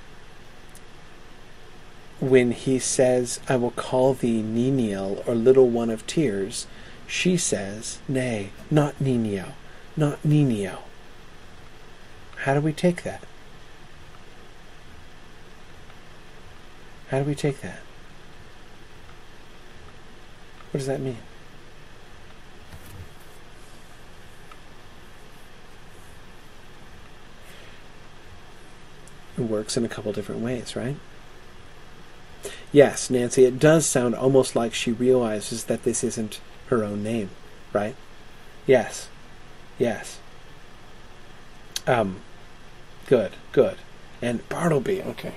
[2.20, 6.68] when he says, I will call thee Niniel, or little one of tears,
[7.08, 9.54] she says, Nay, not Niniel,
[9.96, 10.80] not Niniel.
[12.44, 13.24] How do we take that?
[17.10, 17.80] How do we take that?
[20.72, 21.18] What does that mean?
[29.38, 30.98] It works in a couple different ways, right?
[32.72, 37.30] Yes, Nancy, it does sound almost like she realizes that this isn't her own name,
[37.74, 37.96] right?
[38.68, 39.10] Yes.
[39.80, 40.20] Yes.
[41.88, 42.18] Um,
[43.08, 43.78] good, good.
[44.22, 45.34] And Bartleby, okay.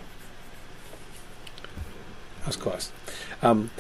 [2.41, 2.93] That was close.
[3.41, 3.71] Um,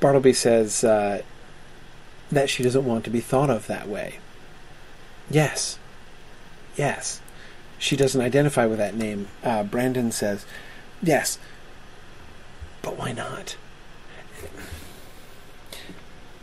[0.00, 1.22] Bartleby says uh,
[2.32, 4.18] that she doesn't want to be thought of that way.
[5.30, 5.78] Yes.
[6.76, 7.20] Yes.
[7.78, 9.28] She doesn't identify with that name.
[9.44, 10.44] Uh, Brandon says,
[11.02, 11.38] yes.
[12.82, 13.56] But why not?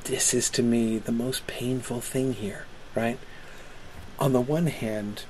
[0.03, 2.65] This is to me the most painful thing here,
[2.95, 3.19] right?
[4.19, 5.25] On the one hand,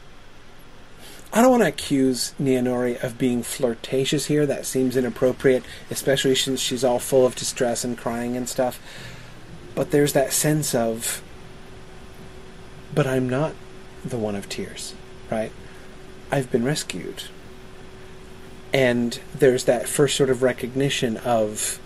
[1.33, 4.45] I don't want to accuse Nienori of being flirtatious here.
[4.45, 8.79] That seems inappropriate, especially since she's all full of distress and crying and stuff.
[9.75, 11.21] But there's that sense of,
[12.95, 13.53] but I'm not
[14.05, 14.93] the one of tears,
[15.29, 15.51] right?
[16.31, 17.23] I've been rescued.
[18.73, 21.79] And there's that first sort of recognition of.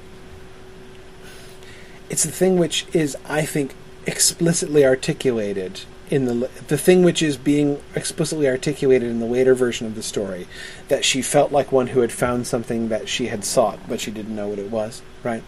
[2.10, 3.74] It's the thing which is, I think,
[4.06, 5.82] explicitly articulated
[6.12, 10.04] in the the thing which is being explicitly articulated in the later version of the
[10.04, 10.46] story
[10.90, 14.12] that she felt like one who had found something that she had sought but she
[14.12, 15.42] didn't know what it was right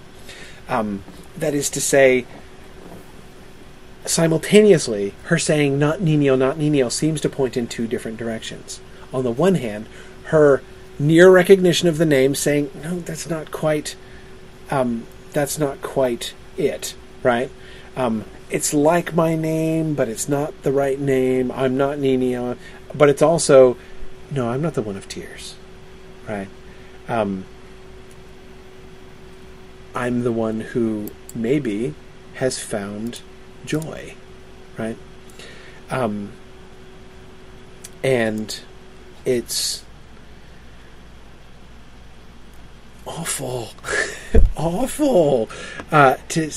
[0.70, 1.04] um,
[1.38, 2.26] that is to say
[4.06, 8.80] simultaneously her saying not Nino not Nino seems to point in two different directions
[9.14, 9.86] on the one hand
[10.26, 10.62] her
[11.00, 13.96] near recognition of the name saying no that's not quite
[14.72, 17.50] um, that's not quite it right
[17.96, 21.52] um, it's like my name, but it's not the right name.
[21.52, 22.36] I'm not Nini,
[22.94, 23.78] but it's also
[24.32, 25.56] no, I'm not the one of tears,
[26.28, 26.48] right?
[27.08, 27.46] Um,
[29.94, 31.94] I'm the one who maybe
[32.36, 33.22] has found
[33.66, 34.16] joy,
[34.78, 34.98] right?
[35.90, 36.32] Um,
[38.04, 38.60] and
[39.26, 39.84] it's
[43.06, 43.70] awful,
[44.56, 45.50] awful.
[45.92, 46.50] Uh, to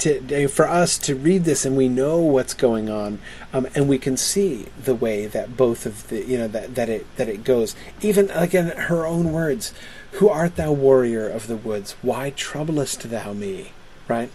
[0.00, 3.18] to for us to read this and we know what's going on
[3.52, 6.88] um, and we can see the way that both of the you know that, that
[6.88, 7.76] it that it goes.
[8.00, 9.74] Even like in her own words
[10.12, 11.92] who art thou warrior of the woods?
[12.02, 13.72] Why troublest thou me?
[14.08, 14.30] Right?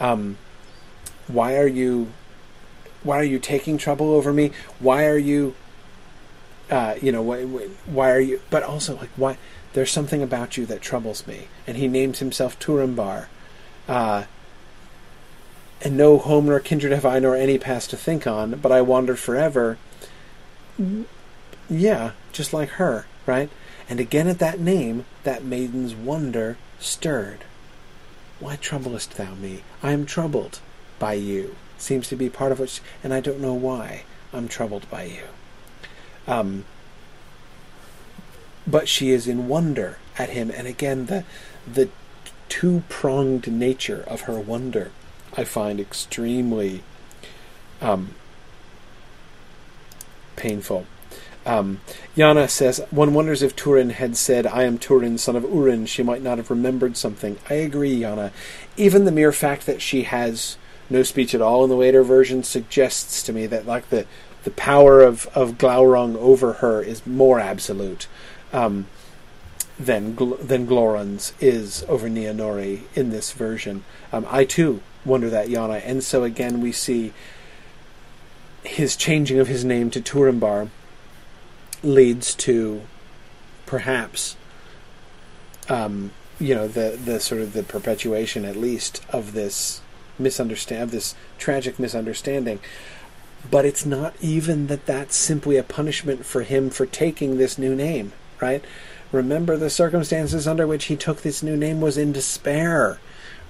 [0.00, 0.36] Um,
[1.28, 2.08] why are you
[3.02, 4.50] why are you taking trouble over me?
[4.80, 5.54] Why are you
[6.70, 7.44] uh, you know why,
[7.86, 9.38] why are you but also like why
[9.72, 13.26] there's something about you that troubles me and he names himself Turambar
[13.88, 14.24] uh,
[15.82, 18.80] and no home nor kindred have I nor any past to think on, but I
[18.80, 19.78] wandered forever.
[21.68, 23.50] Yeah, just like her, right?
[23.88, 27.44] And again at that name, that maiden's wonder stirred.
[28.38, 29.62] Why troublest thou me?
[29.82, 30.60] I am troubled
[30.98, 31.56] by you.
[31.78, 35.24] Seems to be part of which, and I don't know why I'm troubled by you.
[36.26, 36.64] Um,
[38.66, 41.24] but she is in wonder at him, and again the
[41.72, 41.88] the
[42.48, 44.90] two pronged nature of her wonder
[45.36, 46.82] I find extremely
[47.80, 48.14] um,
[50.36, 50.86] painful.
[51.44, 51.80] Um,
[52.16, 56.02] Yana says, One wonders if Turin had said, I am Turin, son of Urin, she
[56.02, 57.38] might not have remembered something.
[57.50, 58.30] I agree, Yana.
[58.76, 60.56] Even the mere fact that she has
[60.88, 64.06] no speech at all in the later version suggests to me that, like, the,
[64.44, 68.06] the power of, of Glaurung over her is more absolute
[68.52, 68.86] um,
[69.78, 73.84] than, than Glorund's is over Nienori in this version.
[74.12, 75.82] Um, I, too, wonder that Yana.
[75.84, 77.12] And so again, we see
[78.62, 80.68] his changing of his name to Turambar
[81.82, 82.82] leads to
[83.66, 84.36] perhaps,
[85.68, 89.80] um, you know, the the sort of the perpetuation, at least, of this
[90.18, 92.60] misunderstand of this tragic misunderstanding.
[93.50, 97.74] But it's not even that that's simply a punishment for him for taking this new
[97.74, 98.12] name,
[98.42, 98.62] right?
[99.12, 102.98] Remember the circumstances under which he took this new name was in despair,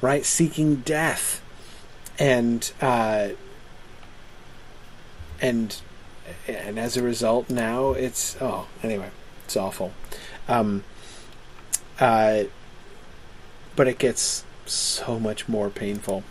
[0.01, 0.25] right?
[0.25, 1.43] Seeking death
[2.19, 3.31] and uh,
[5.41, 5.81] and
[6.47, 9.11] and as a result, now it's oh anyway,
[9.45, 9.93] it's awful.
[10.49, 10.85] Um,
[11.99, 12.45] uh,
[13.75, 16.25] but it gets so much more painful.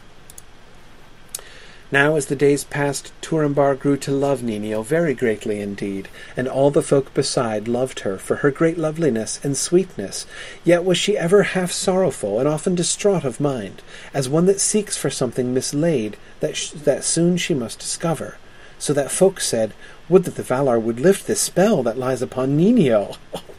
[1.93, 6.07] Now, as the days passed, Turambar grew to love Niniel very greatly indeed,
[6.37, 10.25] and all the folk beside loved her for her great loveliness and sweetness.
[10.63, 13.81] Yet was she ever half sorrowful, and often distraught of mind,
[14.13, 18.37] as one that seeks for something mislaid that, sh- that soon she must discover.
[18.79, 19.73] So that folk said,
[20.07, 23.17] Would that the Valar would lift this spell that lies upon Niniel.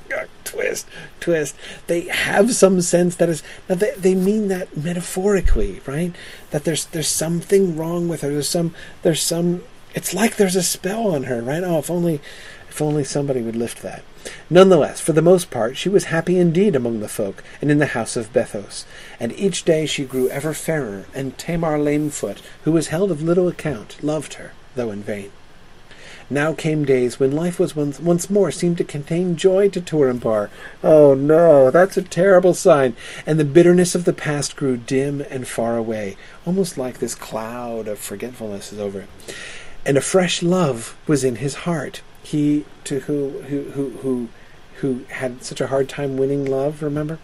[0.45, 0.87] twist,
[1.21, 1.57] twist.
[1.87, 6.15] They have some sense that is now they, they mean that metaphorically, right?
[6.51, 8.31] That there's there's something wrong with her.
[8.31, 9.65] There's some there's some.
[9.95, 11.63] It's like there's a spell on her, right?
[11.63, 12.21] Oh, if only
[12.69, 14.03] if only somebody would lift that.
[14.49, 17.87] Nonetheless, for the most part, she was happy indeed among the folk and in the
[17.87, 18.87] house of Bethos,
[19.21, 23.49] and each day she grew ever fairer, and Tamar Lamefoot, who was held of little
[23.49, 25.33] account, loved her, though in vain.
[26.33, 30.49] Now came days when life was once, once more seemed to contain joy to Turambar.
[30.83, 32.97] Oh no, that's a terrible sign.
[33.27, 37.87] And the bitterness of the past grew dim and far away, almost like this cloud
[37.87, 39.09] of forgetfulness is over.
[39.85, 42.01] And a fresh love was in his heart.
[42.23, 44.29] He to who who who who
[44.77, 47.19] who had such a hard time winning love, remember?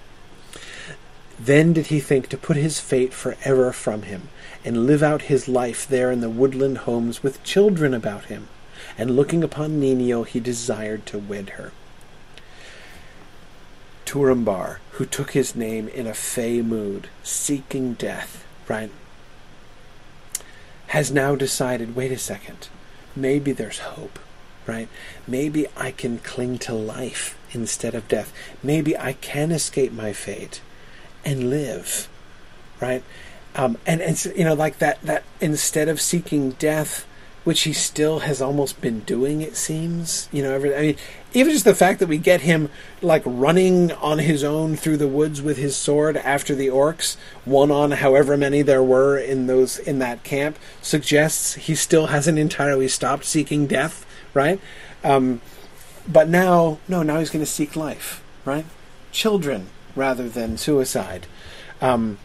[1.40, 4.28] Then did he think to put his fate for ever from him,
[4.66, 8.48] and live out his life there in the woodland homes with children about him
[8.98, 11.72] and looking upon Niniel, he desired to wed her.
[14.04, 18.90] Turambar, who took his name in a fey mood, seeking death, right,
[20.88, 22.68] has now decided wait a second,
[23.14, 24.18] maybe there's hope,
[24.66, 24.88] right?
[25.26, 28.32] Maybe I can cling to life instead of death.
[28.62, 30.60] Maybe I can escape my fate
[31.24, 32.08] and live,
[32.80, 33.02] right?
[33.54, 37.06] Um, and and you know, like that that instead of seeking death,
[37.48, 39.40] which he still has almost been doing.
[39.40, 40.52] It seems, you know.
[40.52, 40.96] Every, I mean,
[41.32, 42.68] even just the fact that we get him
[43.00, 47.16] like running on his own through the woods with his sword after the orcs,
[47.46, 52.38] one on however many there were in those in that camp, suggests he still hasn't
[52.38, 54.04] entirely stopped seeking death,
[54.34, 54.60] right?
[55.02, 55.40] Um,
[56.06, 58.66] but now, no, now he's going to seek life, right?
[59.10, 61.26] Children rather than suicide.
[61.80, 62.18] Um,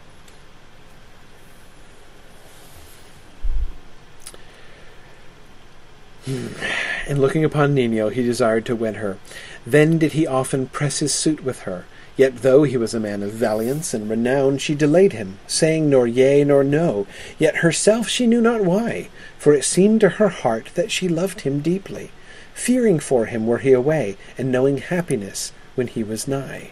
[7.06, 9.18] And looking upon Niniel, he desired to win her.
[9.66, 11.84] Then did he often press his suit with her.
[12.16, 16.06] Yet though he was a man of valiance and renown, she delayed him, saying nor
[16.06, 17.06] yea nor no.
[17.38, 21.40] Yet herself she knew not why, for it seemed to her heart that she loved
[21.40, 22.10] him deeply,
[22.54, 26.70] fearing for him were he away, and knowing happiness when he was nigh.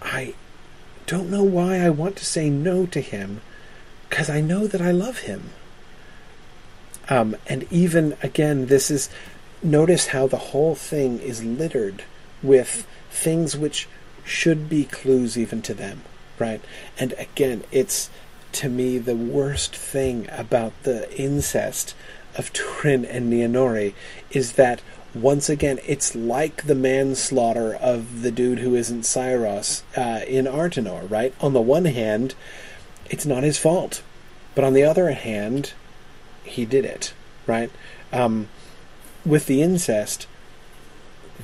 [0.00, 0.34] I
[1.06, 3.42] don't know why I want to say no to him,
[4.08, 5.50] because I know that I love him.
[7.08, 9.08] Um, and even again, this is
[9.62, 12.04] notice how the whole thing is littered
[12.42, 13.88] with things which
[14.24, 16.02] should be clues even to them,
[16.38, 16.60] right?
[16.98, 18.10] And again, it's
[18.52, 21.94] to me the worst thing about the incest
[22.36, 23.94] of Turin and Nienori
[24.30, 24.82] is that
[25.14, 31.10] once again it's like the manslaughter of the dude who isn't Saeros uh, in Artanor,
[31.10, 31.34] right?
[31.40, 32.34] On the one hand,
[33.10, 34.02] it's not his fault,
[34.54, 35.72] but on the other hand,
[36.48, 37.12] he did it,
[37.46, 37.70] right?
[38.12, 38.48] Um,
[39.24, 40.26] with the incest,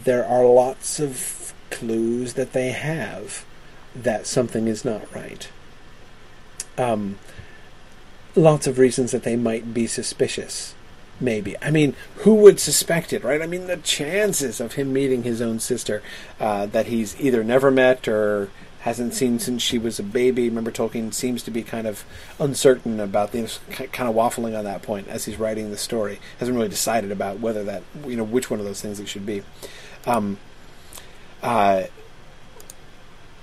[0.05, 3.45] there are lots of clues that they have
[3.95, 5.49] that something is not right.
[6.77, 7.19] Um,
[8.35, 10.75] lots of reasons that they might be suspicious.
[11.21, 11.55] Maybe.
[11.63, 13.41] I mean, who would suspect it, right?
[13.41, 16.03] I mean, the chances of him meeting his own sister
[16.41, 18.51] uh, that he's either never met or
[18.85, 20.47] hasn't seen since she was a baby.
[20.47, 22.05] Remember, Tolkien seems to be kind of
[22.39, 26.21] uncertain about things, kind of waffling on that point as he's writing the story.
[26.39, 29.25] Hasn't really decided about whether that, you know, which one of those things it should
[29.25, 29.43] be.
[30.05, 30.37] Um,
[31.43, 31.85] uh,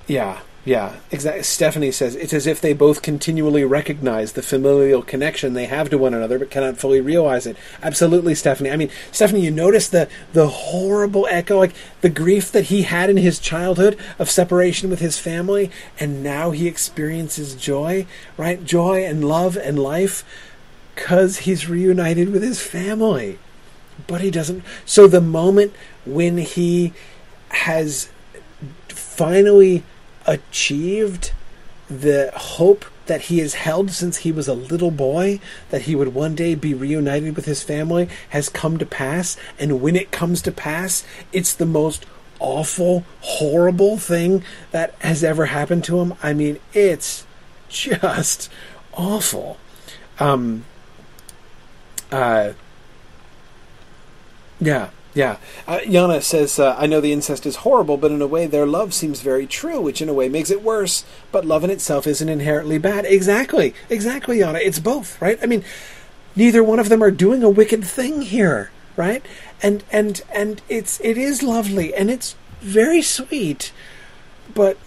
[0.05, 1.41] yeah, yeah, exactly.
[1.41, 5.97] Stephanie says it's as if they both continually recognize the familial connection they have to
[5.97, 7.57] one another, but cannot fully realize it.
[7.81, 8.69] Absolutely, Stephanie.
[8.69, 13.09] I mean, Stephanie, you notice the the horrible echo, like the grief that he had
[13.09, 18.05] in his childhood of separation with his family, and now he experiences joy,
[18.37, 18.63] right?
[18.63, 20.23] Joy and love and life,
[20.93, 23.39] because he's reunited with his family.
[24.05, 24.63] But he doesn't.
[24.85, 25.73] So the moment
[26.05, 26.93] when he
[27.49, 28.09] has
[28.89, 29.83] finally
[30.25, 31.31] achieved
[31.87, 35.39] the hope that he has held since he was a little boy
[35.69, 39.35] that he would one day be reunited with his family has come to pass.
[39.59, 41.03] And when it comes to pass
[41.33, 42.05] it's the most
[42.39, 46.13] awful horrible thing that has ever happened to him.
[46.23, 47.25] I mean it's
[47.67, 48.49] just
[48.93, 49.57] awful.
[50.19, 50.63] Um
[52.11, 52.53] uh
[54.61, 55.37] yeah Yeah.
[55.67, 58.65] Uh, Yana says, uh, I know the incest is horrible, but in a way their
[58.65, 61.03] love seems very true, which in a way makes it worse.
[61.31, 63.05] But love in itself isn't inherently bad.
[63.05, 63.73] Exactly.
[63.89, 64.59] Exactly, Yana.
[64.61, 65.37] It's both, right?
[65.43, 65.65] I mean,
[66.35, 69.25] neither one of them are doing a wicked thing here, right?
[69.61, 73.73] And and and it's it is lovely and it's very sweet,
[74.53, 74.77] but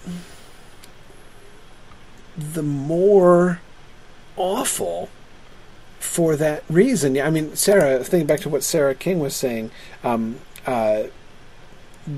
[2.36, 3.60] the more
[4.36, 5.08] awful
[6.04, 7.18] for that reason.
[7.18, 9.70] I mean, Sarah, thinking back to what Sarah King was saying
[10.04, 11.04] um, uh,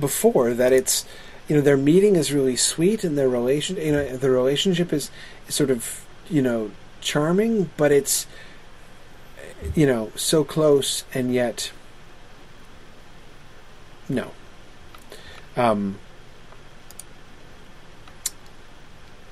[0.01, 1.07] before, that it's
[1.49, 5.11] you know their meeting is really sweet and their relation, you know, the relationship is,
[5.49, 8.27] is sort of you know charming, but it's
[9.75, 11.71] you know so close and yet
[14.09, 14.33] no.
[15.57, 15.99] Um,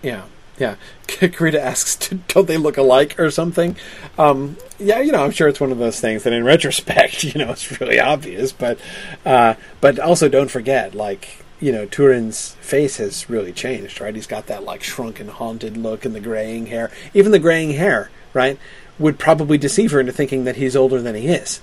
[0.02, 0.24] yeah.
[0.58, 0.76] Yeah,
[1.08, 3.76] Karita asks, "Don't they look alike or something?"
[4.18, 7.38] Um, yeah, you know, I'm sure it's one of those things that, in retrospect, you
[7.44, 8.52] know, it's really obvious.
[8.52, 8.78] But,
[9.26, 14.14] uh, but also don't forget, like, you know, Turin's face has really changed, right?
[14.14, 16.90] He's got that like shrunken, haunted look, and the graying hair.
[17.14, 18.58] Even the graying hair, right,
[18.98, 21.60] would probably deceive her into thinking that he's older than he is,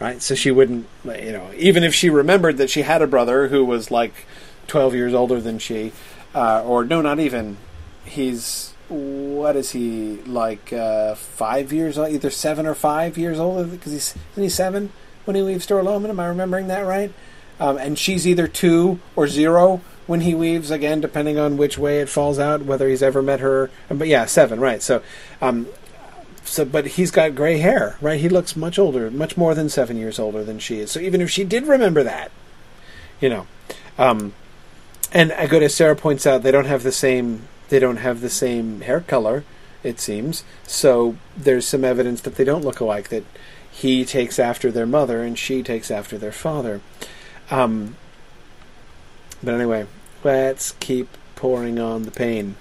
[0.00, 0.20] right?
[0.20, 3.64] So she wouldn't, you know, even if she remembered that she had a brother who
[3.64, 4.26] was like
[4.66, 5.92] 12 years older than she,
[6.34, 7.56] uh, or no, not even
[8.04, 13.70] he's what is he like uh, five years old, either seven or five years old
[13.70, 14.92] because he's isn't he seven
[15.24, 16.10] when he leaves Storlommen?
[16.10, 17.12] Am I remembering that right?
[17.60, 22.00] Um, and she's either two or zero when he leaves again, depending on which way
[22.00, 23.70] it falls out, whether he's ever met her.
[23.88, 24.82] But yeah, seven, right?
[24.82, 25.02] So,
[25.40, 25.68] um,
[26.44, 28.20] so but he's got gray hair, right?
[28.20, 30.90] He looks much older, much more than seven years older than she is.
[30.90, 32.32] So even if she did remember that,
[33.20, 33.46] you know,
[33.96, 34.34] um,
[35.12, 38.20] and I go to Sarah points out they don't have the same they don't have
[38.20, 39.44] the same hair color,
[39.82, 40.44] it seems.
[40.64, 43.24] So there's some evidence that they don't look alike, that
[43.70, 46.82] he takes after their mother and she takes after their father.
[47.50, 47.96] Um,
[49.42, 49.86] but anyway,
[50.22, 52.56] let's keep pouring on the pain.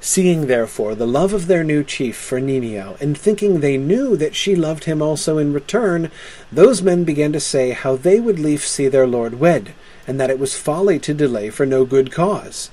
[0.00, 4.34] Seeing, therefore, the love of their new chief for Niniel, and thinking they knew that
[4.34, 6.10] she loved him also in return,
[6.50, 9.74] those men began to say how they would lief see their lord wed,
[10.06, 12.70] and that it was folly to delay for no good cause.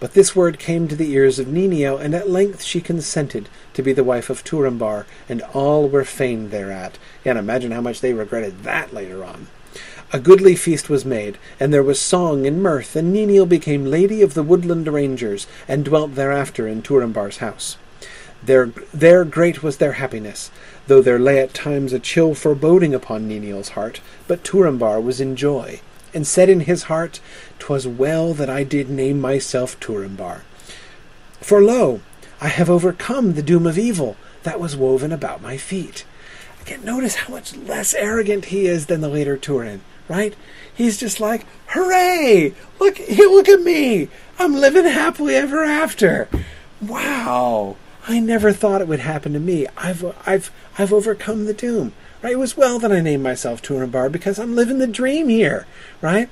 [0.00, 3.82] But this word came to the ears of Niniel, and at length she consented to
[3.82, 6.98] be the wife of Turambar, and all were fain thereat.
[7.24, 9.48] And imagine how much they regretted that later on.
[10.12, 14.22] A goodly feast was made, and there was song and mirth, and Niniel became lady
[14.22, 17.76] of the woodland rangers, and dwelt thereafter in Turambar's house.
[18.42, 20.50] There, there great was their happiness,
[20.86, 25.34] though there lay at times a chill foreboding upon Niniel's heart, but Turambar was in
[25.34, 25.80] joy,
[26.14, 27.20] and said in his heart,
[27.58, 30.42] "'Twas well that I did name myself Turambar.
[31.40, 32.00] For lo,
[32.40, 36.04] I have overcome the doom of evil that was woven about my feet.
[36.60, 40.34] Again, notice how much less arrogant he is than the later Turin, right?
[40.74, 42.54] He's just like, hooray!
[42.78, 44.08] Look, look at me!
[44.38, 46.28] I'm living happily ever after.
[46.80, 47.76] Wow!
[48.06, 49.66] I never thought it would happen to me.
[49.76, 51.92] I've, I've, I've overcome the doom.
[52.22, 52.32] Right?
[52.32, 55.66] It was well that I named myself Turambar because I'm living the dream here,
[56.00, 56.28] right?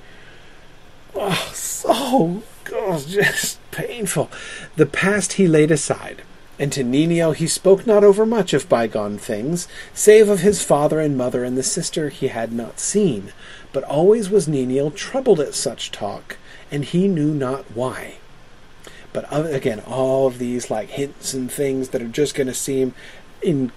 [1.14, 2.42] Oh, so
[2.72, 4.30] oh, just painful.
[4.74, 6.22] The past he laid aside,
[6.58, 11.00] and to Niniel he spoke not over much of bygone things, save of his father
[11.00, 13.32] and mother and the sister he had not seen.
[13.72, 16.36] But always was Niniel troubled at such talk,
[16.70, 18.16] and he knew not why.
[19.12, 22.94] But again, all of these like hints and things that are just going to seem
[23.40, 23.72] in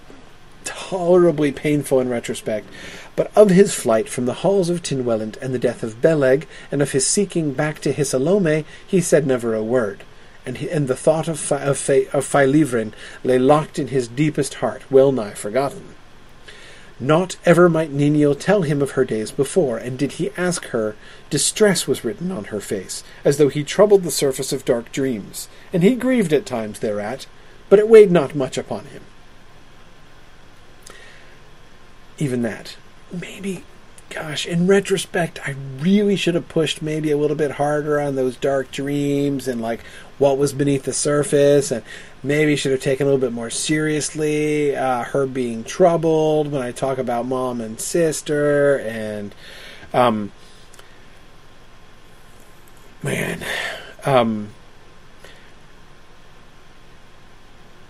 [0.64, 2.68] tolerably painful in retrospect,
[3.16, 6.80] but of his flight from the halls of Tinwelint and the death of Beleg, and
[6.82, 10.04] of his seeking back to Hisilómë, he said never a word.
[10.46, 11.78] And, he, and the thought of, Fi, of,
[12.12, 12.92] of Failivrin
[13.22, 15.94] lay locked in his deepest heart, well nigh forgotten.
[17.02, 20.96] Not ever might Niniel tell him of her days before, and did he ask her,
[21.30, 25.48] distress was written on her face, as though he troubled the surface of dark dreams,
[25.72, 27.26] and he grieved at times thereat,
[27.70, 29.02] but it weighed not much upon him.
[32.20, 32.76] Even that.
[33.12, 33.64] Maybe,
[34.10, 38.36] gosh, in retrospect, I really should have pushed maybe a little bit harder on those
[38.36, 39.80] dark dreams and like
[40.18, 41.82] what was beneath the surface, and
[42.22, 46.72] maybe should have taken a little bit more seriously uh, her being troubled when I
[46.72, 49.34] talk about mom and sister, and
[49.94, 50.30] um,
[53.02, 53.42] man,
[54.04, 54.50] um,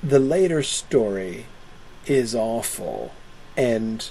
[0.02, 1.46] the later story
[2.06, 3.12] is awful
[3.56, 4.10] and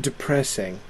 [0.00, 0.80] depressing,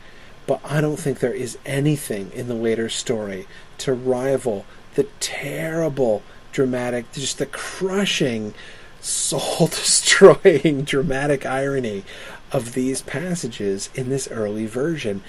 [0.47, 3.47] but I don't think there is anything in the later story
[3.79, 6.23] to rival the terrible,
[6.53, 8.55] dramatic, just the crushing
[9.01, 12.05] soul destroying dramatic irony
[12.53, 15.23] of these passages in this early version.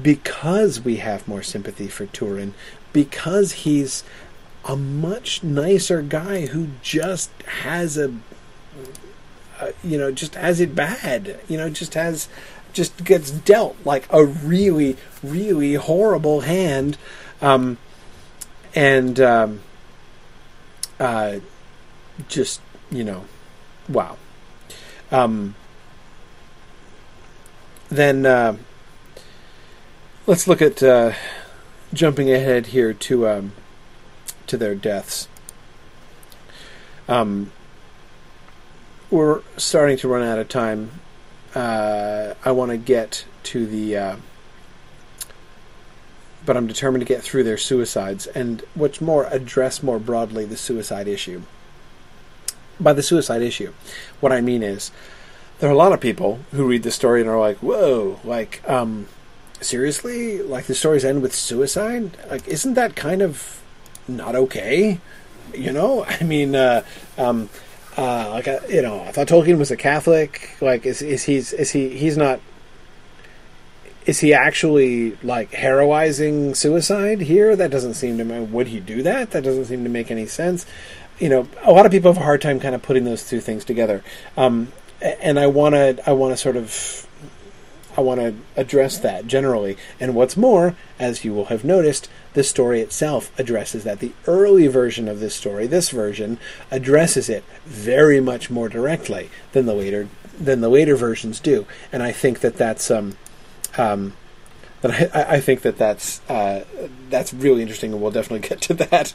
[0.00, 2.54] Because we have more sympathy for Turin,
[2.92, 4.04] because he's
[4.66, 7.30] a much nicer guy who just
[7.62, 8.12] has a,
[9.60, 12.28] a, you know just has it bad you know just has
[12.76, 16.98] just gets dealt like a really really horrible hand
[17.40, 17.78] um,
[18.74, 19.60] and um,
[21.00, 21.36] uh,
[22.28, 23.24] just you know
[23.88, 24.18] wow
[25.10, 25.54] um,
[27.88, 28.56] then uh,
[30.26, 31.12] let's look at uh,
[31.94, 33.52] jumping ahead here to um,
[34.46, 35.28] to their deaths.
[37.08, 37.52] Um,
[39.10, 40.90] we're starting to run out of time.
[41.56, 44.16] Uh, I want to get to the, uh,
[46.44, 50.56] but I'm determined to get through their suicides and what's more, address more broadly the
[50.56, 51.42] suicide issue.
[52.78, 53.72] By the suicide issue,
[54.20, 54.90] what I mean is,
[55.58, 58.62] there are a lot of people who read the story and are like, "Whoa!" Like,
[58.68, 59.08] um,
[59.62, 60.42] seriously?
[60.42, 62.10] Like the stories end with suicide?
[62.30, 63.62] Like, isn't that kind of
[64.08, 65.00] not okay.
[65.54, 66.82] You know, I mean, uh,
[67.18, 67.48] um,
[67.96, 70.56] uh, like I, you know, I thought Tolkien was a Catholic.
[70.60, 72.40] Like, is is he is he he's not?
[74.04, 77.56] Is he actually like heroizing suicide here?
[77.56, 78.24] That doesn't seem to.
[78.24, 79.30] Would he do that?
[79.30, 80.66] That doesn't seem to make any sense.
[81.18, 83.40] You know, a lot of people have a hard time kind of putting those two
[83.40, 84.04] things together.
[84.36, 87.06] Um, and I want to I want to sort of
[87.96, 89.76] I want to address that generally.
[89.98, 94.00] And what's more, as you will have noticed, the story itself addresses that.
[94.00, 96.38] The early version of this story, this version,
[96.70, 100.08] addresses it very much more directly than the later
[100.38, 101.66] than the later versions do.
[101.90, 103.16] And I think that that's um,
[103.78, 104.12] um,
[104.86, 106.64] but I, I think that that's uh,
[107.10, 109.12] that's really interesting, and we'll definitely get to that.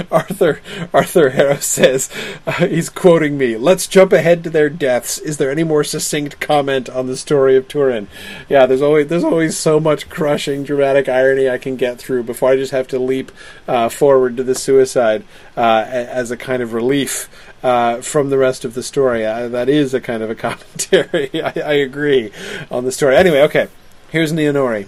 [0.10, 0.60] Arthur
[0.92, 2.10] Arthur Harrow says
[2.46, 3.56] uh, he's quoting me.
[3.56, 5.18] Let's jump ahead to their deaths.
[5.18, 8.08] Is there any more succinct comment on the story of Turin?
[8.48, 12.50] Yeah, there's always there's always so much crushing dramatic irony I can get through before
[12.50, 13.32] I just have to leap
[13.68, 15.24] uh, forward to the suicide
[15.56, 17.28] uh, as a kind of relief.
[17.62, 19.26] Uh, from the rest of the story.
[19.26, 21.42] Uh, that is a kind of a commentary.
[21.42, 22.30] I, I, agree
[22.70, 23.16] on the story.
[23.16, 23.66] Anyway, okay.
[24.10, 24.86] Here's Nienori.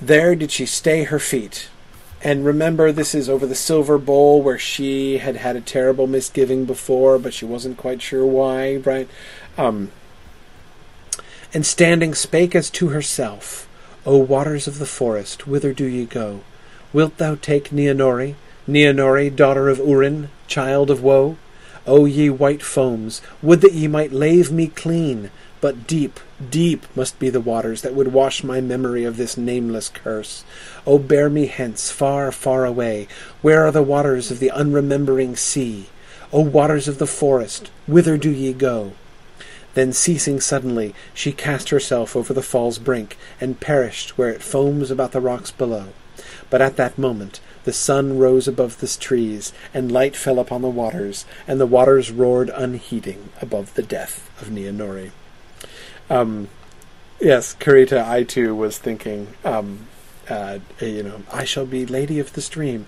[0.00, 1.68] There did she stay her feet.
[2.22, 6.64] And remember, this is over the silver bowl where she had had a terrible misgiving
[6.64, 9.08] before, but she wasn't quite sure why, right?
[9.58, 9.90] Um,
[11.52, 13.68] and standing spake as to herself,
[14.06, 16.42] O waters of the forest, whither do ye go?
[16.92, 18.36] Wilt thou take Nienori,
[18.68, 21.36] Nienori, daughter of Urin, child of woe?
[21.86, 25.30] O ye white foams, would that ye might lave me clean,
[25.60, 26.18] but deep,
[26.50, 30.44] deep must be the waters that would wash my memory of this nameless curse.
[30.86, 33.06] O bear me hence, far, far away.
[33.42, 35.88] Where are the waters of the unremembering sea?
[36.32, 38.92] O waters of the forest, whither do ye go?
[39.74, 44.90] Then ceasing suddenly, she cast herself over the fall's brink, and perished where it foams
[44.90, 45.88] about the rocks below.
[46.48, 50.68] But at that moment the sun rose above the trees, and light fell upon the
[50.68, 55.10] waters, and the waters roared unheeding above the death of Nienori.
[56.10, 56.48] Um,
[57.20, 59.86] yes, Karita, I too was thinking, um,
[60.28, 62.86] uh, you know, I shall be lady of the stream.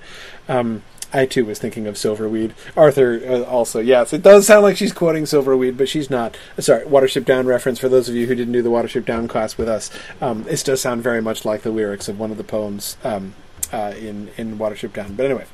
[0.49, 0.83] Um,
[1.15, 2.53] I too was thinking of Silverweed.
[2.77, 6.37] Arthur uh, also, yes, it does sound like she's quoting Silverweed, but she's not.
[6.59, 9.59] Sorry, Watership Down reference for those of you who didn't do the Watership Down class
[9.59, 9.91] with us.
[10.21, 13.35] Um, this does sound very much like the lyrics of one of the poems um,
[13.73, 15.15] uh, in in Watership Down.
[15.15, 15.45] But anyway,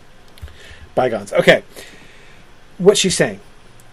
[0.95, 1.33] bygones.
[1.33, 1.65] Okay,
[2.79, 3.41] what's she saying?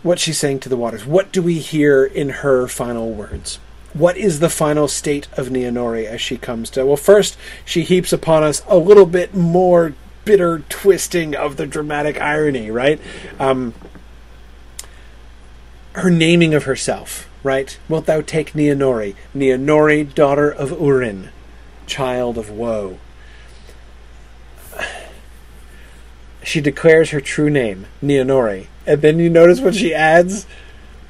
[0.03, 1.03] What's she saying to the waters?
[1.03, 3.57] What do we hear in her final words?
[3.95, 6.85] What is the final state of Nienori as she comes to?
[6.85, 9.93] Well, first, she heaps upon us a little bit more
[10.25, 12.99] bitter twisting of the dramatic irony, right?
[13.39, 13.73] Um,
[15.93, 17.79] her naming of herself, right?
[17.87, 21.29] Wilt thou take Nienori, Nienori, daughter of Urin,
[21.87, 22.99] child of woe?
[26.43, 30.45] She declares her true name, Nienori, and then you notice what she adds?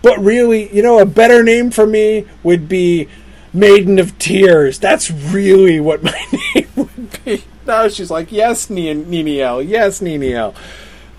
[0.06, 3.08] But really, you know, a better name for me would be
[3.52, 4.78] Maiden of Tears.
[4.78, 7.44] That's really what my name would be.
[7.66, 10.54] Now she's like, yes, Niniel, yes, Niniel.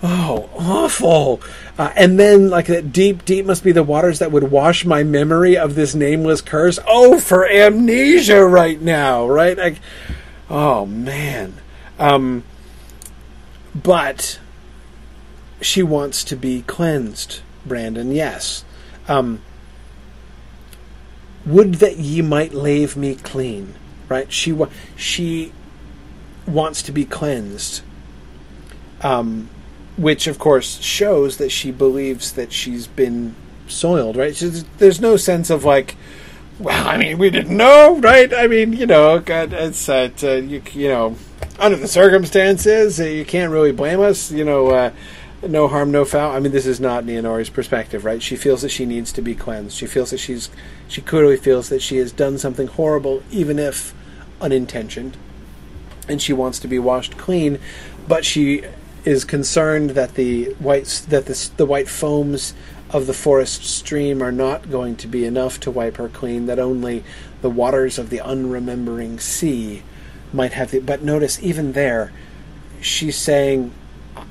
[0.01, 1.41] Oh, awful.
[1.77, 5.03] Uh, and then, like, that deep, deep must be the waters that would wash my
[5.03, 6.79] memory of this nameless curse.
[6.87, 9.57] Oh, for amnesia right now, right?
[9.57, 9.81] Like,
[10.49, 11.55] oh, man.
[11.99, 12.45] Um,
[13.75, 14.39] but
[15.59, 18.63] she wants to be cleansed, Brandon, yes.
[19.07, 19.41] Um,
[21.45, 23.73] would that ye might lave me clean.
[24.09, 24.31] Right?
[24.31, 25.51] She wa- she
[26.45, 27.81] wants to be cleansed.
[29.01, 29.49] Um,
[29.97, 33.35] which of course shows that she believes that she's been
[33.67, 34.35] soiled, right?
[34.35, 35.95] She's, there's no sense of like,
[36.59, 38.33] well, I mean, we didn't know, right?
[38.33, 41.15] I mean, you know, God, it's uh, you, you know,
[41.59, 44.67] under the circumstances, uh, you can't really blame us, you know.
[44.67, 44.91] Uh,
[45.49, 46.35] no harm, no foul.
[46.35, 48.21] I mean, this is not Nienori's perspective, right?
[48.21, 49.75] She feels that she needs to be cleansed.
[49.75, 50.49] She feels that she's,
[50.87, 53.93] she clearly feels that she has done something horrible, even if
[54.41, 55.17] unintentioned,
[56.07, 57.59] and she wants to be washed clean.
[58.07, 58.63] But she
[59.05, 62.53] is concerned that the white that the, the white foams
[62.89, 66.45] of the forest stream are not going to be enough to wipe her clean.
[66.45, 67.03] That only
[67.41, 69.83] the waters of the unremembering sea
[70.33, 70.79] might have the.
[70.79, 72.11] But notice, even there,
[72.81, 73.71] she's saying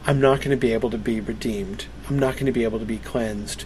[0.04, 1.86] I'm not going to be able to be redeemed.
[2.08, 3.64] I'm not going to be able to be cleansed.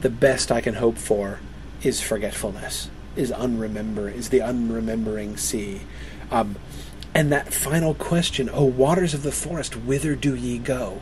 [0.00, 1.40] The best I can hope for
[1.82, 5.82] is forgetfulness, is unremember, is the unremembering sea.
[6.30, 6.56] Um,
[7.14, 11.00] and that final question, O waters of the forest, whither do ye go?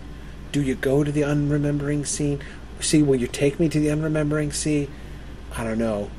[0.53, 2.39] Do you go to the unremembering sea?
[2.81, 4.89] See, will you take me to the unremembering sea?
[5.55, 6.11] I don't know.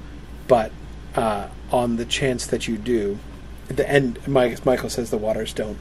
[0.47, 0.72] But
[1.15, 3.19] uh, on the chance that you do,
[3.68, 5.77] the end, Michael says the waters don't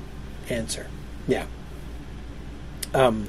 [0.49, 0.87] answer.
[1.29, 1.47] Yeah.
[2.97, 3.27] Um,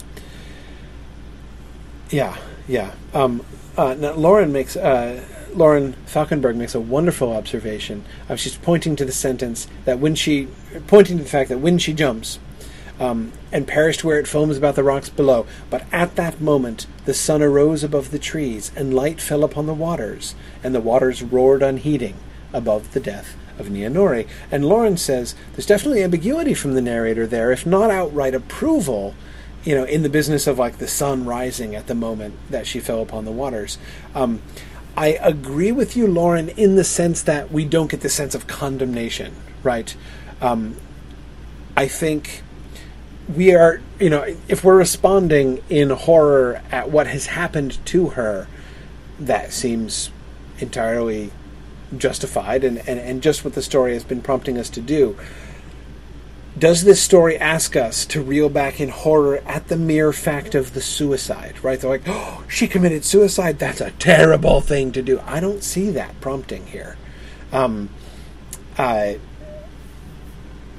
[2.09, 2.37] yeah,
[2.69, 2.93] yeah.
[3.13, 3.45] Um,
[3.77, 5.23] uh, Lauren makes uh,
[5.53, 8.05] Lauren Falkenberg makes a wonderful observation.
[8.29, 10.47] Uh, she's pointing to the sentence that when she,
[10.87, 12.39] pointing to the fact that when she jumps,
[12.99, 15.45] um, and perished where it foams about the rocks below.
[15.69, 19.73] But at that moment the sun arose above the trees, and light fell upon the
[19.73, 20.33] waters,
[20.63, 22.15] and the waters roared unheeding
[22.53, 24.27] above the death of Nienori.
[24.49, 29.13] And Lauren says there's definitely ambiguity from the narrator there, if not outright approval
[29.63, 32.79] you know, in the business of like the sun rising at the moment that she
[32.79, 33.77] fell upon the waters.
[34.15, 34.41] Um,
[34.95, 38.47] I agree with you, Lauren, in the sense that we don't get the sense of
[38.47, 39.95] condemnation, right?
[40.41, 40.75] Um,
[41.75, 42.41] I think
[43.33, 48.47] we are, you know, if we're responding in horror at what has happened to her,
[49.19, 50.09] that seems
[50.59, 51.31] entirely
[51.95, 55.17] justified and, and, and just what the story has been prompting us to do
[56.57, 60.73] does this story ask us to reel back in horror at the mere fact of
[60.73, 61.63] the suicide?
[61.63, 61.79] Right?
[61.79, 63.59] They're like, oh, she committed suicide.
[63.59, 65.21] That's a terrible thing to do.
[65.25, 66.97] I don't see that prompting here.
[67.51, 67.89] Um,
[68.77, 69.19] I,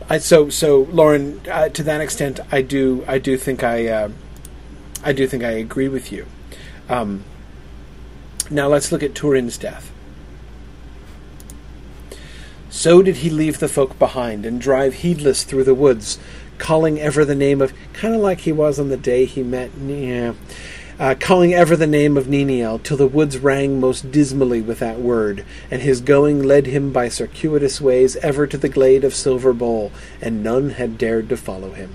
[0.08, 4.10] I so so Lauren, uh, to that extent, I do I do think I uh,
[5.02, 6.26] I do think I agree with you.
[6.88, 7.24] Um,
[8.50, 9.87] now let's look at Turin's death.
[12.78, 16.16] So did he leave the folk behind and drive heedless through the woods,
[16.58, 19.72] calling ever the name of, kind of like he was on the day he met,
[19.84, 20.34] yeah,
[20.96, 25.00] uh, calling ever the name of Niniel, till the woods rang most dismally with that
[25.00, 29.52] word, and his going led him by circuitous ways ever to the glade of Silver
[29.52, 29.90] Bowl,
[30.22, 31.90] and none had dared to follow him.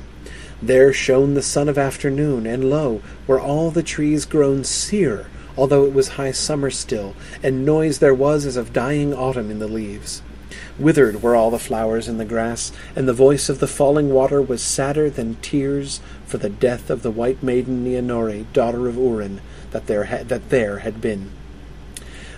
[0.61, 5.85] There shone the sun of afternoon, and lo, were all the trees grown sere, although
[5.85, 9.68] it was high summer still, and noise there was as of dying autumn in the
[9.69, 10.22] leaves.
[10.79, 14.41] Withered were all the flowers in the grass, and the voice of the falling water
[14.41, 19.39] was sadder than tears for the death of the white maiden Nienori, daughter of Urin,
[19.71, 21.31] that there, ha- that there had been.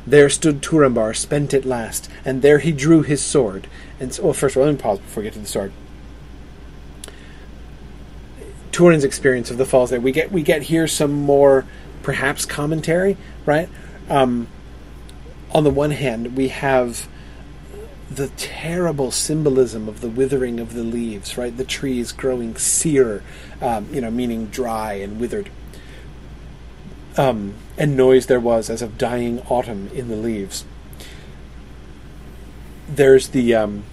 [0.05, 3.67] There stood Turambar, spent at last, and there he drew his sword.
[3.99, 5.71] And so, well, first of all, let me pause before we get to the sword.
[8.71, 10.01] Turin's experience of the falls there.
[10.01, 11.65] We get we get here some more
[12.03, 13.69] perhaps commentary, right?
[14.09, 14.47] Um,
[15.51, 17.07] on the one hand, we have
[18.09, 21.55] the terrible symbolism of the withering of the leaves, right?
[21.55, 23.23] The trees growing sere,
[23.61, 25.49] um, you know, meaning dry and withered.
[27.17, 30.65] Um, and noise there was as of dying autumn in the leaves.
[32.87, 33.83] There's the um,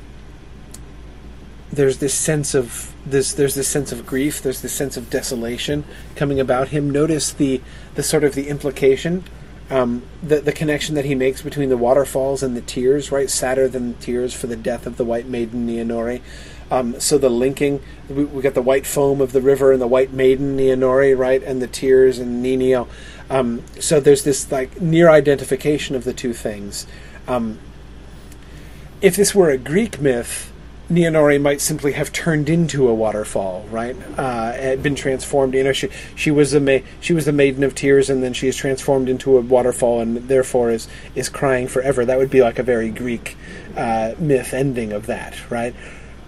[1.73, 4.43] there's this sense of this there's this sense of grief.
[4.43, 5.85] There's this sense of desolation
[6.17, 6.91] coming about him.
[6.91, 7.63] Notice the
[7.95, 9.25] the sort of the implication
[9.71, 13.31] um, the the connection that he makes between the waterfalls and the tears, right?
[13.31, 16.21] Sadder than tears for the death of the white maiden Nienori.
[16.71, 19.87] Um, so the linking, we, we got the white foam of the river and the
[19.87, 22.89] white maiden Nienori, right, and the tears and Niniel.
[23.29, 26.87] Um, so there's this like near identification of the two things.
[27.29, 27.59] Um,
[29.01, 30.52] if this were a Greek myth,
[30.93, 33.97] Nienori might simply have turned into a waterfall, right?
[34.19, 35.55] Uh, had been transformed.
[35.55, 38.33] You know, she she was a ma- she was the maiden of tears, and then
[38.33, 42.05] she is transformed into a waterfall, and therefore is is crying forever.
[42.05, 43.37] That would be like a very Greek
[43.77, 45.75] uh, myth ending of that, right?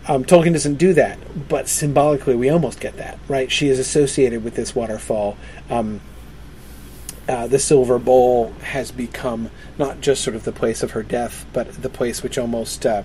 [0.07, 1.19] Um, Tolkien doesn't do that,
[1.49, 3.51] but symbolically, we almost get that, right?
[3.51, 5.37] She is associated with this waterfall.
[5.71, 6.01] Um,
[7.29, 11.47] uh, the silver bowl has become not just sort of the place of her death,
[11.53, 13.03] but the place which almost uh,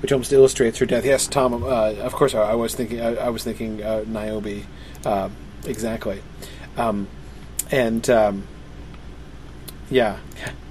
[0.00, 1.04] which almost illustrates her death.
[1.04, 1.62] Yes, Tom.
[1.62, 3.00] Uh, of course, I, was thinking.
[3.00, 4.64] I, I was thinking uh, Niobe,
[5.04, 5.28] uh,
[5.64, 6.22] exactly.
[6.76, 7.06] Um,
[7.70, 8.46] and um,
[9.88, 10.18] yeah,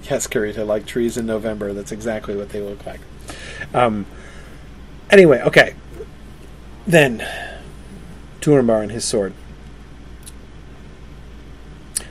[0.04, 1.74] yes, Karita, like trees in November.
[1.74, 3.02] That's exactly what they look like.
[3.74, 4.06] Um,
[5.10, 5.76] anyway, okay.
[6.86, 7.26] Then,
[8.42, 9.34] Turambar and his sword.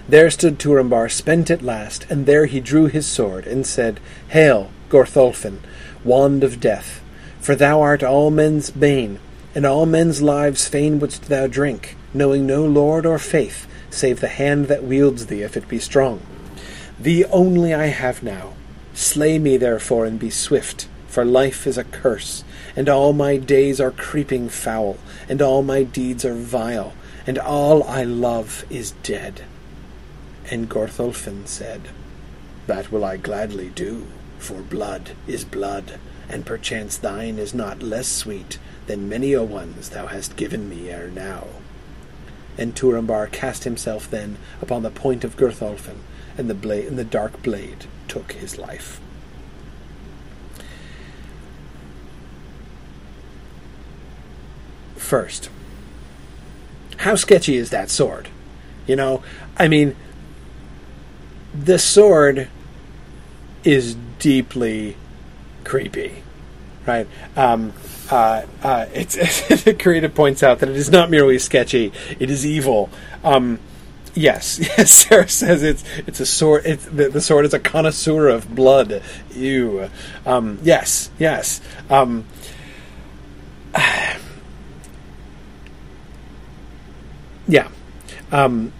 [0.09, 4.71] There stood Turambar, spent at last, and there he drew his sword, and said, Hail,
[4.89, 5.59] Gurtholfin,
[6.03, 7.03] wand of death,
[7.41, 9.19] for thou art all men's bane,
[9.55, 14.29] and all men's lives fain wouldst thou drink, knowing no lord or faith, save the
[14.29, 16.23] hand that wields thee, if it be strong.
[16.99, 18.55] Thee only I have now.
[18.95, 22.45] Slay me therefore, and be swift, for life is a curse,
[22.75, 24.97] and all my days are creeping foul,
[25.29, 26.95] and all my deeds are vile,
[27.27, 29.43] and all I love is dead.
[30.51, 31.89] And Gurtholfin said,
[32.67, 34.07] That will I gladly do,
[34.39, 35.99] for blood is blood,
[36.29, 40.89] and perchance thine is not less sweet than many a one's thou hast given me
[40.89, 41.47] ere now.
[42.57, 45.99] And Turambar cast himself then upon the point of Gurtholfin,
[46.37, 49.01] and the and the dark blade took his life.
[54.97, 55.51] First,
[56.99, 58.29] how sketchy is that sword?
[58.87, 59.23] You know,
[59.57, 59.95] I mean,
[61.55, 62.49] the sword
[63.65, 64.97] is deeply
[65.65, 66.23] creepy,
[66.87, 67.07] right?
[67.37, 67.73] Um,
[68.11, 69.17] uh, uh, it's,
[69.65, 72.91] the creative points out that it is not merely sketchy; it is evil.
[73.23, 73.59] Um,
[74.15, 74.91] yes, yes.
[74.93, 76.63] Sarah says it's it's a sword.
[76.65, 79.03] It's, the, the sword is a connoisseur of blood.
[79.31, 79.91] You,
[80.25, 81.61] um, yes, yes.
[81.91, 82.25] Um,
[87.49, 87.69] yeah.
[88.31, 88.73] Um,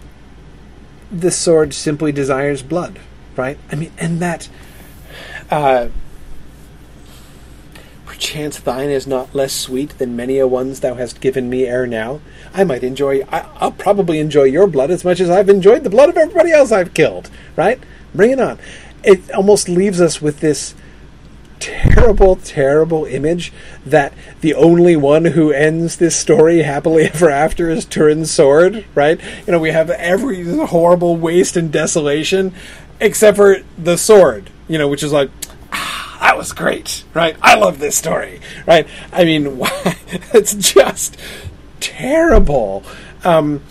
[1.11, 2.99] the sword simply desires blood,
[3.35, 3.57] right?
[3.71, 4.49] I mean, and that.
[5.49, 5.89] Uh,
[8.05, 11.87] perchance thine is not less sweet than many a one's thou hast given me ere
[11.87, 12.19] now.
[12.53, 13.21] I might enjoy.
[13.31, 16.51] I, I'll probably enjoy your blood as much as I've enjoyed the blood of everybody
[16.51, 17.29] else I've killed.
[17.55, 17.79] Right?
[18.13, 18.59] Bring it on.
[19.03, 20.75] It almost leaves us with this
[21.59, 23.51] terrible, terrible image
[23.85, 29.19] that the only one who ends this story happily ever after is Turin's sword, right?
[29.45, 32.53] You know, we have every horrible waste and desolation
[32.99, 35.29] except for the sword, you know, which is like,
[35.71, 37.35] ah, that was great, right?
[37.41, 38.87] I love this story, right?
[39.11, 39.45] I mean,
[40.33, 41.17] it's just
[41.79, 42.83] terrible.
[43.23, 43.61] Um,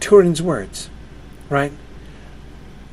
[0.00, 0.90] Turin's words,
[1.48, 1.72] right?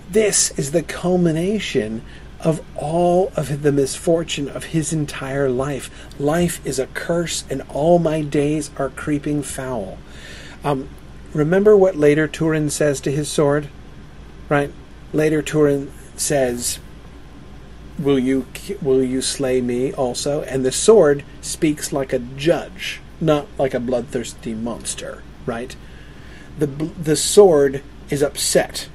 [0.10, 2.02] This is the culmination
[2.46, 5.90] of all of the misfortune of his entire life.
[6.20, 9.98] Life is a curse, and all my days are creeping foul.
[10.64, 10.88] Um,
[11.34, 13.68] remember what later Turin says to his sword?
[14.48, 14.72] Right?
[15.12, 16.80] Later Turin says,
[17.98, 18.46] Will you
[18.82, 20.42] will you slay me also?
[20.44, 25.76] And the sword speaks like a judge, not like a bloodthirsty monster, right?
[26.60, 28.90] The the sword is upset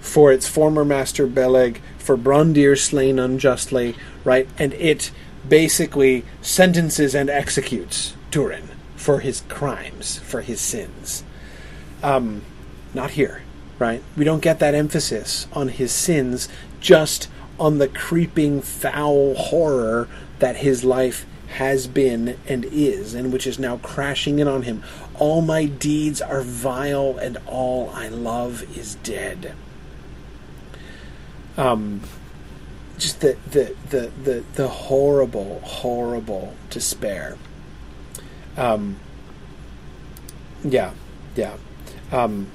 [0.00, 4.46] for its former master Beleg for Brandir slain unjustly, right?
[4.58, 5.10] And it
[5.48, 11.24] basically sentences and executes Turin for his crimes, for his sins.
[12.02, 12.42] Um,
[12.92, 13.40] not here,
[13.78, 14.02] right?
[14.18, 16.48] We don't get that emphasis on his sins,
[16.78, 17.28] just
[17.58, 20.06] on the creeping foul horror
[20.40, 21.24] that his life
[21.54, 24.82] has been and is, and which is now crashing in on him.
[25.18, 29.54] All my deeds are vile, and all I love is dead
[31.56, 32.00] um,
[32.98, 37.36] just the, the, the, the, the horrible, horrible despair.
[38.56, 38.96] Um,
[40.62, 40.92] yeah,
[41.36, 41.56] yeah.
[42.12, 42.46] Um,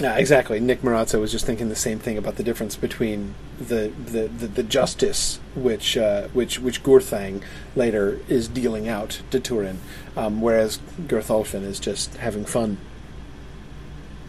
[0.00, 0.58] yeah, exactly.
[0.58, 4.46] Nick Marazzo was just thinking the same thing about the difference between the the, the,
[4.48, 7.42] the justice which uh, which which Gurthang
[7.76, 9.78] later is dealing out to Turin,
[10.16, 12.78] um, whereas Gurtholfin is just having fun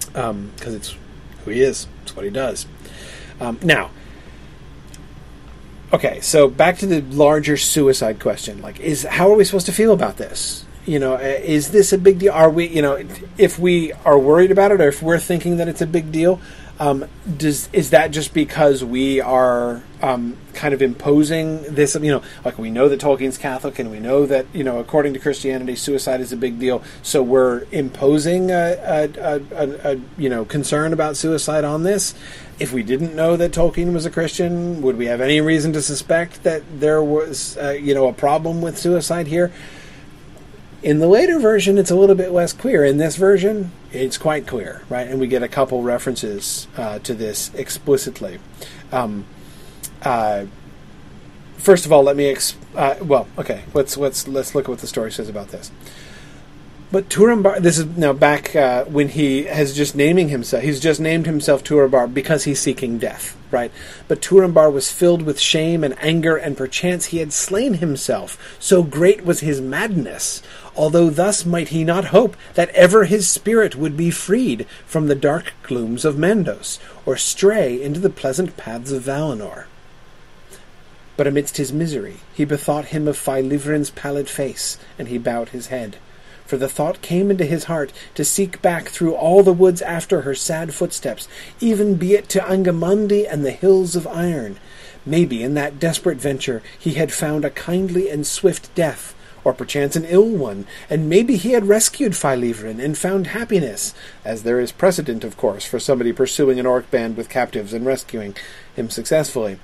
[0.08, 0.96] because um, it's
[1.46, 1.88] who he is.
[2.04, 2.66] It's what he does.
[3.40, 3.92] Um, now,
[5.92, 8.62] okay, so back to the larger suicide question.
[8.62, 10.66] Like, is how are we supposed to feel about this?
[10.86, 12.34] You know, uh, is this a big deal?
[12.34, 13.02] Are we, you know,
[13.38, 16.42] if we are worried about it, or if we're thinking that it's a big deal,
[16.84, 17.06] um,
[17.38, 21.96] does is that just because we are um, kind of imposing this?
[21.96, 25.14] You know, like we know that Tolkien's Catholic, and we know that you know, according
[25.14, 26.84] to Christianity, suicide is a big deal.
[27.02, 32.16] So we're imposing a, a, a, a you know concern about suicide on this.
[32.60, 35.82] If we didn't know that Tolkien was a Christian, would we have any reason to
[35.82, 39.54] suspect that there was uh, you know a problem with suicide here?
[40.82, 42.84] In the later version, it's a little bit less clear.
[42.84, 45.08] In this version, it's quite clear, right?
[45.08, 48.40] And we get a couple references uh, to this explicitly.
[48.92, 49.26] Um,
[50.02, 50.46] uh,
[51.58, 53.64] first of all, let me ex- uh, well, okay.
[53.74, 55.72] Let's let's let's look at what the story says about this.
[56.92, 60.64] But Turambar, this is now back uh, when he has just naming himself.
[60.64, 63.36] He's just named himself Turambar because he's seeking death,
[64.08, 68.58] But Turambar was filled with shame and anger, and perchance he had slain himself.
[68.60, 70.42] So great was his madness.
[70.76, 75.16] Although thus might he not hope that ever his spirit would be freed from the
[75.16, 79.66] dark glooms of Mandos, or stray into the pleasant paths of Valinor.
[81.16, 85.68] But amidst his misery, he bethought him of Failivrin's pallid face, and he bowed his
[85.68, 85.98] head
[86.54, 90.22] for the thought came into his heart to seek back through all the woods after
[90.22, 91.28] her sad footsteps,
[91.60, 94.60] even be it to Angamandi and the hills of iron.
[95.04, 99.96] Maybe in that desperate venture he had found a kindly and swift death, or perchance
[99.96, 104.72] an ill one, and maybe he had rescued Failivrin and found happiness, as there is
[104.72, 108.36] precedent, of course, for somebody pursuing an orc band with captives and rescuing
[108.76, 109.58] him successfully.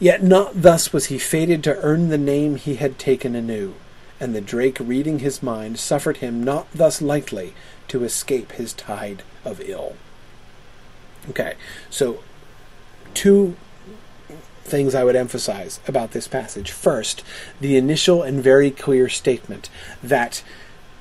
[0.00, 3.74] Yet not thus was he fated to earn the name he had taken anew
[4.20, 7.54] and the drake reading his mind suffered him not thus lightly
[7.88, 9.96] to escape his tide of ill.
[11.30, 11.54] Okay,
[11.90, 12.22] so
[13.14, 13.56] two
[14.62, 16.70] things I would emphasize about this passage.
[16.70, 17.22] First,
[17.60, 19.70] the initial and very clear statement
[20.02, 20.42] that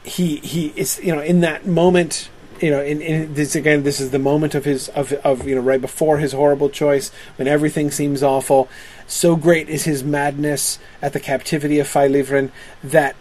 [0.04, 2.30] he he is you know in that moment
[2.62, 5.56] you know in, in this again this is the moment of his of of you
[5.56, 8.70] know right before his horrible choice when everything seems awful
[9.08, 12.52] so great is his madness at the captivity of Failivrin
[12.84, 13.16] that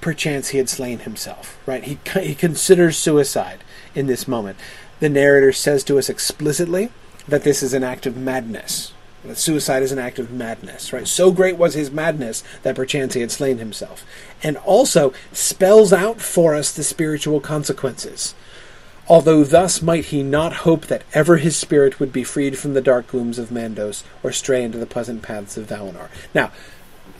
[0.00, 1.58] perchance he had slain himself.
[1.66, 1.84] Right?
[1.84, 3.64] He he considers suicide
[3.94, 4.58] in this moment.
[5.00, 6.90] The narrator says to us explicitly
[7.26, 8.92] that this is an act of madness.
[9.24, 11.08] That suicide is an act of madness, right?
[11.08, 14.04] So great was his madness that perchance he had slain himself.
[14.42, 18.34] And also spells out for us the spiritual consequences
[19.08, 22.80] although thus might he not hope that ever his spirit would be freed from the
[22.80, 26.08] dark glooms of Mandos or stray into the pleasant paths of Valinor.
[26.34, 26.52] Now,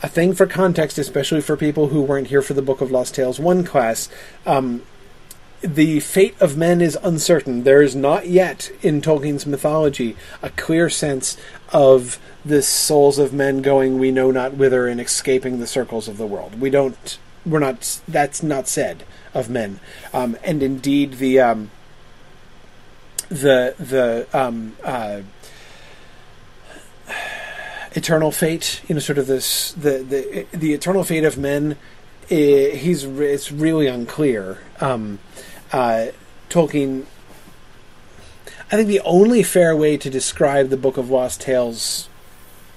[0.01, 3.15] a thing for context, especially for people who weren't here for the Book of Lost
[3.15, 4.09] Tales 1 class,
[4.45, 4.83] um,
[5.61, 7.63] the fate of men is uncertain.
[7.63, 11.37] There is not yet in Tolkien's mythology a clear sense
[11.69, 16.17] of the souls of men going we know not whither and escaping the circles of
[16.17, 16.59] the world.
[16.59, 17.17] We don't.
[17.45, 17.99] We're not.
[18.07, 19.03] That's not said
[19.33, 19.79] of men.
[20.13, 21.71] Um, and indeed, the um,
[23.35, 25.21] the the um, uh,
[27.93, 31.77] eternal fate, you know, sort of this the the the eternal fate of men.
[32.29, 34.59] Eh, he's it's really unclear.
[34.79, 35.19] Um,
[35.71, 36.07] uh,
[36.49, 37.05] Tolkien.
[38.71, 42.09] I think the only fair way to describe the Book of Lost Tales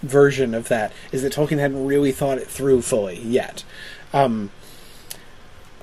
[0.02, 3.64] version of that is that Tolkien hadn't really thought it through fully yet.
[4.12, 4.50] Um,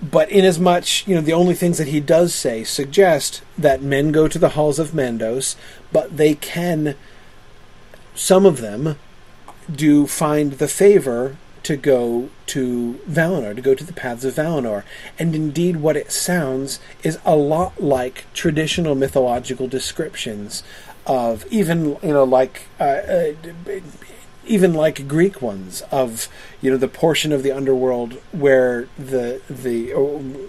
[0.02, 4.28] but inasmuch, you know, the only things that he does say suggest that men go
[4.28, 5.56] to the halls of Mandos,
[5.92, 6.96] but they can,
[8.14, 8.98] some of them,
[9.74, 14.84] do find the favor to go to Valinor, to go to the paths of Valinor.
[15.18, 20.62] And indeed, what it sounds is a lot like traditional mythological descriptions
[21.08, 23.34] of even, you know, like uh, uh,
[24.48, 26.28] even like Greek ones of
[26.62, 29.92] you know the portion of the underworld where the the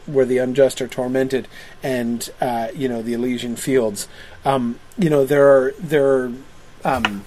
[0.06, 1.48] where the unjust are tormented
[1.82, 4.09] and uh, you know the Elysian fields.
[4.44, 6.32] Um, you know there are there are.
[6.85, 7.24] Um,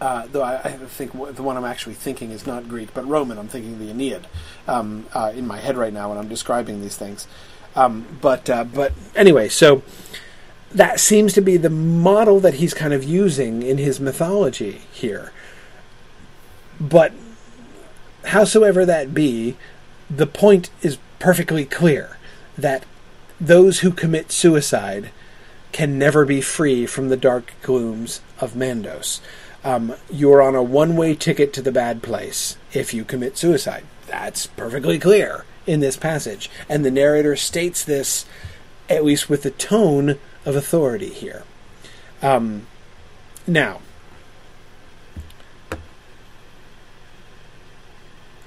[0.00, 3.36] uh, though I, I, think the one I'm actually thinking is not Greek, but Roman.
[3.36, 4.28] I'm thinking the Aeneid
[4.68, 7.26] um, uh, in my head right now when I'm describing these things.
[7.74, 9.82] Um, but uh, but anyway, so
[10.72, 15.32] that seems to be the model that he's kind of using in his mythology here.
[16.80, 17.12] But
[18.24, 19.56] howsoever that be,
[20.10, 22.18] the point is perfectly clear
[22.56, 22.84] that
[23.40, 25.10] those who commit suicide
[25.72, 29.20] can never be free from the dark glooms of Mandos.
[29.64, 33.84] Um, you're on a one way ticket to the bad place if you commit suicide.
[34.06, 36.50] That's perfectly clear in this passage.
[36.68, 38.24] And the narrator states this,
[38.88, 40.18] at least with the tone
[40.48, 41.44] of authority here.
[42.22, 42.66] Um,
[43.46, 43.80] now,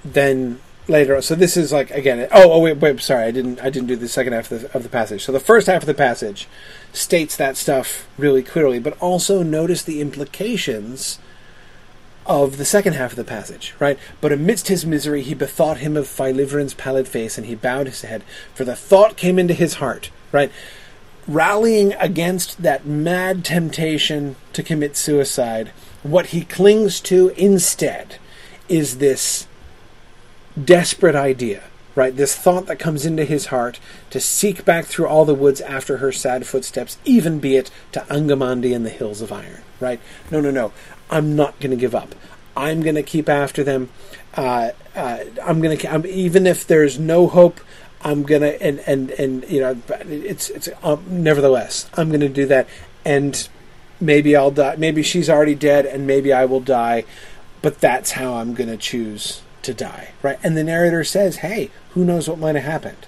[0.03, 1.21] then later.
[1.21, 2.27] So this is like again.
[2.31, 2.99] Oh, oh wait, wait.
[3.01, 3.61] Sorry, I didn't.
[3.61, 5.23] I didn't do the second half of the, of the passage.
[5.23, 6.47] So the first half of the passage
[6.91, 11.19] states that stuff really clearly, but also notice the implications
[12.25, 13.97] of the second half of the passage, right?
[14.19, 18.01] But amidst his misery, he bethought him of Failivrin's pallid face, and he bowed his
[18.01, 18.23] head,
[18.53, 20.51] for the thought came into his heart, right?
[21.27, 25.69] Rallying against that mad temptation to commit suicide,
[26.03, 28.15] what he clings to instead
[28.67, 29.47] is this
[30.61, 31.63] desperate idea,
[31.95, 32.15] right?
[32.15, 33.79] This thought that comes into his heart
[34.09, 37.99] to seek back through all the woods after her sad footsteps, even be it to
[38.01, 39.99] Angamandi and the hills of iron, right?
[40.29, 40.73] No, no, no.
[41.09, 42.15] I'm not going to give up.
[42.55, 43.89] I'm going to keep after them.
[44.33, 47.59] Uh, uh, I'm going to, even if there's no hope,
[48.03, 52.67] I'm gonna and and and you know it's it's um, nevertheless I'm gonna do that.
[53.05, 53.47] And
[53.99, 57.05] maybe I'll die maybe she's already dead and maybe I will die
[57.61, 60.39] but that's how I'm gonna choose to die right?
[60.43, 63.05] And the narrator says hey who knows what might have happened?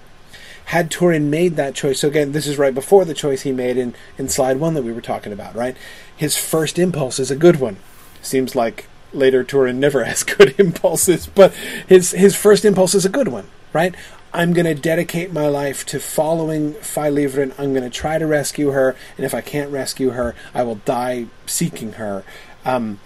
[0.65, 3.78] Had Turin made that choice so again this is right before the choice he made
[3.78, 5.76] in in slide one that we were talking about right?
[6.15, 7.78] His first impulse is a good one.
[8.22, 11.53] Seems like later Turin never has good impulses but
[11.88, 13.95] his his first impulse is a good one right
[14.34, 17.53] I'm going to dedicate my life to following Failivrin.
[17.60, 20.76] I'm going to try to rescue her, and if I can't rescue her, I will
[20.76, 22.23] die seeking her.
[22.65, 22.99] Um,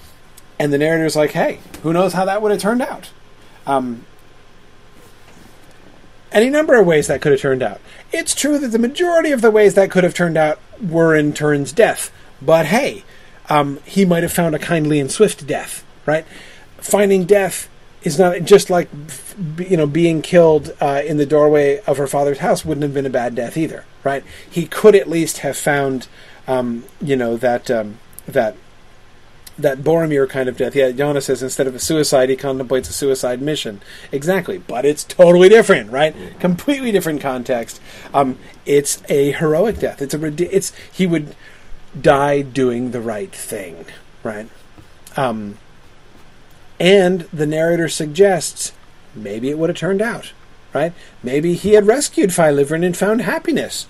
[0.57, 3.11] and the narrator's like, hey, who knows how that would have turned out?
[3.65, 4.05] Um,
[6.31, 7.81] any number of ways that could have turned out.
[8.13, 11.33] It's true that the majority of the ways that could have turned out were in
[11.33, 12.09] Turin's death,
[12.41, 13.03] but hey,
[13.49, 16.25] um, he might have found a kindly and swift death, right?
[16.77, 17.69] Finding death
[18.07, 18.89] is not just like
[19.57, 23.05] you know being killed uh, in the doorway of her father's house wouldn't have been
[23.05, 24.23] a bad death either, right?
[24.49, 26.07] He could at least have found
[26.47, 28.55] um, you know that um, that
[29.57, 30.73] that Boromir kind of death.
[30.73, 33.81] Yeah, Yana says instead of a suicide, he contemplates a suicide mission.
[34.11, 36.15] Exactly, but it's totally different, right?
[36.15, 36.39] Mm-hmm.
[36.39, 37.81] Completely different context.
[38.13, 40.01] Um, it's a heroic death.
[40.01, 41.35] It's a it's he would
[41.99, 43.85] die doing the right thing,
[44.23, 44.47] right?
[45.17, 45.57] Um,
[46.79, 48.71] and the narrator suggests
[49.15, 50.33] maybe it would have turned out,
[50.73, 50.93] right?
[51.23, 53.87] Maybe he had rescued Failivrin and found happiness.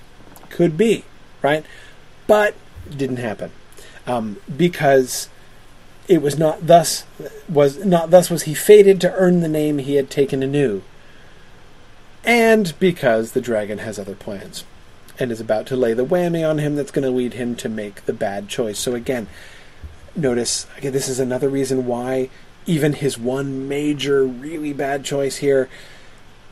[0.49, 1.03] Could be,
[1.41, 1.65] right?
[2.27, 2.55] But
[2.95, 3.51] didn't happen
[4.07, 5.29] um, because
[6.07, 7.05] it was not thus
[7.49, 10.81] was not thus was he fated to earn the name he had taken anew,
[12.23, 14.63] and because the dragon has other plans
[15.19, 17.67] and is about to lay the whammy on him that's going to lead him to
[17.67, 18.79] make the bad choice.
[18.79, 19.27] So again,
[20.15, 22.29] notice again this is another reason why
[22.67, 25.69] even his one major really bad choice here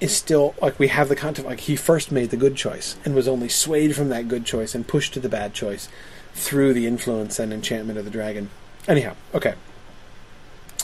[0.01, 3.13] is still like we have the content like he first made the good choice and
[3.13, 5.87] was only swayed from that good choice and pushed to the bad choice
[6.33, 8.49] through the influence and enchantment of the dragon.
[8.87, 9.53] Anyhow, okay.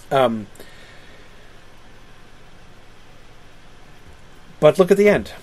[0.09, 0.47] Um,
[4.59, 5.33] but look at the end.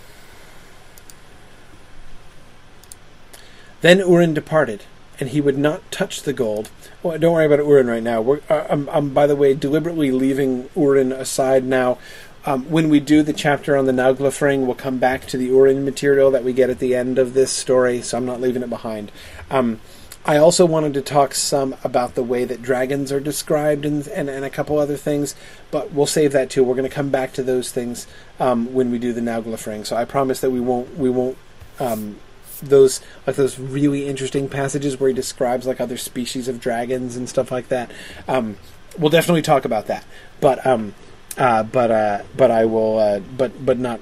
[3.80, 4.84] Then Urin departed,
[5.20, 6.70] and he would not touch the gold.
[7.02, 8.20] Well, don't worry about Urin right now.
[8.20, 11.98] We're, uh, I'm, I'm, by the way, deliberately leaving Urin aside now.
[12.46, 15.84] Um, when we do the chapter on the Nauglafring, we'll come back to the Urin
[15.84, 18.70] material that we get at the end of this story, so I'm not leaving it
[18.70, 19.12] behind.
[19.50, 19.80] Um,
[20.24, 24.28] I also wanted to talk some about the way that dragons are described and, and,
[24.28, 25.34] and a couple other things,
[25.70, 26.62] but we'll save that too.
[26.62, 28.06] We're going to come back to those things
[28.38, 29.86] um, when we do the Nauglafring.
[29.86, 31.38] So I promise that we won't we won't
[31.80, 32.18] um,
[32.60, 37.28] those like those really interesting passages where he describes like other species of dragons and
[37.28, 37.90] stuff like that.
[38.26, 38.56] Um,
[38.98, 40.04] we'll definitely talk about that,
[40.40, 40.94] but um,
[41.36, 44.00] uh, but uh, but I will, uh, but but not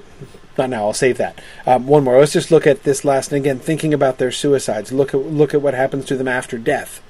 [0.57, 0.85] not now.
[0.85, 1.39] I'll save that.
[1.65, 2.19] Um, one more.
[2.19, 3.31] Let's just look at this last.
[3.31, 4.91] And again, thinking about their suicides.
[4.91, 7.01] Look at look at what happens to them after death.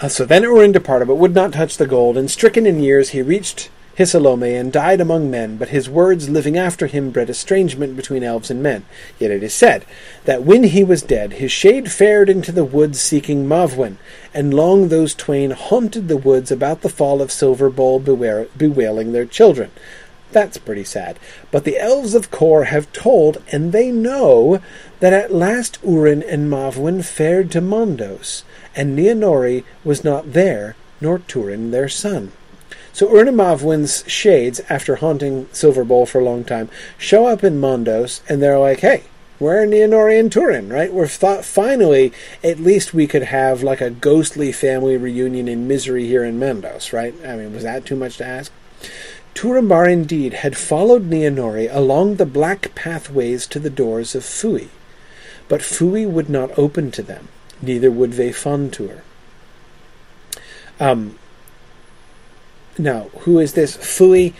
[0.00, 2.16] Uh, so then Urin departed, but would not touch the gold.
[2.16, 6.56] And stricken in years, he reached Hisilómë, and died among men, but his words living
[6.56, 8.84] after him bred estrangement between elves and men.
[9.18, 9.84] Yet it is said
[10.24, 13.98] that when he was dead, his shade fared into the woods seeking Mavwin,
[14.32, 19.26] and long those twain haunted the woods about the fall of Silver Bowl, bewailing their
[19.26, 19.70] children.
[20.30, 21.18] That's pretty sad.
[21.50, 24.60] But the elves of Kor have told, and they know,
[25.00, 28.42] that at last Urin and Mavwin fared to Mandos,
[28.74, 32.32] and Nienori was not there, nor Turin their son.
[32.92, 37.42] So Urin and Mavwin's shades, after haunting Silver Bowl for a long time, show up
[37.42, 39.04] in Mandos, and they're like, hey,
[39.42, 40.92] we're Nienori and Turin, right?
[40.92, 42.12] We're thought finally,
[42.44, 46.92] at least we could have like a ghostly family reunion in misery here in Mandos,
[46.92, 47.14] right?
[47.26, 48.52] I mean, was that too much to ask?
[49.34, 54.68] Turambar indeed had followed Nienori along the black pathways to the doors of Fui,
[55.48, 57.28] but Fui would not open to them,
[57.62, 59.00] neither would Vefántur.
[60.78, 61.18] Um,
[62.82, 64.34] now, who is this Fui?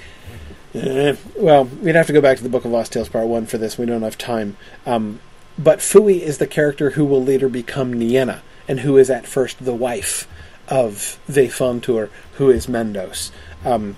[0.74, 3.46] Uh, well, we'd have to go back to the Book of Lost Tales Part 1
[3.46, 3.78] for this.
[3.78, 4.56] We don't have time.
[4.84, 5.20] Um,
[5.58, 9.64] but Fui is the character who will later become Nienna, and who is at first
[9.64, 10.26] the wife
[10.68, 13.30] of Vefántur, who is Mandos.
[13.64, 13.96] Um,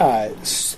[0.00, 0.30] uh,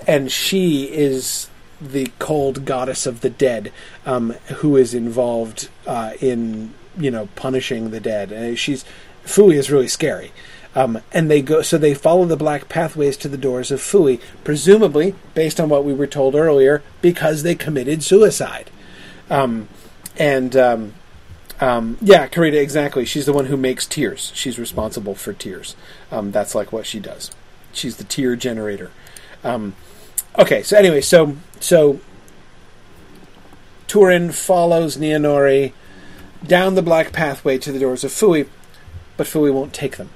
[0.07, 1.49] and she is
[1.81, 3.73] the cold goddess of the dead,
[4.05, 8.33] um, who is involved uh, in, you know, punishing the dead.
[8.33, 8.85] Uh, she's
[9.25, 10.33] Fui is really scary.
[10.77, 14.21] Um, and they go, so they follow the black pathways to the doors of Fui,
[14.45, 18.71] presumably based on what we were told earlier, because they committed suicide.
[19.31, 19.69] Um,
[20.19, 20.95] and um,
[21.61, 23.05] um yeah, Karita, exactly.
[23.07, 24.31] She's the one who makes tears.
[24.35, 25.75] She's responsible for tears.
[26.13, 27.31] Um, that's like what she does.
[27.73, 28.91] she's the tear generator.
[29.45, 29.75] Um,
[30.39, 32.01] okay, so anyway, so so
[33.87, 35.73] Turin follows Nienori
[36.45, 38.47] down the black pathway to the doors of Fui,
[39.17, 40.11] but Fui won't take them,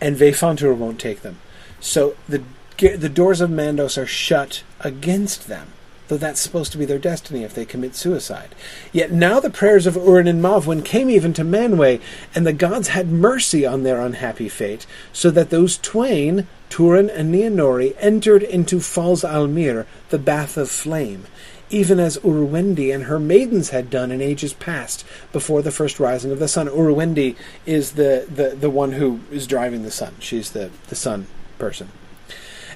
[0.00, 1.38] and Vefántur won't take them.
[1.80, 2.42] So the
[2.78, 5.72] the doors of Mandos are shut against them,
[6.06, 8.54] though that's supposed to be their destiny if they commit suicide.
[8.92, 12.00] Yet now the prayers of Urin and Mavwin came even to Manwe,
[12.36, 17.34] and the gods had mercy on their unhappy fate, so that those twain, Turin and
[17.34, 21.26] Nienori, entered into Fôs'Almir, the bath of flame,
[21.70, 26.30] even as Urwendi and her maidens had done in ages past, before the first rising
[26.30, 26.66] of the sun.
[26.68, 27.36] Urwendi
[27.66, 30.14] is the, the, the one who is driving the sun.
[30.18, 31.26] She's the, the sun
[31.58, 31.88] person.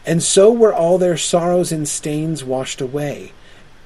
[0.05, 3.33] And so were all their sorrows and stains washed away,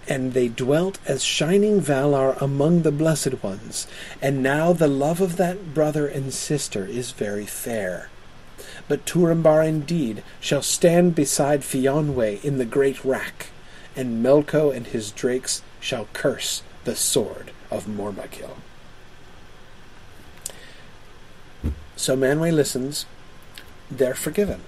[0.09, 3.87] and they dwelt as shining Valar among the blessed ones.
[4.23, 8.09] And now the love of that brother and sister is very fair.
[8.89, 13.49] But Turambar indeed shall stand beside Fionwe in the great wrack,
[13.97, 18.57] and Melko and his drakes shall curse the sword of Mormakil.
[21.97, 23.07] So Manwe listens.
[23.91, 24.61] They're forgiven.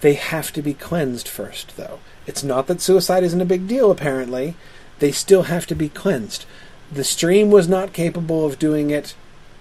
[0.00, 2.00] They have to be cleansed first, though.
[2.26, 4.56] It's not that suicide isn't a big deal, apparently.
[4.98, 6.44] They still have to be cleansed.
[6.92, 9.14] The stream was not capable of doing it.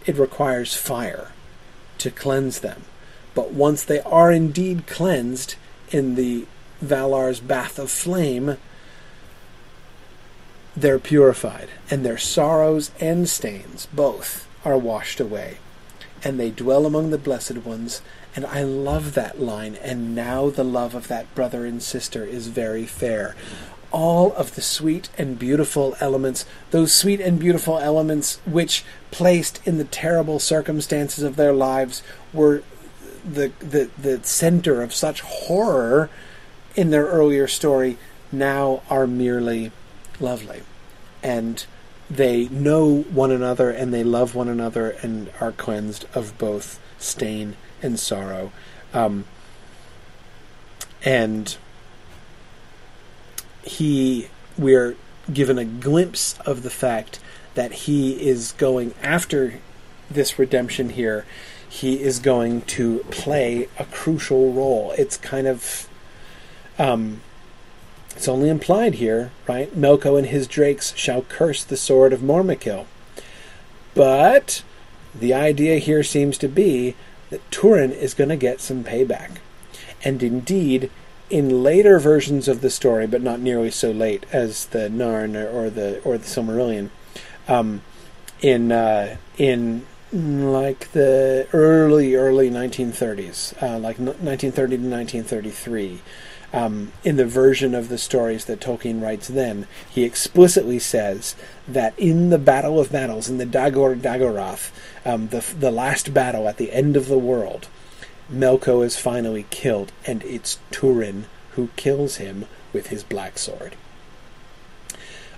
[0.05, 1.29] It requires fire
[1.99, 2.83] to cleanse them.
[3.33, 5.55] But once they are indeed cleansed
[5.91, 6.45] in the
[6.83, 8.57] Valar's bath of flame,
[10.75, 15.57] they're purified, and their sorrows and stains, both, are washed away.
[16.23, 18.01] And they dwell among the blessed ones,
[18.35, 19.75] and I love that line.
[19.75, 23.35] And now the love of that brother and sister is very fair.
[23.91, 29.77] All of the sweet and beautiful elements, those sweet and beautiful elements which, placed in
[29.77, 32.01] the terrible circumstances of their lives,
[32.33, 32.63] were
[33.23, 36.09] the, the, the center of such horror
[36.75, 37.97] in their earlier story,
[38.31, 39.71] now are merely
[40.19, 40.63] lovely.
[41.21, 41.65] And
[42.09, 47.55] they know one another and they love one another and are cleansed of both stain
[47.81, 48.51] and sorrow.
[48.93, 49.25] Um,
[51.03, 51.57] and
[53.63, 54.27] he,
[54.57, 54.95] we're
[55.31, 57.19] given a glimpse of the fact
[57.55, 59.59] that he is going after
[60.09, 61.25] this redemption here.
[61.67, 64.93] He is going to play a crucial role.
[64.97, 65.87] It's kind of,
[66.77, 67.21] um,
[68.15, 69.73] it's only implied here, right?
[69.75, 72.85] Melko and his drakes shall curse the sword of Mormakil.
[73.95, 74.63] But
[75.13, 76.95] the idea here seems to be
[77.29, 79.37] that Turin is going to get some payback.
[80.03, 80.91] And indeed,
[81.29, 85.69] in later versions of the story, but not nearly so late as the Narn or
[85.69, 86.89] the or the Silmarillion,
[87.47, 87.81] um,
[88.41, 96.01] in uh, in like the early early 1930s, uh, like 1930 to 1933.
[96.53, 101.35] Um, in the version of the stories that Tolkien writes then, he explicitly says
[101.67, 104.71] that in the Battle of Battles, in the Dagor Dagorath,
[105.03, 107.67] um, the the last battle at the end of the world,
[108.31, 111.25] Melko is finally killed, and it's Turin
[111.55, 113.75] who kills him with his black sword.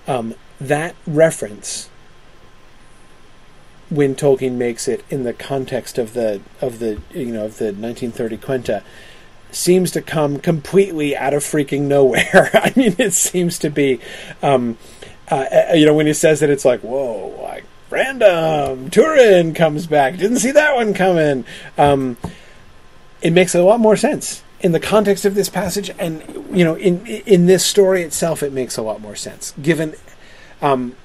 [0.08, 1.90] Um, that reference,
[3.90, 7.66] when Tolkien makes it in the context of the of the you know of the
[7.66, 8.84] 1930 Quenta,
[9.56, 12.50] seems to come completely out of freaking nowhere.
[12.54, 14.00] I mean, it seems to be,
[14.42, 14.78] um,
[15.32, 18.90] uh, uh, you know, when he says that, it's like, whoa, like random.
[18.90, 20.18] Turin comes back.
[20.18, 21.46] Didn't see that one coming.
[21.78, 22.18] Um,
[23.22, 26.76] it makes a lot more sense in the context of this passage, and you know,
[26.76, 29.54] in in this story itself, it makes a lot more sense.
[29.62, 29.96] Given
[30.62, 30.96] um,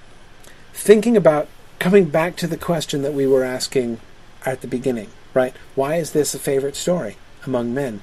[0.72, 1.48] thinking about
[1.78, 4.00] coming back to the question that we were asking
[4.46, 5.54] at the beginning, right?
[5.74, 8.02] Why is this a favorite story among men?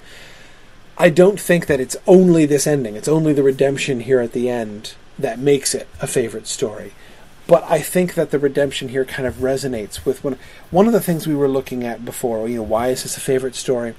[1.00, 2.96] I don't think that it's only this ending.
[2.96, 6.94] It's only the redemption here at the end that makes it a favorite story.
[7.46, 10.38] But I think that the redemption here kind of resonates with one
[10.70, 12.48] one of the things we were looking at before.
[12.48, 13.96] You know, why is this a favorite story?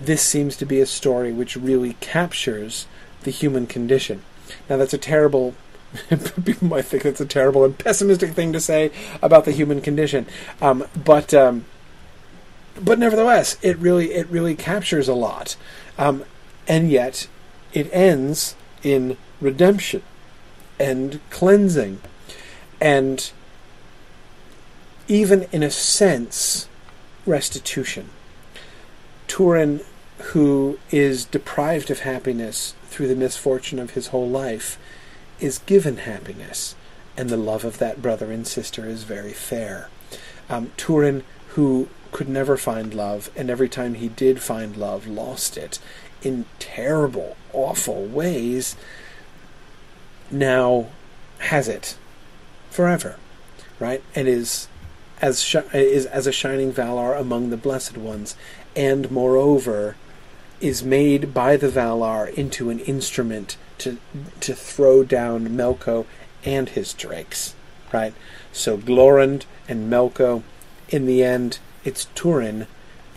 [0.00, 2.86] This seems to be a story which really captures
[3.22, 4.22] the human condition.
[4.68, 5.54] Now, that's a terrible.
[6.44, 8.90] people might think that's a terrible and pessimistic thing to say
[9.22, 10.26] about the human condition,
[10.60, 11.64] um, but um,
[12.80, 15.56] but nevertheless, it really it really captures a lot,
[15.98, 16.24] um,
[16.68, 17.28] and yet
[17.72, 20.02] it ends in redemption
[20.78, 22.00] and cleansing
[22.80, 23.32] and
[25.08, 26.68] even in a sense,
[27.24, 28.10] restitution.
[29.28, 29.80] Turin,
[30.18, 34.78] who is deprived of happiness through the misfortune of his whole life,
[35.40, 36.74] is given happiness,
[37.16, 39.88] and the love of that brother and sister is very fair.
[40.48, 45.56] Um, Turin, who could never find love, and every time he did find love, lost
[45.56, 45.78] it
[46.22, 48.76] in terrible, awful ways,
[50.30, 50.86] now
[51.38, 51.96] has it
[52.70, 53.16] forever,
[53.78, 54.02] right?
[54.14, 54.68] And is
[55.20, 58.36] as shi- is as a shining Valar among the blessed ones,
[58.74, 59.96] and moreover
[60.60, 63.98] is made by the Valar into an instrument to
[64.40, 66.06] to throw down Melko
[66.44, 67.54] and his drakes,
[67.92, 68.14] right?
[68.52, 70.42] So Glorund and Melko,
[70.88, 72.66] in the end, it's Turin,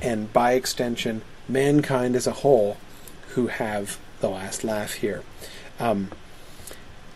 [0.01, 2.77] and by extension, mankind as a whole,
[3.29, 5.23] who have the last laugh here.
[5.79, 6.11] Um,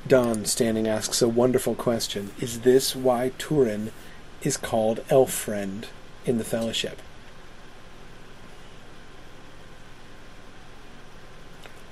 [0.08, 3.92] Don standing asks a wonderful question: Is this why Turin
[4.42, 5.88] is called Elfriend
[6.26, 7.02] in the Fellowship?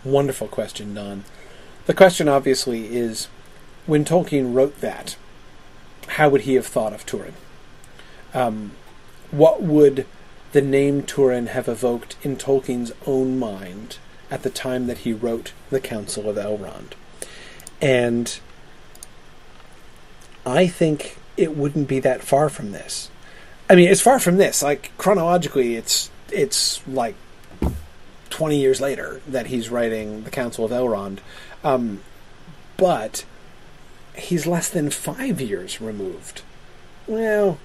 [0.03, 1.23] Wonderful question, Don.
[1.85, 3.27] The question obviously is
[3.85, 5.15] when Tolkien wrote that,
[6.07, 7.34] how would he have thought of Turin?
[8.34, 8.72] Um,
[9.30, 10.06] what would
[10.52, 13.98] the name Turin have evoked in Tolkien's own mind
[14.32, 16.94] at the time that he wrote The Council of Elrond?
[17.82, 18.40] And
[20.45, 23.10] I think it wouldn't be that far from this.
[23.70, 24.64] I mean, it's far from this.
[24.64, 27.16] Like chronologically, it's it's like
[28.30, 31.20] twenty years later that he's writing the Council of Elrond,
[31.64, 32.02] um,
[32.78, 33.26] but
[34.16, 36.41] he's less than five years removed.
[37.08, 37.60] Well,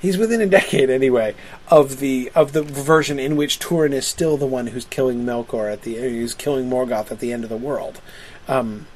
[0.00, 1.34] he's within a decade anyway
[1.68, 5.72] of the of the version in which Turin is still the one who's killing Melkor
[5.72, 8.00] at the who's killing Morgoth at the end of the world,
[8.48, 8.86] um,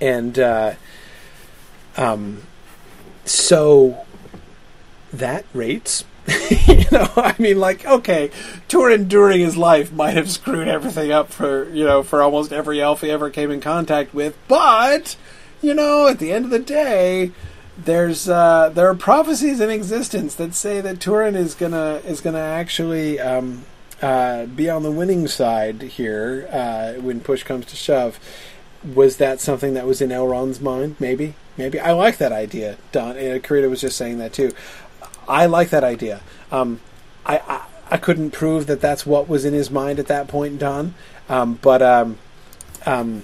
[0.00, 0.74] and uh,
[1.96, 2.42] um,
[3.24, 4.04] so
[5.12, 6.04] that rates.
[6.68, 8.30] you know, I mean, like, okay,
[8.68, 12.80] Turin during his life might have screwed everything up for you know for almost every
[12.80, 15.16] elf he ever came in contact with, but
[15.60, 17.32] you know, at the end of the day,
[17.76, 22.38] there's uh, there are prophecies in existence that say that Turin is gonna is gonna
[22.38, 23.64] actually um,
[24.00, 28.18] uh, be on the winning side here uh, when push comes to shove.
[28.94, 30.96] Was that something that was in Elrond's mind?
[30.98, 31.78] Maybe, maybe.
[31.78, 32.78] I like that idea.
[32.90, 34.52] Don and was just saying that too.
[35.28, 36.20] I like that idea.
[36.50, 36.80] Um,
[37.24, 37.62] I, I,
[37.92, 40.94] I couldn't prove that that's what was in his mind at that point, Don.
[41.28, 42.18] Um, but um,
[42.84, 43.22] um,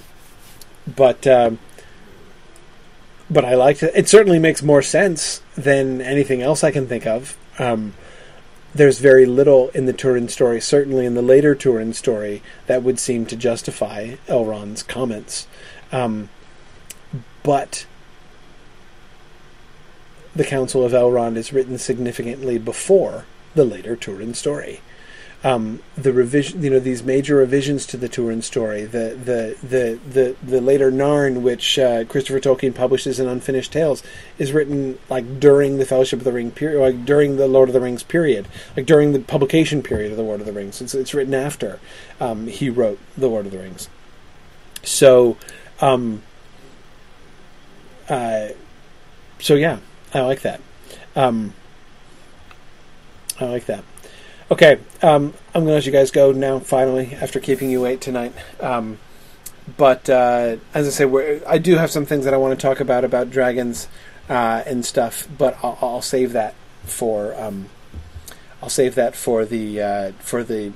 [0.86, 1.58] but um,
[3.30, 3.92] but I liked it.
[3.94, 7.36] It certainly makes more sense than anything else I can think of.
[7.59, 7.94] Um,
[8.74, 12.98] there's very little in the Turin story, certainly in the later Turin story, that would
[12.98, 15.46] seem to justify Elrond's comments.
[15.90, 16.28] Um,
[17.42, 17.86] but
[20.36, 23.24] the Council of Elrond is written significantly before
[23.55, 24.80] the later Turin story.
[25.44, 30.01] Um, the revision, you know, these major revisions to the Turin story, the the the
[30.10, 34.02] the, the later Narn, which uh, Christopher Tolkien publishes in Unfinished Tales,
[34.36, 37.73] is written like during the Fellowship of the Ring period, like during the Lord of
[37.73, 40.82] the Rings period, like during the publication period of the Lord of the Rings.
[40.82, 41.78] It's it's written after
[42.19, 43.89] um, he wrote the Lord of the Rings.
[44.82, 45.36] So,
[45.81, 46.23] um,
[48.09, 48.48] uh,
[49.39, 49.78] so yeah,
[50.12, 50.60] I like that.
[51.15, 51.55] Um,
[53.40, 53.85] I like that.
[54.50, 56.58] Okay, um, I'm going to let you guys go now.
[56.58, 58.32] Finally, after keeping you wait tonight.
[58.60, 58.98] Um,
[59.76, 62.80] but uh, as I say, I do have some things that I want to talk
[62.80, 63.88] about about dragons
[64.30, 65.28] uh, and stuff.
[65.36, 66.54] But I'll, I'll save that
[66.84, 67.68] for um,
[68.62, 70.72] I'll save that for the uh, for the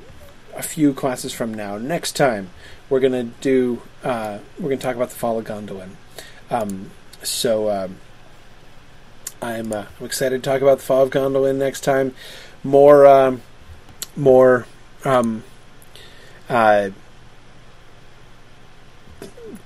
[0.55, 1.79] a few classes from now.
[1.79, 2.51] Next time,
[2.91, 5.93] we're going to do uh, we're to talk about the fall of Gondolin.
[6.51, 6.91] Um,
[7.23, 7.97] so um,
[9.41, 12.15] I'm, uh, I'm excited to talk about the fall of Gondolin next time.
[12.63, 13.41] More um,
[14.17, 14.67] more
[15.05, 15.43] um,
[16.49, 16.91] uh,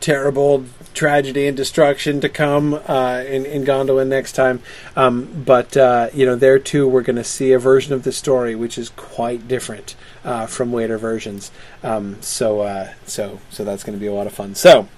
[0.00, 0.64] terrible
[0.94, 4.62] tragedy and destruction to come uh, in, in Gondolin next time.
[4.94, 8.12] Um, but, uh, you know, there too, we're going to see a version of the
[8.12, 9.94] story which is quite different
[10.24, 11.50] uh, from later versions.
[11.82, 14.54] Um, so, uh, so, so that's going to be a lot of fun.
[14.54, 14.88] So,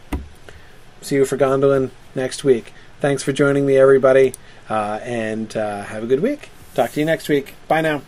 [1.00, 2.72] see you for Gondolin next week.
[3.00, 4.34] Thanks for joining me, everybody,
[4.68, 6.50] uh, and uh, have a good week.
[6.74, 7.54] Talk to you next week.
[7.66, 8.02] Bye now.